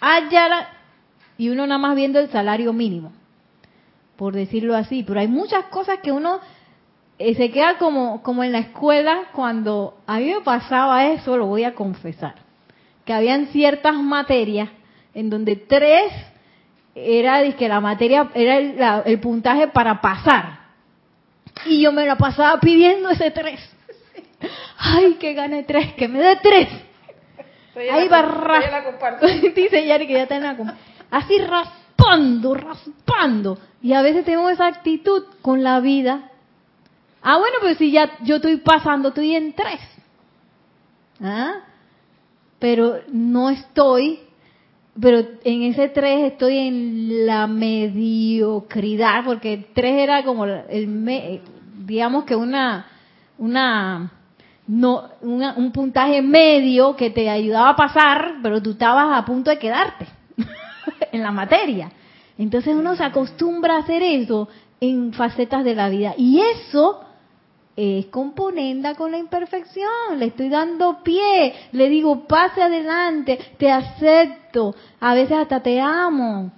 Allá 0.00 0.68
y 1.38 1.48
uno 1.48 1.66
nada 1.66 1.78
más 1.78 1.96
viendo 1.96 2.20
el 2.20 2.28
salario 2.28 2.74
mínimo, 2.74 3.10
por 4.16 4.34
decirlo 4.34 4.76
así. 4.76 5.02
Pero 5.02 5.18
hay 5.18 5.28
muchas 5.28 5.64
cosas 5.70 6.00
que 6.02 6.12
uno 6.12 6.40
eh, 7.18 7.34
se 7.36 7.50
queda 7.50 7.78
como, 7.78 8.22
como 8.22 8.44
en 8.44 8.52
la 8.52 8.58
escuela 8.58 9.30
cuando 9.32 9.96
a 10.06 10.18
mí 10.18 10.26
me 10.26 10.42
pasaba 10.42 11.06
eso, 11.06 11.38
lo 11.38 11.46
voy 11.46 11.64
a 11.64 11.74
confesar, 11.74 12.34
que 13.04 13.12
habían 13.12 13.46
ciertas 13.46 13.94
materias 13.94 14.68
en 15.14 15.30
donde 15.30 15.56
tres 15.56 16.12
era 16.94 17.50
que 17.54 17.68
la 17.68 17.80
materia 17.80 18.30
era 18.34 19.02
el, 19.04 19.20
puntaje 19.20 19.68
para 19.68 20.00
pasar. 20.00 20.60
Y 21.66 21.82
yo 21.82 21.92
me 21.92 22.06
la 22.06 22.16
pasaba 22.16 22.60
pidiendo 22.60 23.10
ese 23.10 23.30
tres. 23.30 23.60
Ay, 24.78 25.14
que 25.14 25.34
gane 25.34 25.62
tres, 25.64 25.94
que 25.94 26.08
me 26.08 26.18
dé 26.18 26.36
tres. 26.36 26.68
Ahí 27.74 28.08
va 28.08 28.22
Dice 29.54 29.86
Yari 29.86 30.06
que 30.06 30.12
ya 30.12 30.22
está 30.22 30.36
en 30.36 30.42
la 30.42 30.76
así 31.10 31.38
raspando, 31.38 32.54
raspando. 32.54 33.58
Y 33.80 33.94
a 33.94 34.02
veces 34.02 34.24
tenemos 34.24 34.52
esa 34.52 34.66
actitud 34.66 35.24
con 35.40 35.62
la 35.62 35.80
vida. 35.80 36.30
Ah, 37.22 37.38
bueno, 37.38 37.58
pues 37.60 37.78
si 37.78 37.90
ya 37.90 38.18
yo 38.22 38.36
estoy 38.36 38.56
pasando, 38.58 39.08
estoy 39.08 39.36
en 39.36 39.52
tres. 39.52 39.80
¿Ah? 41.22 41.60
Pero 42.62 43.00
no 43.10 43.50
estoy, 43.50 44.20
pero 45.00 45.18
en 45.42 45.62
ese 45.64 45.88
tres 45.88 46.32
estoy 46.32 46.58
en 46.58 47.26
la 47.26 47.48
mediocridad, 47.48 49.24
porque 49.24 49.66
tres 49.74 49.98
era 49.98 50.22
como 50.22 50.44
el, 50.44 51.40
digamos 51.84 52.22
que 52.22 52.36
una, 52.36 52.86
una, 53.36 54.12
no, 54.68 55.08
un 55.22 55.72
puntaje 55.72 56.22
medio 56.22 56.94
que 56.94 57.10
te 57.10 57.28
ayudaba 57.28 57.70
a 57.70 57.76
pasar, 57.76 58.34
pero 58.44 58.62
tú 58.62 58.70
estabas 58.70 59.08
a 59.18 59.24
punto 59.24 59.50
de 59.50 59.58
quedarte. 59.58 60.06
en 61.10 61.20
la 61.20 61.32
materia. 61.32 61.90
Entonces 62.38 62.76
uno 62.76 62.94
se 62.94 63.02
acostumbra 63.02 63.74
a 63.74 63.80
hacer 63.80 64.04
eso 64.04 64.48
en 64.80 65.12
facetas 65.12 65.64
de 65.64 65.74
la 65.74 65.88
vida. 65.88 66.14
Y 66.16 66.40
eso 66.40 67.00
es 67.76 68.06
componenda 68.06 68.94
con 68.94 69.10
la 69.10 69.18
imperfección. 69.18 70.18
Le 70.18 70.26
estoy 70.26 70.48
dando 70.48 71.02
pie, 71.02 71.54
le 71.72 71.88
digo, 71.88 72.26
pase 72.26 72.62
adelante, 72.62 73.38
te 73.58 73.70
acepto, 73.70 74.74
a 75.00 75.14
veces 75.14 75.36
hasta 75.38 75.62
te 75.62 75.80
amo. 75.80 76.52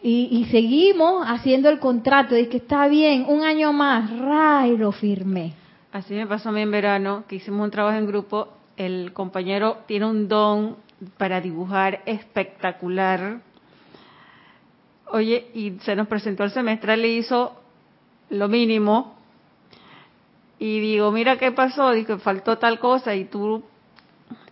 Y, 0.00 0.46
seguimos 0.52 1.24
haciendo 1.26 1.68
el 1.68 1.80
contrato 1.80 2.36
de 2.36 2.48
que 2.48 2.58
está 2.58 2.86
bien, 2.86 3.24
un 3.28 3.42
año 3.42 3.72
más, 3.72 4.16
ray, 4.16 4.76
lo 4.76 4.92
firmé. 4.92 5.54
Así 5.92 6.14
me 6.14 6.26
pasó 6.26 6.50
a 6.50 6.52
mí 6.52 6.60
en 6.60 6.70
verano, 6.70 7.24
que 7.26 7.36
hicimos 7.36 7.64
un 7.64 7.70
trabajo 7.72 7.98
en 7.98 8.06
grupo, 8.06 8.48
el 8.76 9.12
compañero 9.12 9.78
tiene 9.86 10.06
un 10.06 10.28
don 10.28 10.76
para 11.16 11.40
dibujar 11.40 12.02
espectacular 12.06 13.40
Oye, 15.10 15.50
y 15.54 15.78
se 15.80 15.96
nos 15.96 16.06
presentó 16.06 16.44
el 16.44 16.50
semestre, 16.50 16.96
le 16.96 17.08
hizo 17.08 17.54
lo 18.30 18.48
mínimo. 18.48 19.17
Y 20.58 20.80
digo, 20.80 21.12
mira 21.12 21.36
qué 21.36 21.52
pasó, 21.52 21.92
digo, 21.92 22.18
faltó 22.18 22.58
tal 22.58 22.78
cosa 22.78 23.14
y 23.14 23.26
tú, 23.26 23.62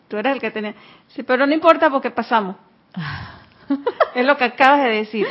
tú 0.09 0.17
eres 0.17 0.35
el 0.35 0.41
que 0.41 0.51
tenía. 0.51 0.75
Sí, 1.09 1.23
pero 1.23 1.47
no 1.47 1.55
importa 1.55 1.91
porque 1.91 2.11
pasamos. 2.11 2.57
es 4.15 4.25
lo 4.25 4.37
que 4.37 4.45
acabas 4.45 4.85
de 4.85 4.91
decir. 4.91 5.27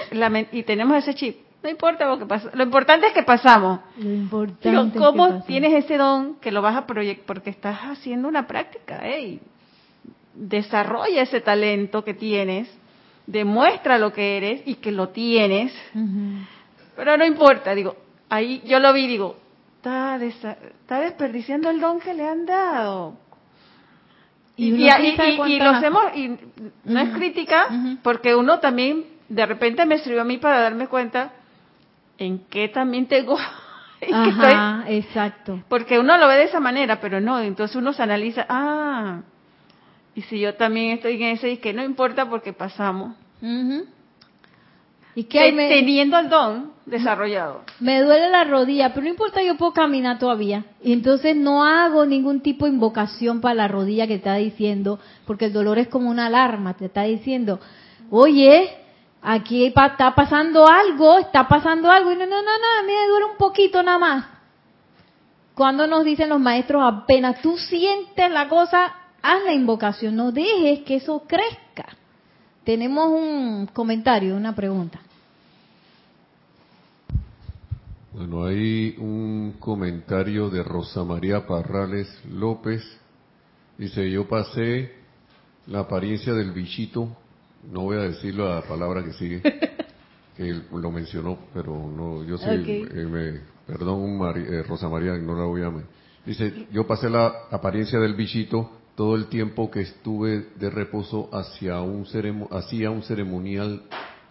y 0.51 0.63
tenemos 0.63 0.97
ese 0.97 1.15
chip. 1.15 1.37
No 1.63 1.69
importa 1.69 2.07
porque 2.07 2.25
pasamos. 2.25 2.55
Lo 2.55 2.63
importante 2.63 3.07
es 3.07 3.13
que 3.13 3.23
pasamos. 3.23 3.79
Lo 3.97 4.09
importante 4.09 4.99
¿cómo 4.99 5.43
tienes 5.43 5.73
ese 5.73 5.97
don 5.97 6.35
que 6.35 6.51
lo 6.51 6.61
vas 6.61 6.75
a 6.75 6.85
proyectar? 6.85 7.25
Porque 7.25 7.49
estás 7.49 7.79
haciendo 7.79 8.27
una 8.27 8.45
práctica. 8.45 9.01
Desarrolla 10.33 11.23
ese 11.23 11.41
talento 11.41 12.03
que 12.03 12.13
tienes 12.13 12.69
demuestra 13.27 13.97
lo 13.97 14.13
que 14.13 14.37
eres 14.37 14.61
y 14.65 14.75
que 14.75 14.91
lo 14.91 15.09
tienes, 15.09 15.73
pero 16.95 17.17
no 17.17 17.25
importa, 17.25 17.73
digo, 17.73 17.95
ahí 18.29 18.61
yo 18.65 18.79
lo 18.79 18.93
vi, 18.93 19.07
digo, 19.07 19.37
está, 19.85 20.53
está 20.53 20.99
desperdiciando 20.99 21.69
el 21.69 21.79
don 21.79 21.99
que 21.99 22.13
le 22.13 22.27
han 22.27 22.45
dado. 22.45 23.17
Y, 24.57 24.73
y, 24.73 24.87
y, 24.87 25.59
lo 25.59 25.69
hacemos, 25.69 26.03
y 26.15 26.37
no 26.85 26.99
es 26.99 27.09
crítica, 27.13 27.67
porque 28.03 28.35
uno 28.35 28.59
también 28.59 29.05
de 29.27 29.45
repente 29.45 29.85
me 29.85 29.95
escribió 29.95 30.21
a 30.21 30.25
mí 30.25 30.37
para 30.37 30.61
darme 30.61 30.87
cuenta 30.87 31.33
en 32.17 32.39
qué 32.49 32.69
también 32.69 33.07
tengo 33.07 33.37
Ajá, 34.13 34.85
exacto. 34.87 35.63
Porque 35.67 35.99
uno 35.99 36.17
lo 36.17 36.27
ve 36.27 36.35
de 36.35 36.43
esa 36.43 36.59
manera, 36.59 36.99
pero 36.99 37.19
no, 37.21 37.39
entonces 37.39 37.75
uno 37.75 37.93
se 37.93 38.03
analiza, 38.03 38.45
ah, 38.49 39.21
y 40.13 40.21
si 40.23 40.39
yo 40.39 40.55
también 40.55 40.91
estoy 40.91 41.21
en 41.21 41.29
ese, 41.29 41.49
y 41.49 41.57
que 41.57 41.73
no 41.73 41.83
importa 41.83 42.29
porque 42.29 42.53
pasamos. 42.53 43.15
¿Y 45.15 45.23
qué 45.23 45.53
Teniendo 45.53 46.19
el 46.19 46.29
don 46.29 46.75
desarrollado. 46.85 47.63
Me 47.79 48.01
duele 48.01 48.29
la 48.29 48.43
rodilla, 48.43 48.93
pero 48.93 49.05
no 49.05 49.09
importa, 49.09 49.41
yo 49.41 49.57
puedo 49.57 49.73
caminar 49.73 50.19
todavía. 50.19 50.65
Y 50.83 50.93
entonces 50.93 51.35
no 51.35 51.63
hago 51.63 52.05
ningún 52.05 52.41
tipo 52.41 52.65
de 52.65 52.71
invocación 52.71 53.41
para 53.41 53.55
la 53.55 53.67
rodilla 53.67 54.07
que 54.07 54.15
está 54.15 54.35
diciendo, 54.35 54.99
porque 55.25 55.45
el 55.45 55.53
dolor 55.53 55.79
es 55.79 55.87
como 55.87 56.09
una 56.09 56.27
alarma, 56.27 56.75
te 56.75 56.85
está 56.85 57.03
diciendo, 57.03 57.59
oye, 58.11 58.69
aquí 59.21 59.65
está 59.65 60.13
pasando 60.15 60.67
algo, 60.67 61.17
está 61.17 61.47
pasando 61.47 61.89
algo, 61.89 62.11
y 62.11 62.15
no, 62.15 62.25
no, 62.25 62.35
no, 62.35 62.41
no, 62.43 62.79
a 62.79 62.83
mí 62.83 62.91
me 62.91 63.07
duele 63.07 63.25
un 63.25 63.37
poquito 63.37 63.81
nada 63.81 63.97
más. 63.97 64.25
Cuando 65.55 65.87
nos 65.87 66.03
dicen 66.03 66.29
los 66.29 66.39
maestros, 66.39 66.83
apenas 66.85 67.41
tú 67.41 67.57
sientes 67.57 68.29
la 68.29 68.47
cosa, 68.49 68.93
haz 69.21 69.43
la 69.43 69.53
invocación, 69.53 70.15
no 70.15 70.31
dejes 70.31 70.81
que 70.81 70.97
eso 70.97 71.23
crezca. 71.25 71.97
Tenemos 72.65 73.09
un 73.11 73.69
comentario, 73.71 74.35
una 74.35 74.55
pregunta. 74.55 74.99
Bueno, 78.11 78.45
hay 78.45 78.95
un 78.97 79.57
comentario 79.59 80.49
de 80.49 80.63
Rosa 80.63 81.03
María 81.03 81.45
Parrales 81.45 82.07
López. 82.33 82.81
Dice, 83.77 84.09
yo 84.09 84.27
pasé 84.27 84.93
la 85.67 85.81
apariencia 85.81 86.33
del 86.33 86.53
bichito, 86.53 87.15
no 87.71 87.81
voy 87.81 87.97
a 87.97 88.01
decir 88.01 88.33
la 88.33 88.63
palabra 88.63 89.03
que 89.03 89.13
sigue, 89.13 89.41
que 90.35 90.61
lo 90.71 90.91
mencionó, 90.91 91.37
pero 91.53 91.71
no, 91.91 92.23
yo 92.23 92.39
sí, 92.39 92.47
eh, 92.49 93.05
me, 93.05 93.41
perdón 93.67 94.17
eh, 94.37 94.63
Rosa 94.63 94.89
María, 94.89 95.13
no 95.17 95.35
la 95.35 95.45
voy 95.45 95.61
a... 95.61 95.71
Dice, 96.25 96.67
yo 96.71 96.87
pasé 96.87 97.11
la 97.11 97.31
apariencia 97.51 97.99
del 97.99 98.15
bichito 98.15 98.71
todo 98.95 99.15
el 99.15 99.27
tiempo 99.27 99.69
que 99.69 99.81
estuve 99.81 100.47
de 100.57 100.69
reposo 100.69 101.29
hacia 101.33 101.81
un 101.81 102.05
hacía 102.51 102.89
un 102.89 103.03
ceremonial, 103.03 103.83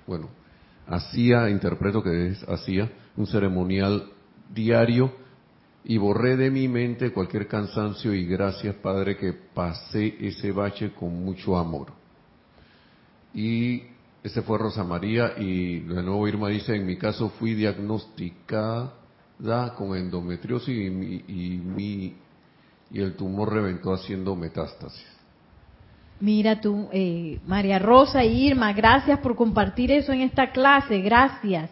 bueno, 0.07 0.29
hacía, 0.87 1.51
interpreto 1.51 2.03
que 2.03 2.29
es 2.29 2.43
hacía, 2.49 2.91
un 3.17 3.27
ceremonial 3.27 4.11
diario 4.53 5.13
y 5.85 5.99
borré 5.99 6.37
de 6.37 6.51
mi 6.51 6.67
mente 6.67 7.13
cualquier 7.13 7.47
cansancio 7.47 8.15
y 8.15 8.25
gracias 8.25 8.75
Padre 8.77 9.17
que 9.17 9.33
pasé 9.33 10.17
ese 10.21 10.51
bache 10.51 10.93
con 10.93 11.23
mucho 11.23 11.59
amor. 11.59 11.89
Y 13.35 13.83
ese 14.23 14.41
fue 14.43 14.57
Rosa 14.59 14.83
María 14.85 15.35
y 15.37 15.81
de 15.81 16.03
nuevo 16.03 16.27
Irma 16.27 16.49
dice, 16.49 16.75
en 16.75 16.87
mi 16.87 16.97
caso 16.97 17.29
fui 17.31 17.55
diagnosticada 17.55 18.95
con 19.77 19.95
endometriosis 19.95 20.75
y 20.75 20.87
y, 21.29 21.59
mi, 21.59 22.15
y 22.95 23.01
el 23.01 23.17
tumor 23.17 23.53
reventó 23.53 23.93
haciendo 23.93 24.37
metástasis. 24.37 25.05
Mira 26.21 26.61
tú, 26.61 26.89
eh, 26.93 27.41
María 27.45 27.81
Rosa 27.81 28.25
y 28.25 28.47
Irma, 28.47 28.73
gracias 28.73 29.19
por 29.19 29.35
compartir 29.35 29.91
eso 29.91 30.13
en 30.13 30.21
esta 30.21 30.53
clase, 30.53 31.01
gracias. 31.01 31.71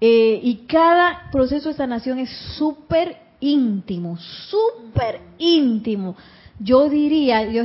Eh, 0.00 0.40
y 0.42 0.66
cada 0.66 1.30
proceso 1.30 1.68
de 1.68 1.76
sanación 1.76 2.18
es 2.18 2.28
súper 2.58 3.16
íntimo, 3.38 4.18
súper 4.18 5.20
íntimo. 5.38 6.16
Yo 6.58 6.88
diría, 6.88 7.44
yo 7.44 7.62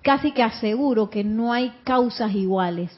casi 0.00 0.30
que 0.30 0.44
aseguro 0.44 1.10
que 1.10 1.24
no 1.24 1.52
hay 1.52 1.72
causas 1.82 2.32
iguales. 2.32 2.96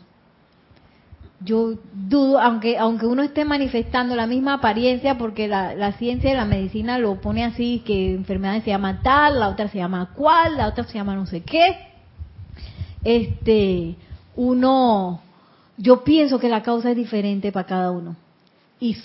Yo 1.44 1.74
dudo, 1.92 2.40
aunque 2.40 2.78
aunque 2.78 3.06
uno 3.06 3.22
esté 3.22 3.44
manifestando 3.44 4.14
la 4.14 4.26
misma 4.26 4.54
apariencia, 4.54 5.18
porque 5.18 5.48
la, 5.48 5.92
ciencia 5.92 6.30
y 6.32 6.36
la 6.36 6.44
medicina 6.44 6.98
lo 6.98 7.20
pone 7.20 7.44
así, 7.44 7.82
que 7.84 8.14
enfermedad 8.14 8.62
se 8.62 8.70
llama 8.70 9.00
tal, 9.02 9.40
la 9.40 9.48
otra 9.48 9.68
se 9.68 9.78
llama 9.78 10.10
cual, 10.14 10.56
la 10.56 10.68
otra 10.68 10.84
se 10.84 10.94
llama 10.94 11.14
no 11.14 11.26
sé 11.26 11.42
qué. 11.42 11.76
Este, 13.04 13.96
uno, 14.36 15.20
yo 15.76 16.04
pienso 16.04 16.38
que 16.38 16.48
la 16.48 16.62
causa 16.62 16.90
es 16.90 16.96
diferente 16.96 17.52
para 17.52 17.66
cada 17.66 17.90
uno. 17.90 18.16
Y, 18.80 18.96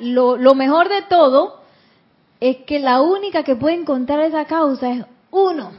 lo, 0.00 0.54
mejor 0.56 0.88
de 0.88 1.02
todo 1.08 1.60
es 2.40 2.56
que 2.66 2.80
la 2.80 3.00
única 3.00 3.44
que 3.44 3.54
puede 3.54 3.76
encontrar 3.76 4.20
esa 4.20 4.46
causa 4.46 4.90
es 4.90 5.04
uno. 5.30 5.70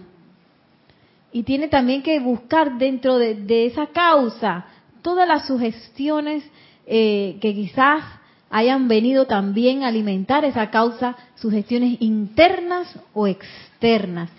Y 1.34 1.44
tiene 1.44 1.68
también 1.68 2.04
que 2.04 2.20
buscar 2.22 2.78
dentro 2.78 3.18
de, 3.18 3.66
esa 3.66 3.88
causa 3.88 4.66
todas 5.02 5.28
las 5.28 5.48
sugestiones 5.48 6.44
eh, 6.86 7.38
que 7.42 7.54
quizás 7.54 8.04
hayan 8.50 8.88
venido 8.88 9.26
también 9.26 9.84
a 9.84 9.88
alimentar 9.88 10.46
esa 10.46 10.70
causa, 10.70 11.16
sugestiones 11.36 12.02
internas 12.02 13.00
o 13.14 13.28
externas. 13.28 14.30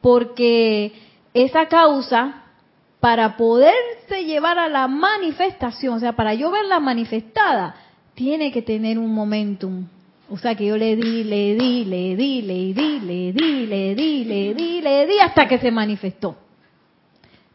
Porque 0.00 0.92
esa 1.34 1.66
causa, 1.66 2.42
para 2.98 3.36
poderse 3.36 4.24
llevar 4.24 4.58
a 4.58 4.68
la 4.68 4.88
manifestación, 4.88 5.94
o 5.94 6.00
sea, 6.00 6.12
para 6.14 6.34
yo 6.34 6.50
verla 6.50 6.80
manifestada, 6.80 7.76
tiene 8.14 8.50
que 8.50 8.62
tener 8.62 8.98
un 8.98 9.14
momentum. 9.14 9.86
O 10.28 10.38
sea 10.38 10.54
que 10.54 10.66
yo 10.66 10.76
le 10.76 10.96
di, 10.96 11.24
le 11.24 11.54
di, 11.54 11.84
le 11.84 12.16
di, 12.16 12.42
le 12.42 12.74
di, 12.74 13.00
le 13.00 13.32
di, 13.32 13.66
le 13.66 13.94
di, 13.94 14.24
le 14.24 14.54
di, 14.54 14.80
le 14.80 15.06
di, 15.06 15.18
hasta 15.20 15.48
que 15.48 15.58
se 15.58 15.70
manifestó. 15.70 16.36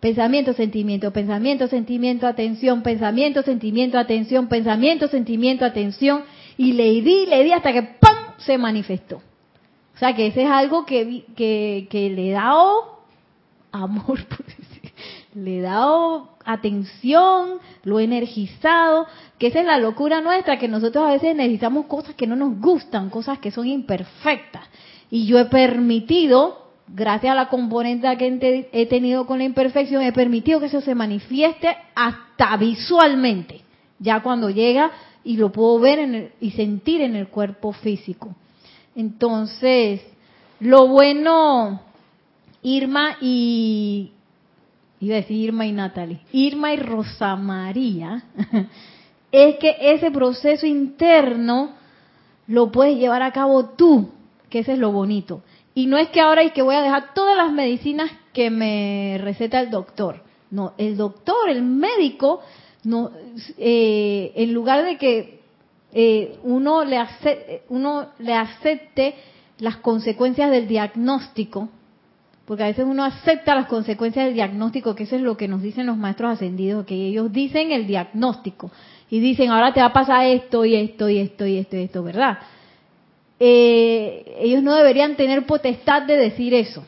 Pensamiento, 0.05 0.53
sentimiento, 0.53 1.11
pensamiento, 1.11 1.67
sentimiento, 1.67 2.27
atención, 2.27 2.83
pensamiento, 2.83 3.41
sentimiento, 3.41 3.97
atención, 3.97 4.47
pensamiento, 4.47 5.07
sentimiento, 5.07 5.65
atención. 5.65 6.25
Y 6.57 6.73
le 6.73 7.01
di, 7.01 7.25
le 7.25 7.43
di 7.43 7.51
hasta 7.51 7.73
que 7.73 7.81
¡pam! 7.81 8.35
se 8.37 8.59
manifestó. 8.59 9.15
O 9.15 9.97
sea 9.97 10.13
que 10.15 10.27
ese 10.27 10.43
es 10.43 10.49
algo 10.51 10.85
que, 10.85 11.25
que, 11.35 11.87
que 11.89 12.11
le 12.11 12.29
da 12.29 12.53
amor, 13.71 14.23
por 14.29 14.45
decir, 14.45 14.93
le 15.33 15.57
he 15.57 15.61
dado 15.61 16.37
atención, 16.45 17.53
lo 17.83 17.99
he 17.99 18.03
energizado, 18.03 19.07
que 19.39 19.47
esa 19.47 19.61
es 19.61 19.65
la 19.65 19.79
locura 19.79 20.21
nuestra, 20.21 20.59
que 20.59 20.67
nosotros 20.67 21.03
a 21.03 21.13
veces 21.13 21.35
necesitamos 21.35 21.87
cosas 21.87 22.13
que 22.13 22.27
no 22.27 22.35
nos 22.35 22.59
gustan, 22.59 23.09
cosas 23.09 23.39
que 23.39 23.49
son 23.49 23.65
imperfectas. 23.65 24.67
Y 25.09 25.25
yo 25.25 25.39
he 25.39 25.45
permitido, 25.45 26.64
gracias 26.87 27.31
a 27.31 27.35
la 27.35 27.49
componente 27.49 28.07
que 28.17 28.69
he 28.71 28.85
tenido 28.85 29.25
con 29.25 29.39
la 29.39 29.45
imperfección, 29.45 30.03
he 30.03 30.11
permitido 30.11 30.59
que 30.59 30.67
eso 30.67 30.81
se 30.81 30.95
manifieste 30.95 31.75
hasta 31.95 32.55
visualmente, 32.57 33.61
ya 33.99 34.21
cuando 34.21 34.49
llega 34.49 34.91
y 35.23 35.37
lo 35.37 35.51
puedo 35.51 35.79
ver 35.79 36.33
y 36.39 36.51
sentir 36.51 37.01
en 37.01 37.15
el 37.15 37.27
cuerpo 37.27 37.71
físico. 37.73 38.35
Entonces, 38.95 40.01
lo 40.59 40.87
bueno, 40.87 41.81
Irma 42.61 43.17
y 43.21 44.11
iba 44.99 45.15
a 45.15 45.21
decir 45.21 45.37
Irma 45.37 45.65
y 45.65 45.71
Natalie, 45.71 46.19
Irma 46.31 46.73
y 46.73 46.77
Rosa 46.77 47.35
María, 47.35 48.23
es 49.31 49.57
que 49.57 49.75
ese 49.81 50.11
proceso 50.11 50.65
interno 50.65 51.71
lo 52.47 52.71
puedes 52.71 52.97
llevar 52.97 53.21
a 53.21 53.31
cabo 53.31 53.65
tú, 53.69 54.09
que 54.49 54.59
ese 54.59 54.73
es 54.73 54.79
lo 54.79 54.91
bonito. 54.91 55.41
Y 55.75 55.87
no 55.87 55.97
es 55.97 56.07
que 56.09 56.21
ahora 56.21 56.41
hay 56.41 56.51
que 56.51 56.61
voy 56.61 56.75
a 56.75 56.81
dejar 56.81 57.13
todas 57.13 57.35
las 57.35 57.51
medicinas 57.51 58.09
que 58.33 58.49
me 58.49 59.19
receta 59.21 59.59
el 59.59 59.69
doctor. 59.69 60.23
No, 60.49 60.73
el 60.77 60.95
doctor, 60.95 61.49
el 61.49 61.63
médico, 61.63 62.39
no, 62.85 63.11
eh, 63.57 64.31
en 64.35 64.53
lugar 64.53 64.85
de 64.85 64.97
que 64.97 65.41
eh, 65.91 66.37
uno, 66.43 66.85
le 66.85 66.97
uno 67.67 68.07
le 68.19 68.33
acepte 68.33 69.15
las 69.59 69.77
consecuencias 69.77 70.49
del 70.49 70.67
diagnóstico, 70.67 71.67
porque 72.45 72.63
a 72.63 72.67
veces 72.67 72.85
uno 72.87 73.03
acepta 73.03 73.53
las 73.55 73.67
consecuencias 73.67 74.25
del 74.25 74.35
diagnóstico, 74.35 74.95
que 74.95 75.03
eso 75.03 75.17
es 75.17 75.21
lo 75.21 75.35
que 75.35 75.49
nos 75.49 75.61
dicen 75.61 75.87
los 75.87 75.97
maestros 75.97 76.33
ascendidos, 76.33 76.85
que 76.85 76.95
ellos 76.95 77.33
dicen 77.33 77.73
el 77.73 77.85
diagnóstico 77.85 78.71
y 79.09 79.19
dicen, 79.19 79.51
ahora 79.51 79.73
te 79.73 79.81
va 79.81 79.87
a 79.87 79.93
pasar 79.93 80.25
esto 80.25 80.63
y 80.63 80.75
esto 80.75 81.09
y 81.09 81.17
esto 81.17 81.45
y 81.45 81.57
esto 81.57 81.75
y 81.75 81.81
esto, 81.81 82.03
¿verdad? 82.03 82.37
Eh, 83.39 84.37
ellos 84.39 84.63
no 84.63 84.75
deberían 84.75 85.15
tener 85.15 85.45
potestad 85.45 86.03
de 86.03 86.17
decir 86.17 86.53
eso. 86.53 86.85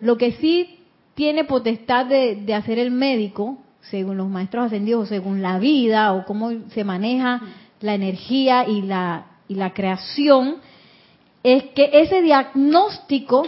Lo 0.00 0.16
que 0.16 0.32
sí 0.32 0.78
tiene 1.14 1.44
potestad 1.44 2.06
de, 2.06 2.54
hacer 2.54 2.78
el 2.78 2.92
médico, 2.92 3.58
según 3.80 4.16
los 4.16 4.28
maestros 4.28 4.66
ascendidos, 4.66 5.04
o 5.04 5.06
según 5.06 5.42
la 5.42 5.58
vida, 5.58 6.12
o 6.12 6.24
cómo 6.24 6.52
se 6.70 6.84
maneja 6.84 7.40
la 7.80 7.94
energía 7.94 8.68
y 8.68 8.82
la, 8.82 9.26
y 9.48 9.54
la 9.54 9.72
creación, 9.72 10.58
es 11.42 11.64
que 11.74 11.90
ese 11.92 12.22
diagnóstico 12.22 13.42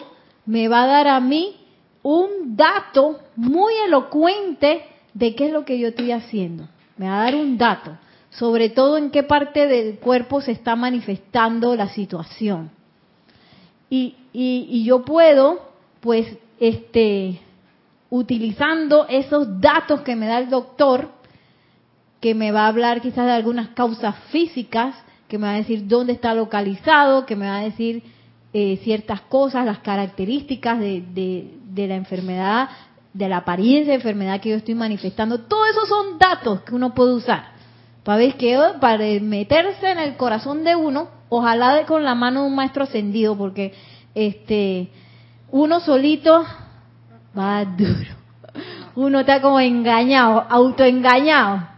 me 0.46 0.68
va 0.68 0.82
a 0.82 0.86
dar 0.86 1.08
a 1.08 1.20
mí 1.20 1.56
un 2.02 2.56
dato 2.56 3.20
muy 3.36 3.74
elocuente 3.86 4.82
de 5.14 5.34
qué 5.34 5.46
es 5.46 5.52
lo 5.52 5.64
que 5.64 5.78
yo 5.78 5.88
estoy 5.88 6.12
haciendo. 6.12 6.68
Me 6.96 7.08
va 7.08 7.20
a 7.20 7.24
dar 7.24 7.36
un 7.36 7.56
dato, 7.56 7.96
sobre 8.30 8.70
todo 8.70 8.96
en 8.96 9.10
qué 9.10 9.22
parte 9.22 9.66
del 9.66 9.98
cuerpo 9.98 10.40
se 10.40 10.52
está 10.52 10.76
manifestando 10.76 11.74
la 11.74 11.88
situación. 11.88 12.70
Y, 13.88 14.14
y, 14.32 14.84
yo 14.84 15.04
puedo, 15.04 15.60
pues, 15.98 16.26
este, 16.60 17.40
utilizando 18.08 19.06
esos 19.08 19.60
datos 19.60 20.02
que 20.02 20.14
me 20.14 20.28
da 20.28 20.38
el 20.38 20.48
doctor, 20.48 21.10
que 22.20 22.36
me 22.36 22.52
va 22.52 22.66
a 22.66 22.68
hablar 22.68 23.00
quizás 23.00 23.26
de 23.26 23.32
algunas 23.32 23.70
causas 23.70 24.14
físicas, 24.30 24.94
que 25.26 25.38
me 25.38 25.48
va 25.48 25.54
a 25.54 25.56
decir 25.56 25.88
dónde 25.88 26.12
está 26.12 26.34
localizado, 26.34 27.26
que 27.26 27.34
me 27.34 27.46
va 27.46 27.58
a 27.58 27.64
decir 27.64 28.04
eh, 28.52 28.78
ciertas 28.84 29.22
cosas, 29.22 29.66
las 29.66 29.78
características 29.80 30.78
de, 30.78 31.02
de, 31.12 31.88
la 31.88 31.96
enfermedad, 31.96 32.68
de 33.12 33.28
la 33.28 33.38
apariencia 33.38 33.92
de 33.92 33.96
enfermedad 33.96 34.40
que 34.40 34.50
yo 34.50 34.56
estoy 34.56 34.76
manifestando. 34.76 35.40
Todo 35.40 35.66
eso 35.66 35.86
son 35.86 36.18
datos 36.18 36.60
que 36.60 36.76
uno 36.76 36.94
puede 36.94 37.14
usar 37.14 37.59
para 38.04 38.30
que 38.32 38.58
para 38.80 39.04
meterse 39.20 39.90
en 39.90 39.98
el 39.98 40.16
corazón 40.16 40.64
de 40.64 40.74
uno, 40.76 41.08
ojalá 41.28 41.74
de 41.74 41.84
con 41.84 42.04
la 42.04 42.14
mano 42.14 42.42
de 42.42 42.46
un 42.48 42.54
maestro 42.54 42.84
ascendido, 42.84 43.36
porque 43.36 43.74
este 44.14 44.88
uno 45.50 45.80
solito 45.80 46.44
va 47.36 47.64
duro. 47.64 48.20
Uno 48.94 49.20
está 49.20 49.40
como 49.40 49.60
engañado, 49.60 50.44
autoengañado. 50.48 51.68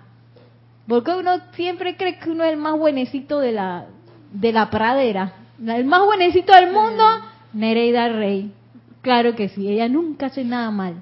Porque 0.88 1.12
uno 1.12 1.40
siempre 1.52 1.96
cree 1.96 2.18
que 2.18 2.30
uno 2.30 2.44
es 2.44 2.52
el 2.52 2.56
más 2.58 2.78
buenecito 2.78 3.38
de 3.38 3.52
la, 3.52 3.86
de 4.32 4.52
la 4.52 4.70
pradera. 4.70 5.32
El 5.64 5.84
más 5.84 6.04
buenecito 6.04 6.52
del 6.52 6.72
mundo, 6.72 7.04
Nereida 7.52 8.08
Rey. 8.08 8.52
Claro 9.00 9.34
que 9.34 9.48
sí, 9.48 9.68
ella 9.68 9.88
nunca 9.88 10.26
hace 10.26 10.44
nada 10.44 10.70
mal. 10.70 10.94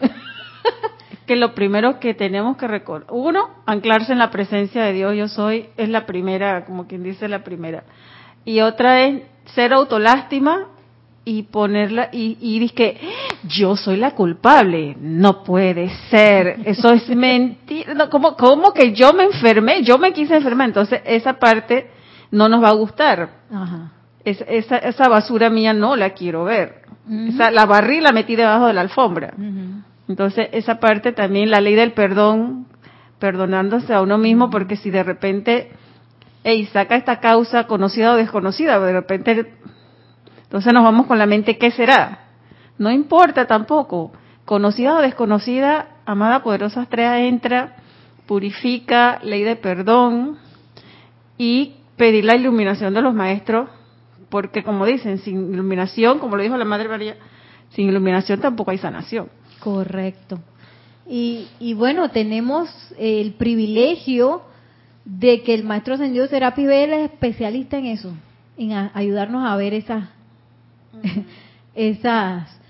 que 1.26 1.36
lo 1.36 1.54
primero 1.54 2.00
que 2.00 2.14
tenemos 2.14 2.56
que 2.56 2.68
recordar, 2.68 3.08
uno, 3.10 3.48
anclarse 3.66 4.12
en 4.12 4.18
la 4.18 4.30
presencia 4.30 4.82
de 4.84 4.92
Dios, 4.92 5.16
yo 5.16 5.28
soy, 5.28 5.68
es 5.76 5.88
la 5.88 6.06
primera, 6.06 6.64
como 6.64 6.86
quien 6.86 7.02
dice 7.02 7.28
la 7.28 7.44
primera. 7.44 7.84
Y 8.44 8.60
otra 8.60 9.04
es 9.04 9.22
ser 9.54 9.72
autolástima 9.72 10.68
y 11.24 11.44
ponerla, 11.44 12.10
y, 12.12 12.36
y 12.40 12.68
que 12.70 13.00
yo 13.44 13.76
soy 13.76 13.96
la 13.96 14.10
culpable. 14.12 14.96
No 15.00 15.42
puede 15.42 15.90
ser, 16.10 16.60
eso 16.64 16.90
es 16.90 17.08
mentira. 17.16 17.94
No, 17.94 18.10
¿cómo, 18.10 18.36
¿Cómo 18.36 18.72
que 18.72 18.92
yo 18.92 19.12
me 19.12 19.24
enfermé? 19.24 19.82
Yo 19.82 19.98
me 19.98 20.12
quise 20.12 20.36
enfermar. 20.36 20.68
Entonces, 20.68 21.00
esa 21.04 21.34
parte 21.34 21.90
no 22.30 22.48
nos 22.48 22.62
va 22.62 22.68
a 22.68 22.74
gustar. 22.74 23.30
esa, 24.24 24.76
esa, 24.78 25.08
basura 25.08 25.48
mía 25.48 25.72
no 25.72 25.96
la 25.96 26.10
quiero 26.10 26.44
ver. 26.44 26.82
esa, 27.28 27.50
la 27.50 27.64
barrí 27.64 27.98
y 27.98 28.00
la 28.00 28.12
metí 28.12 28.36
debajo 28.36 28.66
de 28.66 28.74
la 28.74 28.82
alfombra. 28.82 29.32
Entonces, 30.08 30.48
esa 30.52 30.80
parte 30.80 31.12
también, 31.12 31.50
la 31.50 31.60
ley 31.60 31.74
del 31.74 31.92
perdón, 31.92 32.66
perdonándose 33.18 33.94
a 33.94 34.02
uno 34.02 34.18
mismo, 34.18 34.50
porque 34.50 34.76
si 34.76 34.90
de 34.90 35.02
repente, 35.02 35.70
hey, 36.42 36.68
saca 36.72 36.96
esta 36.96 37.20
causa 37.20 37.66
conocida 37.66 38.12
o 38.12 38.16
desconocida, 38.16 38.78
de 38.78 38.92
repente, 38.92 39.54
entonces 40.42 40.72
nos 40.72 40.84
vamos 40.84 41.06
con 41.06 41.18
la 41.18 41.26
mente, 41.26 41.56
¿qué 41.56 41.70
será? 41.70 42.18
No 42.78 42.90
importa 42.90 43.46
tampoco, 43.46 44.12
conocida 44.44 44.96
o 44.96 45.00
desconocida, 45.00 45.88
amada 46.04 46.42
poderosa 46.42 46.82
estrella 46.82 47.20
entra, 47.20 47.76
purifica, 48.26 49.20
ley 49.22 49.42
de 49.42 49.56
perdón 49.56 50.38
y 51.38 51.76
pedir 51.96 52.24
la 52.24 52.36
iluminación 52.36 52.92
de 52.94 53.00
los 53.00 53.14
maestros, 53.14 53.70
porque 54.28 54.62
como 54.62 54.84
dicen, 54.84 55.18
sin 55.18 55.54
iluminación, 55.54 56.18
como 56.18 56.36
lo 56.36 56.42
dijo 56.42 56.56
la 56.56 56.64
Madre 56.64 56.88
María, 56.88 57.16
sin 57.70 57.88
iluminación 57.88 58.40
tampoco 58.40 58.70
hay 58.70 58.78
sanación. 58.78 59.28
Correcto. 59.64 60.40
Y, 61.08 61.46
y 61.58 61.72
bueno, 61.72 62.10
tenemos 62.10 62.68
el 62.98 63.32
privilegio 63.32 64.42
de 65.06 65.42
que 65.42 65.54
el 65.54 65.64
maestro 65.64 65.94
ascendido 65.94 66.26
Serapis 66.26 66.66
Bell 66.66 66.92
es 66.92 67.10
especialista 67.10 67.78
en 67.78 67.86
eso, 67.86 68.12
en 68.58 68.72
ayudarnos 68.72 69.48
a 69.48 69.56
ver 69.56 69.72
esas, 69.72 70.04
esas 71.74 72.60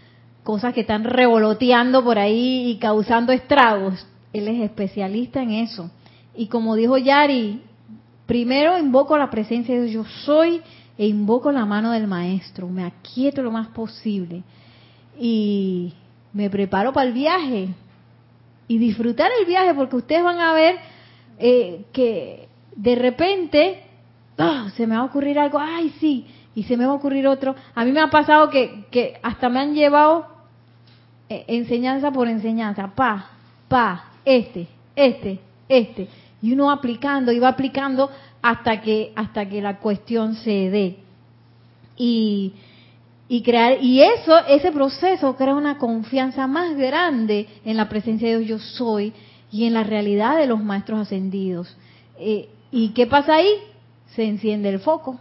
cosas 0.45 0.73
que 0.73 0.83
están 0.83 1.03
revoloteando 1.03 2.05
por 2.05 2.17
ahí 2.21 2.71
y 2.71 2.79
causando 2.79 3.33
estragos. 3.33 4.07
Él 4.33 4.47
es 4.47 4.63
especialista 4.63 5.43
en 5.43 5.51
eso. 5.51 5.91
Y 6.37 6.47
como 6.47 6.77
dijo 6.77 6.97
Yari, 6.97 7.61
primero 8.27 8.79
invoco 8.79 9.19
la 9.19 9.31
presencia 9.31 9.75
de 9.75 9.87
Dios, 9.87 9.93
yo 9.93 10.05
soy 10.25 10.63
e 10.97 11.09
invoco 11.09 11.51
la 11.51 11.67
mano 11.67 11.91
del 11.91 12.07
maestro, 12.07 12.69
me 12.69 12.85
aquieto 12.85 13.43
lo 13.43 13.51
más 13.51 13.67
posible. 13.69 14.45
Y 15.19 15.93
me 16.35 16.51
preparo 16.51 16.93
para 16.93 17.09
el 17.09 17.15
viaje 17.15 17.69
y 18.69 18.79
disfrutar 18.79 19.31
el 19.41 19.47
viaje 19.47 19.73
porque 19.73 19.97
ustedes 19.97 20.23
van 20.23 20.41
a 20.41 20.53
ver 20.53 20.77
eh, 21.39 21.87
que 21.93 22.49
de 22.77 22.95
repente 22.97 23.83
¡ah! 24.39 24.69
se 24.77 24.87
me 24.87 24.97
va 24.97 25.03
a 25.03 25.07
ocurrir 25.07 25.39
algo, 25.39 25.59
ay 25.59 25.95
sí, 26.01 26.27
y 26.55 26.65
se 26.65 26.77
me 26.77 26.87
va 26.87 26.93
a 26.93 26.97
ocurrir 26.97 27.27
otro. 27.27 27.55
A 27.75 27.85
mí 27.85 27.93
me 27.93 28.01
ha 28.01 28.11
pasado 28.11 28.51
que, 28.51 28.85
que 28.91 29.19
hasta 29.23 29.49
me 29.49 29.61
han 29.61 29.75
llevado 29.75 30.27
eh, 31.29 31.45
enseñanza 31.49 32.11
por 32.11 32.29
enseñanza, 32.29 32.95
pa, 32.95 33.31
pa, 33.69 34.13
este, 34.25 34.69
este, 34.95 35.41
este, 35.69 36.09
y 36.43 36.53
uno 36.53 36.71
aplicando 36.71 37.33
y 37.33 37.39
va 37.39 37.49
aplicando 37.49 38.11
hasta 38.43 38.81
que 38.83 39.13
hasta 39.17 39.49
que 39.49 39.63
la 39.63 39.79
cuestión 39.79 40.35
se 40.35 40.71
dé. 40.71 40.99
Y 41.97 42.55
y 43.29 43.43
crear 43.43 43.83
y 43.83 44.03
eso 44.03 44.39
ese 44.47 44.71
proceso 44.71 45.35
crea 45.37 45.55
una 45.55 45.79
confianza 45.79 46.47
más 46.47 46.77
grande 46.77 47.49
en 47.65 47.77
la 47.77 47.89
presencia 47.89 48.29
de 48.29 48.39
Dios 48.39 48.49
yo 48.49 48.59
soy 48.77 49.13
y 49.51 49.67
en 49.67 49.75
la 49.75 49.85
realidad 49.85 50.37
de 50.37 50.47
los 50.47 50.63
maestros 50.63 51.01
ascendidos. 51.01 51.77
Eh, 52.19 52.49
y 52.71 52.89
qué 52.89 53.07
pasa 53.07 53.37
ahí 53.37 53.49
se 54.15 54.25
enciende 54.25 54.69
el 54.69 54.81
foco. 54.81 55.19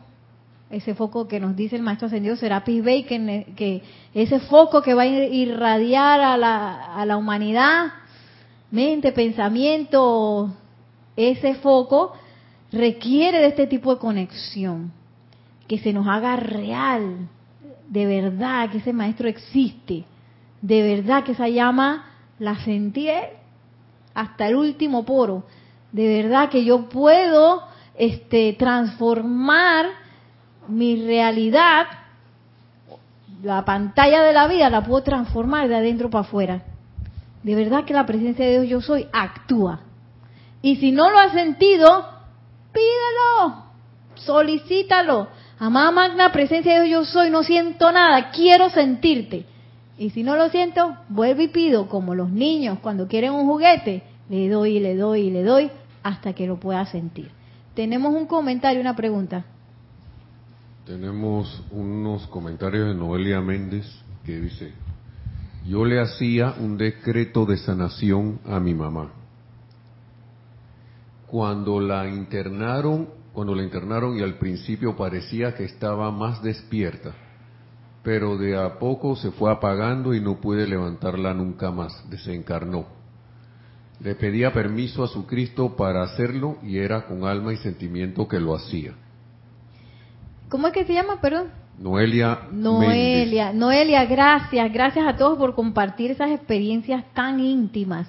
Ese 0.70 0.96
foco 0.96 1.28
que 1.28 1.40
nos 1.40 1.56
dice 1.56 1.76
el 1.76 1.84
maestro 1.84 2.08
ascendido 2.08 2.36
Serapis 2.36 2.84
Bey 2.84 3.04
que, 3.04 3.54
que 3.56 3.84
ese 4.14 4.40
foco 4.40 4.82
que 4.82 4.96
va 4.96 5.04
a 5.04 5.08
irradiar 5.08 6.20
a 6.20 6.36
la, 6.36 6.96
a 6.96 7.06
la 7.06 7.16
humanidad 7.16 7.94
mente 8.72 9.12
pensamiento 9.12 10.52
ese 11.16 11.54
foco 11.56 12.14
requiere 12.72 13.38
de 13.38 13.48
este 13.50 13.68
tipo 13.68 13.94
de 13.94 14.00
conexión 14.00 14.92
que 15.68 15.78
se 15.78 15.94
nos 15.94 16.08
haga 16.08 16.38
real 16.38 17.30
de 17.88 18.06
verdad 18.06 18.70
que 18.70 18.78
ese 18.80 18.94
maestro 18.94 19.28
existe, 19.28 20.06
de 20.62 20.96
verdad 20.96 21.24
que 21.24 21.34
esa 21.34 21.48
llama 21.48 22.06
la 22.40 22.56
sentí 22.64 23.08
hasta 24.14 24.48
el 24.48 24.56
último 24.56 25.06
poro, 25.06 25.44
de 25.92 26.22
verdad 26.22 26.50
que 26.50 26.64
yo 26.64 26.90
puedo 26.90 27.64
este, 27.96 28.54
transformar 28.54 29.88
mi 30.68 31.06
realidad, 31.06 31.88
la 33.44 33.66
pantalla 33.66 34.24
de 34.24 34.34
la 34.34 34.48
vida 34.48 34.70
la 34.70 34.84
puedo 34.84 35.04
transformar 35.04 35.68
de 35.68 35.76
adentro 35.76 36.10
para 36.10 36.22
afuera. 36.22 36.64
De 37.44 37.56
verdad 37.56 37.84
que 37.84 37.94
la 37.94 38.06
presencia 38.06 38.46
de 38.46 38.62
Dios 38.62 38.70
yo 38.70 38.82
soy 38.82 39.08
actúa. 39.12 39.82
Y 40.62 40.78
si 40.78 40.92
no 40.94 41.10
lo 41.10 41.20
has 41.20 41.34
sentido, 41.34 42.08
pídelo, 42.72 43.66
solicítalo 44.16 45.28
Amada 45.60 45.92
magna 45.92 46.32
presencia 46.32 46.80
de 46.80 46.88
Dios 46.88 47.08
yo 47.08 47.14
soy, 47.14 47.30
no 47.30 47.44
siento 47.44 47.92
nada, 47.92 48.32
quiero 48.32 48.70
sentirte. 48.70 49.46
Y 49.98 50.10
si 50.10 50.24
no 50.24 50.36
lo 50.36 50.50
siento, 50.50 50.98
vuelvo 51.10 51.42
y 51.44 51.48
pido, 51.50 51.88
como 51.88 52.16
los 52.16 52.30
niños 52.30 52.80
cuando 52.80 53.08
quieren 53.08 53.34
un 53.34 53.46
juguete, 53.46 54.04
le 54.30 54.50
doy 54.50 54.80
le 54.80 54.96
doy 54.96 55.30
le 55.30 55.44
doy 55.44 55.72
hasta 56.02 56.34
que 56.34 56.48
lo 56.48 56.60
pueda 56.60 56.86
sentir. 56.86 57.30
Tenemos 57.76 58.14
un 58.14 58.26
comentario, 58.26 58.82
una 58.82 58.96
pregunta. 58.96 59.46
Tenemos 60.86 61.64
unos 61.72 62.28
comentarios 62.28 62.88
de 62.88 62.96
Noelia 62.96 63.40
Méndez 63.40 63.86
que 64.26 64.40
dice, 64.40 64.74
yo 65.66 65.86
le 65.86 66.02
hacía 66.02 66.56
un 66.60 66.78
decreto 66.78 67.46
de 67.46 67.58
sanación 67.58 68.40
a 68.46 68.60
mi 68.60 68.74
mamá. 68.74 69.12
Cuando 71.28 71.80
la 71.80 72.08
internaron 72.08 73.08
cuando 73.34 73.56
la 73.56 73.64
internaron 73.64 74.18
y 74.18 74.22
al 74.22 74.36
principio 74.36 74.96
parecía 74.96 75.56
que 75.56 75.64
estaba 75.66 76.12
más 76.12 76.42
despierta, 76.44 77.14
pero 78.04 78.38
de 78.38 78.56
a 78.56 78.78
poco 78.78 79.16
se 79.16 79.32
fue 79.32 79.52
apagando 79.52 80.14
y 80.14 80.22
no 80.22 80.40
pude 80.40 80.68
levantarla 80.68 81.34
nunca 81.34 81.72
más, 81.72 82.08
desencarnó. 82.10 82.86
Le 84.00 84.16
pedía 84.16 84.54
permiso 84.54 85.04
a 85.04 85.08
su 85.08 85.26
Cristo 85.26 85.76
para 85.76 86.04
hacerlo 86.04 86.58
y 86.62 86.78
era 86.78 87.06
con 87.08 87.24
alma 87.26 87.54
y 87.54 87.58
sentimiento 87.58 88.28
que 88.28 88.40
lo 88.40 88.54
hacía. 88.56 88.94
¿Cómo 90.50 90.68
es 90.68 90.74
que 90.74 90.86
se 90.86 90.94
llama, 90.94 91.20
perdón? 91.20 91.48
Noelia. 91.80 92.42
Noelia, 92.52 93.52
Noelia, 93.52 94.06
gracias, 94.06 94.72
gracias 94.72 95.08
a 95.08 95.18
todos 95.18 95.38
por 95.40 95.56
compartir 95.56 96.12
esas 96.12 96.30
experiencias 96.30 97.04
tan 97.14 97.40
íntimas. 97.40 98.08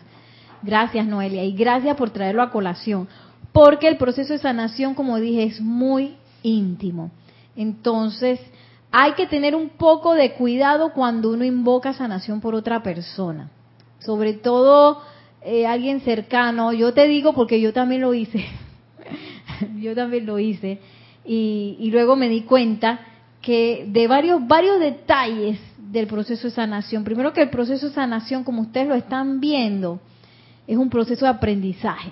Gracias, 0.63 1.07
Noelia, 1.07 1.45
y 1.45 1.55
gracias 1.55 1.97
por 1.97 2.11
traerlo 2.11 2.43
a 2.43 2.51
colación 2.51 3.09
porque 3.55 3.87
el 3.87 3.99
proceso 3.99 4.33
de 4.33 4.41
sanación, 4.41 4.95
como 4.95 5.21
dije, 5.21 5.45
es 5.45 5.61
muy 5.61 6.17
íntimo. 6.43 7.13
Entonces, 7.55 8.41
hay 8.91 9.13
que 9.13 9.29
tener 9.29 9.55
un 9.55 9.69
poco 9.69 10.13
de 10.15 10.33
cuidado 10.33 10.93
cuando 10.93 11.31
uno 11.31 11.45
invoca 11.45 11.93
sanación 11.93 12.41
por 12.41 12.57
otra 12.57 12.83
persona, 12.83 13.53
sobre 14.01 14.33
todo 14.33 15.03
eh, 15.41 15.69
alguien 15.69 16.01
cercano. 16.01 16.73
Yo 16.73 16.95
te 16.95 17.07
digo 17.07 17.33
porque 17.33 17.61
yo 17.61 17.73
también 17.73 18.01
lo 18.01 18.13
hice, 18.13 18.45
yo 19.81 19.95
también 19.95 20.27
lo 20.27 20.41
hice, 20.41 20.81
y, 21.25 21.77
y 21.79 21.93
luego 21.93 22.17
me 22.17 22.29
di 22.29 22.41
cuenta 22.41 23.07
que 23.41 23.87
de 23.89 24.09
varios, 24.09 24.45
varios 24.49 24.81
detalles 24.81 25.61
del 25.79 26.09
proceso 26.09 26.49
de 26.49 26.55
sanación. 26.55 27.05
Primero 27.05 27.33
que 27.33 27.43
el 27.43 27.51
proceso 27.51 27.87
de 27.87 27.95
sanación, 27.95 28.43
como 28.43 28.63
ustedes 28.63 28.89
lo 28.89 28.97
están 28.97 29.39
viendo, 29.39 30.01
es 30.67 30.77
un 30.77 30.91
proceso 30.91 31.25
de 31.25 31.31
aprendizaje 31.31 32.11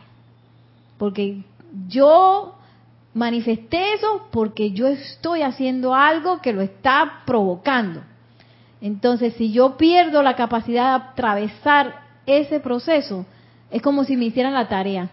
porque 1.02 1.42
yo 1.88 2.54
manifesté 3.12 3.94
eso 3.94 4.28
porque 4.30 4.70
yo 4.70 4.86
estoy 4.86 5.42
haciendo 5.42 5.96
algo 5.96 6.40
que 6.40 6.52
lo 6.52 6.60
está 6.60 7.22
provocando. 7.26 8.02
Entonces, 8.80 9.34
si 9.34 9.50
yo 9.50 9.76
pierdo 9.76 10.22
la 10.22 10.36
capacidad 10.36 10.90
de 10.90 11.04
atravesar 11.06 12.02
ese 12.24 12.60
proceso, 12.60 13.26
es 13.72 13.82
como 13.82 14.04
si 14.04 14.16
me 14.16 14.26
hicieran 14.26 14.54
la 14.54 14.68
tarea. 14.68 15.10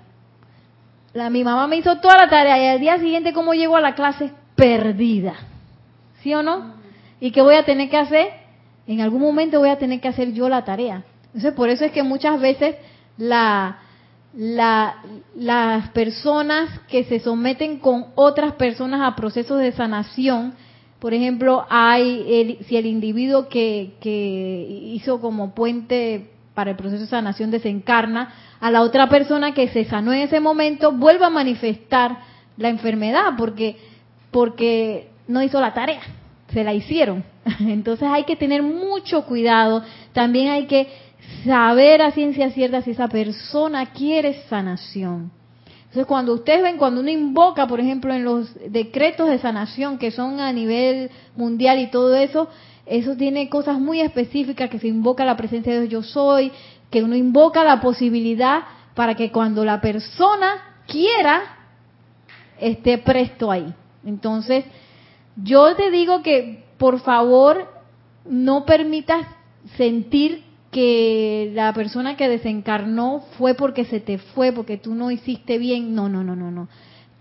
La, 1.13 1.31
mi 1.31 1.43
mamá 1.43 1.65
me 1.65 1.77
hizo 1.77 1.99
toda 1.99 2.17
la 2.17 2.29
tarea 2.29 2.63
y 2.63 2.67
al 2.67 2.79
día 2.79 2.99
siguiente, 2.99 3.33
¿cómo 3.33 3.55
llego 3.55 3.75
a 3.75 3.81
la 3.81 3.95
clase? 3.95 4.31
Perdida. 4.53 5.33
¿Sí 6.21 6.35
o 6.35 6.43
no? 6.43 6.75
¿Y 7.19 7.31
qué 7.31 7.41
voy 7.41 7.55
a 7.55 7.65
tener 7.65 7.89
que 7.89 7.97
hacer? 7.97 8.27
En 8.85 9.01
algún 9.01 9.23
momento 9.23 9.57
voy 9.57 9.69
a 9.69 9.79
tener 9.79 9.99
que 9.99 10.09
hacer 10.09 10.33
yo 10.33 10.49
la 10.49 10.63
tarea. 10.63 11.03
Entonces, 11.33 11.53
por 11.53 11.67
eso 11.69 11.83
es 11.83 11.91
que 11.91 12.03
muchas 12.03 12.39
veces 12.39 12.75
la, 13.17 13.79
las 14.33 15.89
personas 15.89 16.69
que 16.87 17.03
se 17.05 17.19
someten 17.19 17.79
con 17.79 18.07
otras 18.15 18.53
personas 18.53 19.01
a 19.01 19.15
procesos 19.15 19.59
de 19.59 19.71
sanación, 19.71 20.53
por 20.99 21.13
ejemplo, 21.13 21.65
hay 21.69 22.59
si 22.67 22.77
el 22.77 22.85
individuo 22.85 23.47
que, 23.49 23.93
que 24.01 24.67
hizo 24.93 25.19
como 25.19 25.55
puente 25.55 26.31
para 26.53 26.71
el 26.71 26.77
proceso 26.77 27.03
de 27.03 27.09
sanación 27.09 27.51
desencarna, 27.51 28.33
a 28.59 28.69
la 28.69 28.81
otra 28.81 29.07
persona 29.07 29.53
que 29.53 29.69
se 29.69 29.85
sanó 29.85 30.13
en 30.13 30.21
ese 30.21 30.39
momento 30.39 30.91
vuelve 30.91 31.25
a 31.25 31.29
manifestar 31.29 32.19
la 32.57 32.69
enfermedad 32.69 33.35
porque 33.37 33.77
porque 34.31 35.09
no 35.27 35.41
hizo 35.41 35.59
la 35.61 35.73
tarea, 35.73 36.01
se 36.53 36.63
la 36.63 36.73
hicieron. 36.73 37.23
Entonces 37.59 38.07
hay 38.11 38.25
que 38.25 38.35
tener 38.35 38.61
mucho 38.61 39.25
cuidado, 39.25 39.83
también 40.13 40.49
hay 40.49 40.65
que 40.67 40.87
saber 41.45 42.01
a 42.01 42.11
ciencia 42.11 42.51
cierta 42.51 42.81
si 42.81 42.91
esa 42.91 43.07
persona 43.07 43.87
quiere 43.87 44.43
sanación. 44.49 45.31
Entonces, 45.89 46.05
cuando 46.05 46.33
ustedes 46.33 46.61
ven, 46.61 46.77
cuando 46.77 47.01
uno 47.01 47.09
invoca, 47.09 47.65
por 47.65 47.79
ejemplo, 47.79 48.13
en 48.13 48.23
los 48.23 48.53
decretos 48.71 49.27
de 49.27 49.39
sanación 49.39 49.97
que 49.97 50.11
son 50.11 50.39
a 50.39 50.53
nivel 50.53 51.09
mundial 51.35 51.79
y 51.79 51.87
todo 51.87 52.15
eso, 52.15 52.47
eso 52.85 53.15
tiene 53.15 53.49
cosas 53.49 53.79
muy 53.79 54.01
específicas 54.01 54.69
que 54.69 54.79
se 54.79 54.87
invoca 54.87 55.25
la 55.25 55.37
presencia 55.37 55.73
de 55.73 55.87
Dios 55.87 55.91
yo 55.91 56.03
soy, 56.03 56.51
que 56.91 57.03
uno 57.03 57.15
invoca 57.15 57.63
la 57.63 57.81
posibilidad 57.81 58.63
para 58.93 59.15
que 59.15 59.31
cuando 59.31 59.65
la 59.65 59.81
persona 59.81 60.83
quiera 60.87 61.41
esté 62.59 62.97
presto 62.99 63.51
ahí. 63.51 63.73
Entonces, 64.05 64.65
yo 65.35 65.75
te 65.75 65.89
digo 65.91 66.21
que 66.21 66.65
por 66.77 66.99
favor 66.99 67.67
no 68.25 68.65
permitas 68.65 69.25
sentir 69.77 70.43
que 70.71 71.51
la 71.53 71.73
persona 71.73 72.15
que 72.15 72.29
desencarnó 72.29 73.23
fue 73.37 73.55
porque 73.55 73.85
se 73.85 73.99
te 73.99 74.17
fue, 74.17 74.51
porque 74.51 74.77
tú 74.77 74.93
no 74.93 75.11
hiciste 75.11 75.57
bien. 75.57 75.95
No, 75.95 76.09
no, 76.09 76.23
no, 76.23 76.35
no, 76.35 76.51
no. 76.51 76.67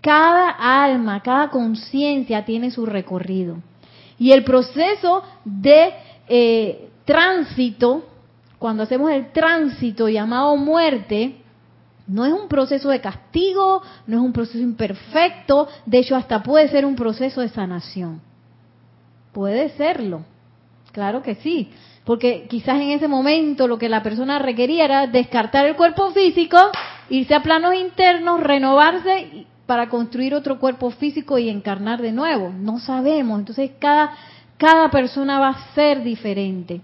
Cada 0.01 0.49
alma, 0.49 1.21
cada 1.21 1.49
conciencia 1.49 2.45
tiene 2.45 2.71
su 2.71 2.85
recorrido. 2.85 3.57
Y 4.17 4.31
el 4.31 4.43
proceso 4.43 5.23
de 5.43 5.93
eh, 6.27 6.89
tránsito, 7.05 8.05
cuando 8.59 8.83
hacemos 8.83 9.11
el 9.11 9.31
tránsito 9.31 10.07
llamado 10.09 10.55
muerte, 10.55 11.37
no 12.05 12.25
es 12.25 12.33
un 12.33 12.47
proceso 12.47 12.89
de 12.89 13.01
castigo, 13.01 13.81
no 14.07 14.17
es 14.17 14.23
un 14.23 14.33
proceso 14.33 14.59
imperfecto, 14.59 15.67
de 15.85 15.99
hecho 15.99 16.15
hasta 16.15 16.43
puede 16.43 16.67
ser 16.67 16.85
un 16.85 16.95
proceso 16.95 17.41
de 17.41 17.49
sanación. 17.49 18.21
Puede 19.31 19.69
serlo, 19.69 20.21
claro 20.91 21.21
que 21.21 21.35
sí. 21.35 21.71
Porque 22.09 22.47
quizás 22.49 22.81
en 22.81 22.89
ese 22.89 23.07
momento 23.07 23.67
lo 23.67 23.77
que 23.77 23.87
la 23.87 24.01
persona 24.01 24.39
requería 24.39 24.83
era 24.83 25.05
descartar 25.05 25.67
el 25.67 25.75
cuerpo 25.75 26.09
físico, 26.09 26.57
irse 27.07 27.35
a 27.35 27.43
planos 27.43 27.75
internos, 27.75 28.39
renovarse 28.41 29.45
para 29.67 29.89
construir 29.89 30.33
otro 30.33 30.57
cuerpo 30.59 30.89
físico 30.89 31.37
y 31.37 31.49
encarnar 31.49 32.01
de 32.01 32.11
nuevo. 32.11 32.49
No 32.49 32.79
sabemos. 32.79 33.37
Entonces 33.37 33.69
cada, 33.77 34.09
cada 34.57 34.89
persona 34.89 35.37
va 35.37 35.49
a 35.49 35.75
ser 35.75 36.01
diferente. 36.01 36.81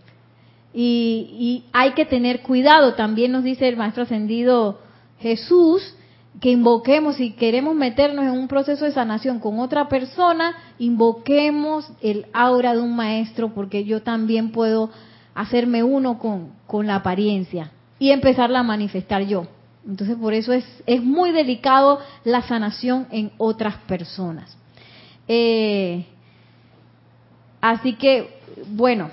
Y, 0.75 1.27
y 1.39 1.63
hay 1.73 1.93
que 1.93 2.05
tener 2.05 2.43
cuidado. 2.43 2.93
También 2.93 3.31
nos 3.31 3.43
dice 3.43 3.67
el 3.67 3.77
Maestro 3.77 4.03
Ascendido 4.03 4.79
Jesús 5.21 5.95
que 6.39 6.51
invoquemos, 6.51 7.15
si 7.15 7.31
queremos 7.31 7.75
meternos 7.75 8.25
en 8.25 8.31
un 8.31 8.47
proceso 8.47 8.85
de 8.85 8.91
sanación 8.91 9.39
con 9.39 9.57
otra 9.57 9.87
persona, 9.87 10.55
invoquemos 10.77 11.91
el 12.01 12.27
aura 12.31 12.75
de 12.75 12.81
un 12.81 12.95
maestro, 12.95 13.55
porque 13.55 13.85
yo 13.85 14.03
también 14.03 14.51
puedo 14.51 14.91
hacerme 15.35 15.83
uno 15.83 16.17
con, 16.17 16.53
con 16.65 16.87
la 16.87 16.95
apariencia 16.95 17.71
y 17.99 18.11
empezarla 18.11 18.59
a 18.59 18.63
manifestar 18.63 19.21
yo. 19.23 19.47
Entonces, 19.87 20.15
por 20.17 20.33
eso 20.33 20.51
es, 20.51 20.65
es 20.87 21.03
muy 21.03 21.31
delicado 21.31 21.99
la 22.23 22.41
sanación 22.41 23.07
en 23.11 23.31
otras 23.37 23.75
personas. 23.87 24.57
Eh, 25.27 26.05
así 27.61 27.93
que, 27.93 28.39
bueno, 28.67 29.11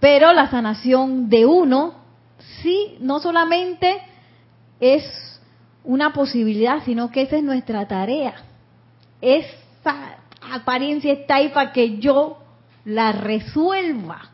pero 0.00 0.34
la 0.34 0.50
sanación 0.50 1.30
de 1.30 1.46
uno, 1.46 1.94
sí, 2.62 2.96
no 3.00 3.20
solamente 3.20 4.02
es 4.80 5.40
una 5.82 6.12
posibilidad, 6.12 6.82
sino 6.84 7.10
que 7.10 7.22
esa 7.22 7.36
es 7.36 7.42
nuestra 7.42 7.88
tarea. 7.88 8.34
Esa 9.22 10.18
apariencia 10.52 11.12
está 11.12 11.36
ahí 11.36 11.48
para 11.48 11.72
que 11.72 11.98
yo 11.98 12.43
la 12.84 13.12
resuelva. 13.12 14.30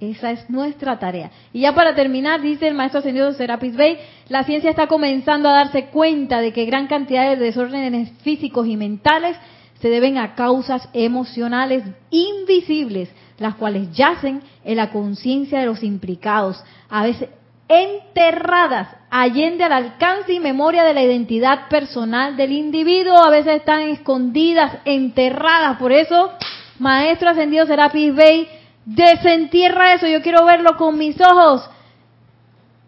Esa 0.00 0.30
es 0.30 0.48
nuestra 0.48 0.98
tarea. 0.98 1.30
Y 1.52 1.60
ya 1.60 1.74
para 1.74 1.94
terminar, 1.94 2.40
dice 2.40 2.66
el 2.66 2.74
maestro 2.74 3.00
ascendido 3.00 3.32
Serapis 3.34 3.76
Bey, 3.76 3.98
la 4.28 4.44
ciencia 4.44 4.70
está 4.70 4.86
comenzando 4.86 5.48
a 5.50 5.54
darse 5.54 5.86
cuenta 5.86 6.40
de 6.40 6.52
que 6.52 6.64
gran 6.64 6.86
cantidad 6.86 7.28
de 7.28 7.36
desórdenes 7.36 8.10
físicos 8.22 8.66
y 8.66 8.78
mentales 8.78 9.36
se 9.80 9.90
deben 9.90 10.16
a 10.16 10.34
causas 10.34 10.88
emocionales 10.94 11.84
invisibles, 12.10 13.10
las 13.38 13.56
cuales 13.56 13.92
yacen 13.92 14.42
en 14.64 14.76
la 14.76 14.90
conciencia 14.90 15.60
de 15.60 15.66
los 15.66 15.82
implicados, 15.82 16.62
a 16.88 17.04
veces 17.04 17.28
enterradas 17.68 18.88
allende 19.10 19.64
al 19.64 19.72
alcance 19.72 20.32
y 20.32 20.40
memoria 20.40 20.82
de 20.82 20.94
la 20.94 21.02
identidad 21.02 21.68
personal 21.68 22.36
del 22.36 22.52
individuo, 22.52 23.16
a 23.22 23.30
veces 23.30 23.56
están 23.56 23.82
escondidas, 23.82 24.78
enterradas, 24.84 25.78
por 25.78 25.92
eso 25.92 26.32
Maestro 26.80 27.28
ascendido 27.28 27.66
Serapis 27.66 28.14
Bey, 28.14 28.48
desentierra 28.86 29.92
eso, 29.92 30.06
yo 30.06 30.22
quiero 30.22 30.46
verlo 30.46 30.78
con 30.78 30.96
mis 30.96 31.14
ojos. 31.20 31.68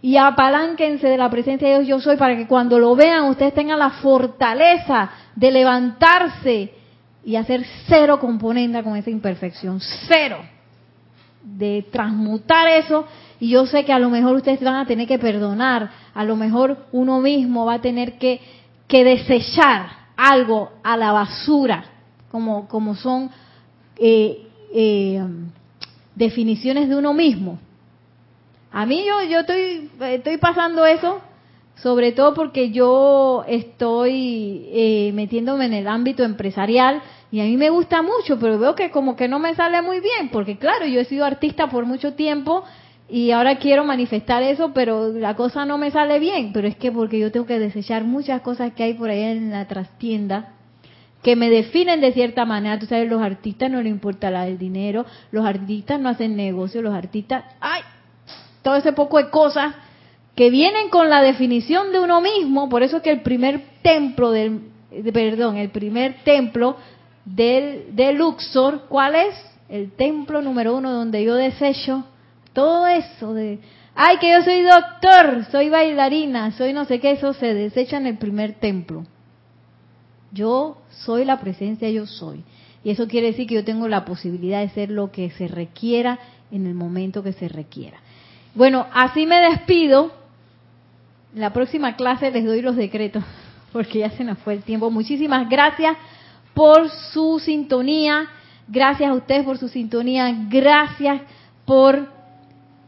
Y 0.01 0.17
apalánquense 0.17 1.07
de 1.07 1.19
la 1.19 1.29
presencia 1.29 1.69
de 1.69 1.75
Dios 1.75 1.87
yo 1.87 2.01
soy 2.01 2.17
para 2.17 2.35
que 2.35 2.47
cuando 2.47 2.79
lo 2.79 2.97
vean 2.97 3.25
ustedes 3.25 3.53
tengan 3.53 3.79
la 3.79 3.91
fortaleza 3.91 5.11
de 5.37 5.51
levantarse 5.51 6.73
y 7.23 7.37
hacer 7.37 7.67
cero 7.87 8.19
componenda 8.19 8.83
con 8.83 8.97
esa 8.97 9.11
imperfección, 9.11 9.79
cero. 10.09 10.39
De 11.45 11.85
transmutar 11.93 12.69
eso 12.69 13.07
y 13.41 13.51
yo 13.51 13.67
sé 13.67 13.85
que 13.85 13.93
a 13.93 13.99
lo 13.99 14.09
mejor 14.09 14.37
ustedes 14.37 14.63
van 14.63 14.77
a 14.77 14.87
tener 14.87 15.07
que 15.07 15.19
perdonar, 15.19 15.91
a 16.15 16.25
lo 16.25 16.35
mejor 16.35 16.87
uno 16.93 17.21
mismo 17.21 17.67
va 17.67 17.75
a 17.75 17.81
tener 17.83 18.17
que, 18.17 18.41
que 18.89 19.05
desechar 19.05 19.87
algo 20.17 20.73
a 20.83 20.97
la 20.97 21.13
basura, 21.13 21.85
como, 22.31 22.67
como 22.69 22.95
son 22.95 23.31
eh, 23.97 24.47
eh, 24.75 25.23
definiciones 26.15 26.89
de 26.89 26.97
uno 26.97 27.13
mismo. 27.15 27.59
A 28.71 28.87
mí 28.87 29.05
yo, 29.05 29.23
yo 29.29 29.41
estoy, 29.41 29.91
estoy 30.01 30.39
pasando 30.39 30.87
eso, 30.87 31.21
sobre 31.77 32.13
todo 32.13 32.33
porque 32.33 32.71
yo 32.71 33.45
estoy 33.47 34.67
eh, 34.73 35.11
metiéndome 35.15 35.67
en 35.67 35.75
el 35.75 35.89
ámbito 35.89 36.23
empresarial 36.23 37.03
y 37.31 37.41
a 37.41 37.45
mí 37.45 37.57
me 37.57 37.71
gusta 37.71 38.03
mucho, 38.03 38.39
pero 38.39 38.59
veo 38.59 38.75
que 38.75 38.91
como 38.91 39.17
que 39.17 39.29
no 39.29 39.39
me 39.39 39.55
sale 39.55 39.83
muy 39.83 40.01
bien, 40.01 40.31
porque 40.31 40.57
claro, 40.57 40.87
yo 40.87 41.01
he 41.01 41.05
sido 41.05 41.25
artista 41.25 41.69
por 41.69 41.85
mucho 41.85 42.15
tiempo 42.15 42.65
y 43.09 43.31
ahora 43.31 43.57
quiero 43.57 43.85
manifestar 43.85 44.43
eso, 44.43 44.73
pero 44.73 45.09
la 45.13 45.37
cosa 45.37 45.67
no 45.67 45.77
me 45.77 45.91
sale 45.91 46.19
bien, 46.19 46.53
pero 46.55 46.67
es 46.67 46.77
que 46.77 46.91
porque 46.91 47.19
yo 47.19 47.31
tengo 47.31 47.47
que 47.47 47.59
desechar 47.59 48.05
muchas 48.05 48.41
cosas 48.41 48.73
que 48.73 48.85
hay 48.85 48.95
por 48.95 49.11
ahí 49.11 49.23
en 49.23 49.51
la 49.51 49.67
trastienda 49.67 50.55
que 51.23 51.37
me 51.37 51.51
definen 51.51 52.01
de 52.01 52.13
cierta 52.13 52.45
manera. 52.45 52.79
Tú 52.79 52.87
sabes, 52.87 53.09
los 53.09 53.23
artistas 53.23 53.71
no 53.71 53.81
les 53.81 53.93
importa 53.93 54.31
la 54.31 54.45
del 54.45 54.59
dinero, 54.59 55.07
los 55.31 55.47
artistas 55.47 56.01
no 56.01 56.09
hacen 56.09 56.37
negocio, 56.37 56.83
los 56.83 56.95
artistas, 56.95 57.45
ay, 57.61 57.83
todo 58.63 58.77
ese 58.77 58.93
poco 58.93 59.19
de 59.19 59.31
cosas 59.31 59.75
que 60.35 60.51
vienen 60.51 60.89
con 60.89 61.11
la 61.11 61.23
definición 61.23 61.93
de 61.93 62.01
uno 62.01 62.21
mismo. 62.21 62.69
Por 62.69 62.83
eso 62.83 62.99
es 62.99 63.03
que 63.03 63.11
el 63.11 63.21
primer 63.21 63.63
templo 63.83 64.31
del, 64.31 64.61
perdón, 65.13 65.57
el 65.57 65.71
primer 65.71 66.23
templo 66.25 66.77
del 67.25 67.95
de 67.95 68.13
Luxor, 68.13 68.87
¿cuál 68.89 69.15
es? 69.15 69.35
El 69.69 69.93
templo 69.93 70.43
número 70.43 70.77
uno 70.77 70.93
donde 70.93 71.23
yo 71.25 71.35
desecho 71.35 72.05
todo 72.53 72.87
eso 72.87 73.33
de, 73.33 73.61
ay, 73.95 74.19
que 74.19 74.31
yo 74.31 74.43
soy 74.43 74.63
doctor, 74.63 75.47
soy 75.51 75.71
bailarina, 75.71 76.51
soy 76.53 76.73
no 76.73 76.85
sé 76.85 77.01
qué, 77.01 77.13
eso 77.13 77.33
se 77.33 77.55
desecha 77.55 77.97
en 77.97 78.07
el 78.07 78.19
primer 78.19 78.55
templo. 78.55 79.05
Yo 80.33 80.79
soy 81.05 81.25
la 81.25 81.41
presencia, 81.41 81.91
yo 81.91 82.07
soy. 82.07 82.43
Y 82.85 82.91
eso 82.91 83.07
quiere 83.07 83.29
decir 83.29 83.47
que 83.47 83.55
yo 83.55 83.65
tengo 83.65 83.87
la 83.87 84.05
posibilidad 84.05 84.61
de 84.61 84.71
ser 84.71 84.91
lo 84.91 85.13
que 85.13 85.31
se 85.31 85.47
requiera 85.47 86.19
en 86.51 86.67
el 86.67 86.75
momento 86.75 87.23
que 87.23 87.33
se 87.33 87.49
requiera. 87.49 87.99
Bueno, 88.55 88.87
así 88.93 89.27
me 89.27 89.41
despido. 89.41 90.13
La 91.35 91.53
próxima 91.53 91.97
clase 91.97 92.31
les 92.31 92.45
doy 92.45 92.61
los 92.61 92.77
decretos, 92.77 93.25
porque 93.73 94.01
ya 94.01 94.11
se 94.11 94.25
nos 94.25 94.39
fue 94.39 94.55
el 94.55 94.63
tiempo. 94.63 94.91
Muchísimas 94.91 95.49
gracias 95.49 95.97
por 96.55 96.91
su 97.13 97.39
sintonía. 97.39 98.29
Gracias 98.69 99.11
a 99.11 99.15
ustedes 99.15 99.45
por 99.45 99.59
su 99.59 99.69
sintonía. 99.69 100.47
Gracias 100.49 101.23
por 101.65 102.09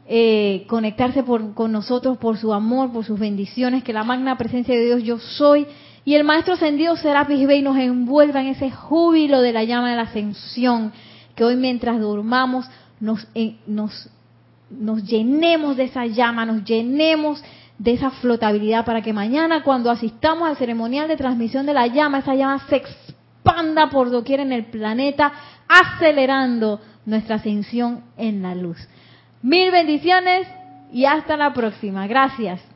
eh, 0.07 0.65
conectarse 0.67 1.25
con 1.25 1.73
nosotros, 1.73 2.19
por 2.19 2.37
su 2.37 2.53
amor, 2.53 2.93
por 2.93 3.05
sus 3.05 3.19
bendiciones. 3.19 3.85
Que 3.85 3.93
la 3.93 4.05
magna 4.05 4.37
presencia 4.37 4.75
de 4.75 4.85
Dios 4.85 5.03
yo 5.03 5.19
soy 5.19 5.67
y 6.05 6.15
el 6.15 6.25
Maestro 6.25 6.55
Ascendido 6.55 6.97
Serapis 6.97 7.47
Bey 7.47 7.63
nos 7.63 7.79
envuelva 7.79 8.41
en 8.41 8.49
ese 8.49 8.71
júbilo 8.71 9.41
de 9.41 9.53
la 9.53 9.65
llama 9.65 9.91
de 9.91 9.97
la 9.97 10.03
ascensión, 10.03 10.93
que 11.35 11.45
hoy 11.45 11.57
mientras 11.57 11.99
durmamos 11.99 12.67
nos, 13.01 13.27
eh, 13.35 13.57
nos, 13.67 14.11
nos 14.71 15.03
llenemos 15.05 15.77
de 15.77 15.85
esa 15.85 16.07
llama, 16.07 16.45
nos 16.45 16.65
llenemos 16.65 17.43
de 17.79 17.93
esa 17.93 18.11
flotabilidad 18.11 18.85
para 18.85 19.03
que 19.03 19.13
mañana 19.13 19.63
cuando 19.63 19.91
asistamos 19.91 20.49
al 20.49 20.57
ceremonial 20.57 21.09
de 21.09 21.17
transmisión 21.17 21.67
de 21.67 21.75
la 21.75 21.87
llama, 21.87 22.19
esa 22.19 22.35
llama 22.35 22.63
se 22.69 22.77
expanda 22.77 23.89
por 23.89 24.11
doquier 24.11 24.41
en 24.41 24.53
el 24.53 24.67
planeta, 24.67 25.33
acelerando 25.69 26.81
nuestra 27.07 27.37
ascensión 27.37 28.05
en 28.17 28.43
la 28.43 28.55
luz. 28.55 28.79
Mil 29.43 29.71
bendiciones 29.71 30.47
y 30.93 31.05
hasta 31.07 31.37
la 31.37 31.53
próxima. 31.53 32.07
Gracias. 32.07 32.74